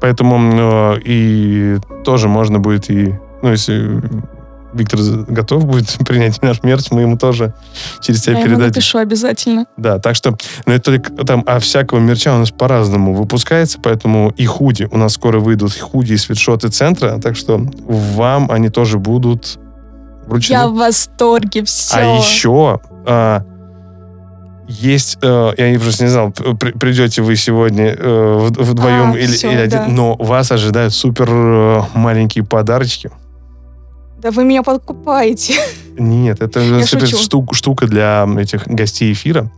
Поэтому 0.00 0.94
э, 0.94 1.00
и 1.04 1.76
тоже 2.04 2.28
можно 2.28 2.58
будет 2.58 2.90
и, 2.90 3.14
ну, 3.42 3.50
если 3.50 4.00
Виктор 4.74 5.00
готов 5.28 5.66
будет 5.66 5.96
принять 6.06 6.42
наш 6.42 6.62
мерч, 6.62 6.90
мы 6.90 7.02
ему 7.02 7.16
тоже 7.16 7.54
через 8.00 8.22
тебя 8.22 8.38
Я 8.38 8.44
передадим. 8.44 8.66
напишу 8.68 8.98
обязательно. 8.98 9.66
Да, 9.76 9.98
так 9.98 10.16
что, 10.16 10.36
ну, 10.66 10.72
это 10.72 10.84
только 10.84 11.12
там, 11.24 11.44
а 11.46 11.60
всякого 11.60 12.00
мерча 12.00 12.34
у 12.34 12.38
нас 12.38 12.50
по-разному 12.50 13.14
выпускается, 13.14 13.78
поэтому 13.82 14.32
и 14.36 14.44
худи, 14.46 14.88
у 14.90 14.98
нас 14.98 15.14
скоро 15.14 15.38
выйдут 15.38 15.76
и 15.76 15.80
худи, 15.80 16.14
и 16.14 16.16
свитшоты 16.16 16.68
центра, 16.68 17.18
так 17.20 17.36
что 17.36 17.58
вам 17.86 18.50
они 18.50 18.68
тоже 18.68 18.98
будут 18.98 19.58
вручены. 20.26 20.56
Я 20.56 20.68
в 20.68 20.74
восторге. 20.74 21.64
Все. 21.64 21.96
А 21.96 22.16
еще 22.18 22.80
а, 23.06 23.44
есть, 24.68 25.18
э, 25.22 25.52
я 25.56 25.78
просто 25.78 26.04
не 26.04 26.10
знал, 26.10 26.30
при- 26.32 26.72
придете 26.72 27.22
вы 27.22 27.36
сегодня 27.36 27.94
э, 27.98 28.48
вдвоем 28.58 29.12
А, 29.12 29.18
или, 29.18 29.26
всё, 29.32 29.50
или 29.50 29.58
один, 29.60 29.78
да. 29.78 29.86
но 29.88 30.14
вас 30.16 30.50
ожидают 30.52 30.94
супер 30.94 31.28
э, 31.30 31.82
маленькие 31.94 32.44
подарочки. 32.44 33.10
Да 34.18 34.30
вы 34.30 34.44
меня 34.44 34.62
подкупаете. 34.62 35.54
Нет, 35.98 36.40
это 36.42 36.60
супер 36.86 37.06
шучу. 37.08 37.22
штук- 37.22 37.54
штука 37.54 37.86
для 37.86 38.26
этих 38.38 38.66
гостей 38.66 39.12
эфира. 39.12 39.50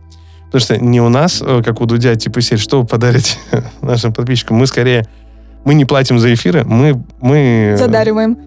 Потому 0.47 0.61
что 0.61 0.77
не 0.77 1.01
у 1.01 1.09
нас, 1.09 1.41
э, 1.45 1.61
как 1.63 1.79
у 1.81 1.85
Дудя, 1.85 2.15
типа, 2.15 2.41
серии, 2.41 2.59
что 2.59 2.81
вы 2.81 2.87
подарите 2.87 3.37
нашим 3.81 4.13
подписчикам. 4.13 4.57
Мы 4.57 4.67
скорее, 4.67 5.07
мы 5.65 5.73
не 5.73 5.85
платим 5.85 6.19
за 6.19 6.33
эфиры, 6.33 6.63
мы... 6.65 7.01
мы 7.21 7.75
Задариваем. 7.77 8.37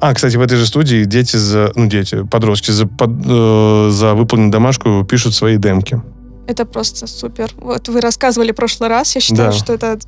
А, 0.00 0.12
кстати, 0.14 0.36
в 0.36 0.40
этой 0.42 0.56
же 0.58 0.66
студии 0.66 1.04
дети, 1.04 1.36
за, 1.36 1.72
ну, 1.74 1.86
дети, 1.86 2.22
подростки 2.24 2.70
за, 2.70 2.86
под- 2.86 3.24
э, 3.26 3.88
за 3.90 4.14
выполненную 4.14 4.52
домашку 4.52 5.04
пишут 5.04 5.34
свои 5.34 5.56
демки. 5.56 6.00
Это 6.46 6.64
просто 6.64 7.06
супер. 7.06 7.50
Вот 7.56 7.88
вы 7.88 8.00
рассказывали 8.00 8.52
в 8.52 8.54
прошлый 8.56 8.88
раз. 8.88 9.14
Я 9.14 9.20
считаю, 9.20 9.50
Да. 9.50 9.56
что 9.56 9.72
это 9.72 9.98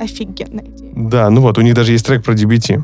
офигенная 0.00 0.64
идея. 0.64 0.92
Да, 0.94 1.30
ну 1.30 1.40
вот, 1.40 1.58
у 1.58 1.62
них 1.62 1.74
даже 1.74 1.92
есть 1.92 2.04
трек 2.04 2.22
про 2.24 2.34
DBT. 2.34 2.82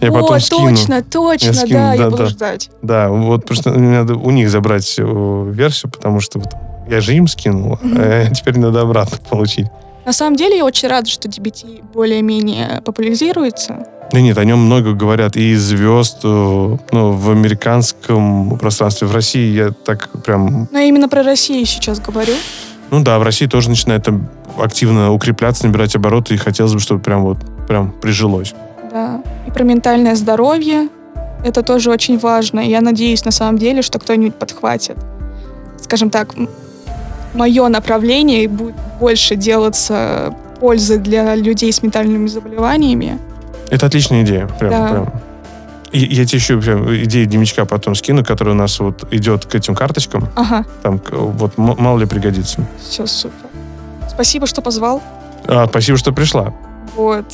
Я 0.00 0.10
О, 0.10 0.12
потом 0.12 0.38
скину. 0.40 0.68
точно, 0.76 1.02
точно, 1.02 1.46
Я 1.46 1.52
скину, 1.54 1.70
да, 1.70 1.88
да, 1.88 1.94
я 1.94 2.10
буду 2.10 2.22
да. 2.24 2.26
ждать. 2.28 2.70
Да, 2.82 3.08
вот 3.08 3.46
просто 3.46 3.70
мне 3.70 3.98
надо 4.00 4.14
у 4.14 4.30
них 4.30 4.50
забрать 4.50 4.94
э, 4.98 5.50
версию, 5.52 5.90
потому 5.90 6.20
что 6.20 6.38
вот 6.38 6.52
я 6.90 7.00
же 7.00 7.14
им 7.14 7.26
скинул, 7.26 7.78
Мгм. 7.82 7.96
а 7.98 8.26
теперь 8.34 8.58
надо 8.58 8.82
обратно 8.82 9.16
получить. 9.30 9.66
На 10.04 10.12
самом 10.12 10.36
деле 10.36 10.58
я 10.58 10.64
очень 10.64 10.88
рада, 10.88 11.08
что 11.08 11.28
DBT 11.28 11.82
более-менее 11.94 12.82
популяризируется. 12.84 13.86
Да 14.12 14.20
нет, 14.20 14.38
о 14.38 14.44
нем 14.44 14.60
много 14.60 14.92
говорят 14.92 15.36
и 15.36 15.54
звезд, 15.56 16.20
э, 16.22 16.76
ну, 16.92 17.12
в 17.12 17.30
американском 17.30 18.56
пространстве. 18.58 19.08
В 19.08 19.14
России 19.14 19.52
я 19.52 19.70
так 19.70 20.10
прям... 20.22 20.68
Но 20.70 20.78
я 20.78 20.84
именно 20.84 21.08
про 21.08 21.22
Россию 21.22 21.66
сейчас 21.66 21.98
говорю. 21.98 22.34
Ну 22.90 23.02
да, 23.02 23.18
в 23.18 23.22
России 23.22 23.46
тоже 23.46 23.68
начинает 23.68 24.04
там 24.04 24.28
активно 24.58 25.12
укрепляться, 25.12 25.66
набирать 25.66 25.96
обороты, 25.96 26.34
и 26.34 26.36
хотелось 26.36 26.72
бы, 26.72 26.80
чтобы 26.80 27.00
прям 27.00 27.24
вот 27.24 27.38
прям 27.66 27.90
прижилось. 27.90 28.54
Да. 28.92 29.22
И 29.46 29.50
про 29.50 29.64
ментальное 29.64 30.14
здоровье. 30.14 30.88
Это 31.44 31.62
тоже 31.62 31.90
очень 31.90 32.18
важно. 32.18 32.60
И 32.60 32.70
я 32.70 32.80
надеюсь, 32.80 33.24
на 33.24 33.30
самом 33.30 33.58
деле, 33.58 33.82
что 33.82 33.98
кто-нибудь 33.98 34.36
подхватит. 34.36 34.96
Скажем 35.80 36.10
так, 36.10 36.34
мое 37.34 37.68
направление 37.68 38.48
будет 38.48 38.74
больше 38.98 39.36
делаться 39.36 40.34
пользы 40.60 40.98
для 40.98 41.34
людей 41.34 41.72
с 41.72 41.82
ментальными 41.82 42.26
заболеваниями. 42.26 43.18
Это 43.70 43.86
отличная 43.86 44.22
идея. 44.22 44.46
Прям, 44.58 44.70
Да. 44.70 44.88
прям. 44.90 45.12
И 45.92 45.98
я 46.00 46.26
тебе 46.26 46.38
еще 46.38 46.60
прям 46.60 46.94
идею 47.04 47.26
дневничка 47.26 47.64
потом 47.64 47.94
скину, 47.94 48.24
который 48.24 48.50
у 48.50 48.56
нас 48.56 48.78
вот 48.80 49.06
идет 49.12 49.46
к 49.46 49.54
этим 49.54 49.74
карточкам. 49.74 50.28
Ага, 50.34 50.64
Там 50.82 51.00
вот 51.10 51.56
мало 51.56 51.98
ли 51.98 52.06
пригодится. 52.06 52.66
все 52.88 53.06
супер. 53.06 53.48
Спасибо, 54.10 54.46
что 54.46 54.62
позвал. 54.62 55.02
А, 55.46 55.66
спасибо, 55.68 55.96
что 55.98 56.12
пришла. 56.12 56.52
Вот. 56.96 57.24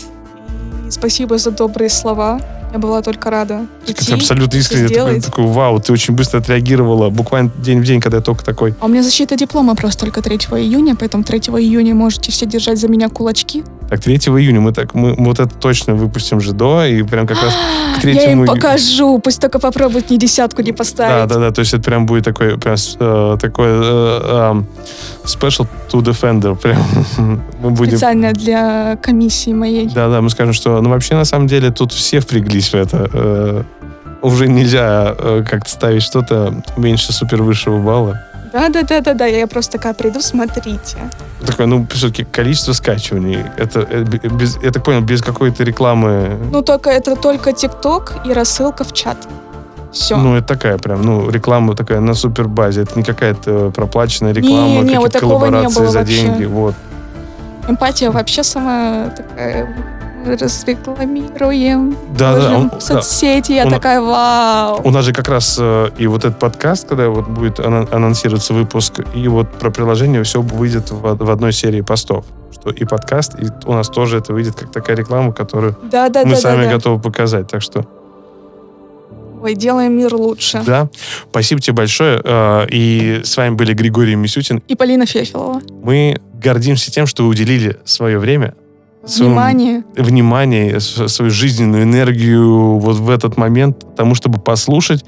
И 0.87 0.91
спасибо 0.91 1.39
за 1.39 1.51
добрые 1.51 1.89
слова. 1.91 2.41
Я 2.73 2.79
была 2.79 3.03
только 3.03 3.31
рада 3.31 3.67
Ты 3.85 3.93
прийти. 3.95 4.15
абсолютно 4.15 4.57
искренне 4.57 4.89
такой, 4.89 5.21
такой, 5.21 5.45
вау, 5.47 5.79
ты 5.79 5.93
очень 5.93 6.15
быстро 6.15 6.39
отреагировала, 6.39 7.11
буквально 7.11 7.51
день 7.59 7.81
в 7.81 7.85
день, 7.85 8.01
когда 8.01 8.17
я 8.19 8.23
только 8.23 8.43
такой. 8.45 8.75
А 8.81 8.87
у 8.87 8.89
меня 8.89 9.03
защита 9.03 9.37
диплома 9.37 9.75
просто 9.75 10.01
только 10.07 10.23
3 10.23 10.37
июня, 10.37 10.97
поэтому 10.97 11.23
3 11.23 11.39
июня 11.39 11.95
можете 11.95 12.33
все 12.33 12.47
держать 12.47 12.79
за 12.79 12.89
меня 12.89 13.11
кулачки. 13.11 13.63
Так, 13.93 14.01
3 14.01 14.15
июня 14.15 14.59
мы 14.59 14.73
так, 14.73 14.95
мы 14.95 15.15
вот 15.19 15.39
это 15.39 15.55
точно 15.55 15.95
выпустим 15.95 16.41
же 16.41 16.55
до, 16.55 16.87
и 16.87 17.03
прям 17.03 17.27
как 17.27 17.43
раз 17.43 17.53
к 17.99 18.01
3 18.01 18.15
Я 18.15 18.33
им 18.33 18.47
покажу, 18.47 19.19
пусть 19.19 19.39
только 19.39 19.59
попробуют 19.59 20.09
мне 20.09 20.19
десятку 20.19 20.63
не 20.63 20.73
Да, 20.73 20.79
поставить. 20.79 21.29
да, 21.29 21.39
да, 21.39 21.51
то 21.51 21.61
есть 21.61 21.75
это 21.75 21.83
прям 21.83 22.07
будет 22.07 22.25
такой, 22.25 22.57
прям 22.57 22.77
э, 23.01 23.37
такой 23.39 23.67
э, 23.69 24.51
эм, 24.51 24.67
special 25.25 25.69
to 25.91 26.01
defender, 26.01 26.57
прям 26.57 26.83
мы 27.63 27.69
будем... 27.69 27.93
Специально 27.93 28.33
для 28.33 28.97
комиссии 28.97 29.53
моей. 29.53 29.87
Да, 29.89 30.09
да, 30.09 30.23
мы 30.23 30.31
скажем, 30.31 30.55
что, 30.55 30.81
ну 30.81 30.89
вообще 30.89 31.15
на 31.15 31.27
самом 31.27 31.47
деле 31.47 31.71
тут 31.71 31.93
все 31.93 32.21
впряглись 32.21 32.71
в 32.71 32.75
это. 32.75 33.11
Э, 33.13 33.63
уже 34.23 34.49
нельзя 34.49 35.15
э, 35.19 35.45
как-то 35.47 35.69
ставить 35.69 36.03
что-то 36.03 36.55
меньше 36.79 37.13
супер 37.13 37.43
высшего 37.43 37.79
балла. 37.79 38.23
Да, 38.53 38.69
да, 38.69 38.83
да, 38.83 39.01
да, 39.01 39.15
да. 39.15 39.27
Я 39.27 39.47
просто 39.47 39.73
такая 39.79 39.95
приду, 39.95 40.21
смотрите. 40.21 40.97
Такое, 41.47 41.67
ну, 41.67 41.87
все-таки 41.91 42.25
количество 42.25 42.73
скачиваний. 42.75 43.39
Это, 43.57 43.81
э, 43.81 44.05
б- 44.05 44.29
без, 44.29 44.59
я 44.63 44.71
так 44.71 44.85
понял, 44.85 45.01
без 45.01 45.23
какой-то 45.23 45.65
рекламы. 45.65 46.39
Ну, 46.53 46.63
только 46.63 46.91
это 46.91 47.17
только 47.17 47.53
ТикТок 47.53 48.15
и 48.27 48.33
рассылка 48.33 48.85
в 48.85 48.93
чат. 48.93 49.17
Все. 49.93 50.17
Ну, 50.17 50.37
это 50.37 50.47
такая 50.47 50.79
прям, 50.79 51.03
ну, 51.03 51.31
реклама 51.31 51.75
такая 51.75 52.01
на 52.01 52.15
супербазе. 52.15 52.83
Это 52.83 52.97
не 52.99 53.03
какая-то 53.05 53.71
проплаченная 53.71 54.33
реклама, 54.33 54.67
Не, 54.67 54.75
не, 54.77 54.81
какие-то 54.83 55.01
вот 55.01 55.13
такого 55.13 55.33
не 55.33 55.39
коллаборации 55.51 55.79
было 55.81 55.91
за 55.91 55.99
вообще. 55.99 56.17
деньги. 56.23 56.45
Вот. 56.45 56.75
Эмпатия 57.69 58.11
вообще 58.11 58.43
самая 58.43 59.11
такая 59.11 59.69
разрекламируем. 60.27 61.97
Да, 62.17 62.37
да, 62.37 62.57
он- 62.57 62.69
в 62.69 62.73
да. 62.75 62.81
соцсети, 62.81 63.53
я 63.53 63.65
Он- 63.65 63.71
такая, 63.71 64.01
вау. 64.01 64.81
У 64.85 64.91
нас 64.91 65.05
же 65.05 65.13
как 65.13 65.29
раз 65.29 65.57
э, 65.61 65.91
и 65.99 66.07
вот 66.07 66.25
этот 66.25 66.39
подкаст, 66.39 66.89
когда 66.89 67.09
вот 67.09 67.29
будет 67.29 67.61
анонсироваться 67.61 68.55
выпуск, 68.55 69.01
и 69.15 69.29
вот 69.29 69.51
про 69.59 69.71
приложение 69.71 70.23
все 70.23 70.41
выйдет 70.41 70.91
в, 70.91 71.01
в 71.17 71.31
одной 71.31 71.53
серии 71.53 71.81
постов. 71.81 72.25
Что 72.53 72.71
и 72.71 72.85
подкаст, 72.85 73.35
и 73.41 73.47
у 73.67 73.73
нас 73.73 73.89
тоже 73.89 74.19
это 74.19 74.33
выйдет 74.33 74.55
как 74.55 74.71
такая 74.71 74.97
реклама, 74.97 75.33
которую 75.33 75.77
Да, 75.91 76.09
да, 76.09 76.25
мы 76.25 76.31
да, 76.33 76.37
сами 76.37 76.65
да, 76.65 76.69
да. 76.71 76.75
готовы 76.77 77.01
показать. 77.01 77.49
Так 77.49 77.61
что, 77.63 77.85
Ой, 79.43 79.55
делаем 79.57 79.97
мир 79.97 80.15
лучше. 80.15 80.63
да, 80.65 80.89
спасибо 81.31 81.61
тебе 81.61 81.75
большое. 81.75 82.21
э, 82.25 82.67
И 82.71 83.23
с 83.25 83.37
вами 83.37 83.55
были 83.57 83.73
Григорий 83.75 84.15
Мисютин. 84.15 84.63
И 84.69 84.77
Полина 84.77 85.05
Фефилова. 85.05 85.61
Мы 85.83 86.21
гордимся 86.35 86.93
тем, 86.93 87.07
что 87.07 87.25
вы 87.25 87.31
уделили 87.31 87.79
свое 87.85 88.19
время, 88.21 88.55
Внимание. 89.03 89.85
внимание, 89.97 90.81
свою 90.81 91.31
жизненную 91.31 91.83
энергию 91.85 92.79
вот 92.79 92.97
в 92.97 93.11
этот 93.11 93.37
момент 93.37 93.85
тому, 93.97 94.15
чтобы 94.15 94.39
послушать 94.39 95.05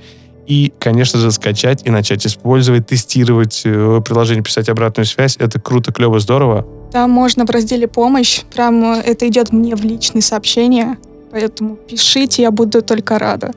и, 0.46 0.72
конечно 0.78 1.18
же, 1.18 1.30
скачать 1.30 1.82
и 1.86 1.90
начать 1.90 2.26
использовать, 2.26 2.86
тестировать 2.86 3.62
э, 3.64 4.02
приложение, 4.04 4.42
писать 4.42 4.68
обратную 4.68 5.06
связь. 5.06 5.36
Это 5.38 5.58
круто, 5.60 5.92
клево, 5.92 6.18
здорово. 6.20 6.66
Там 6.92 7.10
можно 7.10 7.46
в 7.46 7.50
разделе 7.50 7.88
«Помощь». 7.88 8.42
Прям 8.52 8.82
э, 8.84 9.00
это 9.06 9.26
идет 9.28 9.52
мне 9.52 9.74
в 9.74 9.84
личные 9.84 10.22
сообщения. 10.22 10.98
Поэтому 11.30 11.76
пишите, 11.76 12.42
я 12.42 12.50
буду 12.50 12.82
только 12.82 13.18
рада. 13.18 13.52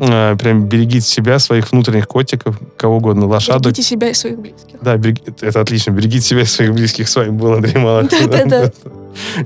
Э, 0.00 0.34
Прям 0.36 0.64
берегите 0.66 1.06
себя, 1.06 1.38
своих 1.38 1.70
внутренних 1.70 2.08
котиков, 2.08 2.58
кого 2.76 2.96
угодно, 2.96 3.26
лошадок. 3.26 3.64
Берегите 3.66 3.82
себя 3.82 4.08
и 4.10 4.14
своих 4.14 4.38
близких. 4.40 4.80
Да, 4.82 4.96
береги- 4.96 5.22
это 5.40 5.60
отлично. 5.60 5.92
Берегите 5.92 6.26
себя 6.26 6.40
и 6.40 6.44
своих 6.46 6.72
близких. 6.72 7.08
С 7.08 7.14
вами 7.14 7.30
был 7.30 7.52
Андрей 7.54 7.76
Малахов. 7.80 8.10
Да-да-да. 8.28 8.72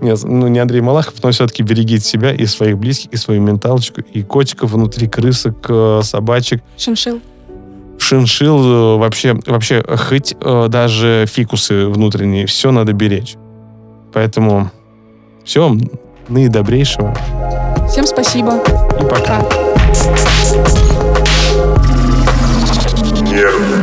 Нет, 0.01 0.21
ну 0.25 0.49
не 0.49 0.59
Андрей 0.59 0.81
Малахов, 0.81 1.15
но 1.23 1.31
все-таки 1.31 1.63
берегите 1.63 2.05
себя 2.05 2.33
и 2.33 2.47
своих 2.47 2.79
близких, 2.79 3.13
и 3.13 3.17
свою 3.17 3.41
менталочку, 3.41 4.01
и 4.01 4.23
котиков 4.23 4.73
внутри, 4.73 5.09
крысок, 5.09 5.67
э, 5.69 6.01
собачек. 6.03 6.63
Шиншил. 6.77 7.21
шиншил, 7.99 8.97
э, 8.97 8.99
вообще, 8.99 9.39
вообще 9.47 9.83
хоть 9.83 10.35
э, 10.41 10.67
даже 10.69 11.27
фикусы 11.29 11.87
внутренние, 11.87 12.47
все 12.47 12.71
надо 12.71 12.93
беречь. 12.93 13.37
Поэтому 14.13 14.71
все, 15.45 15.77
наидобрейшего 16.29 17.17
Всем 17.89 18.07
спасибо. 18.07 18.57
и 19.01 19.05
пока. 19.05 19.41
Пока. 19.41 19.73
Нервы. 23.21 23.82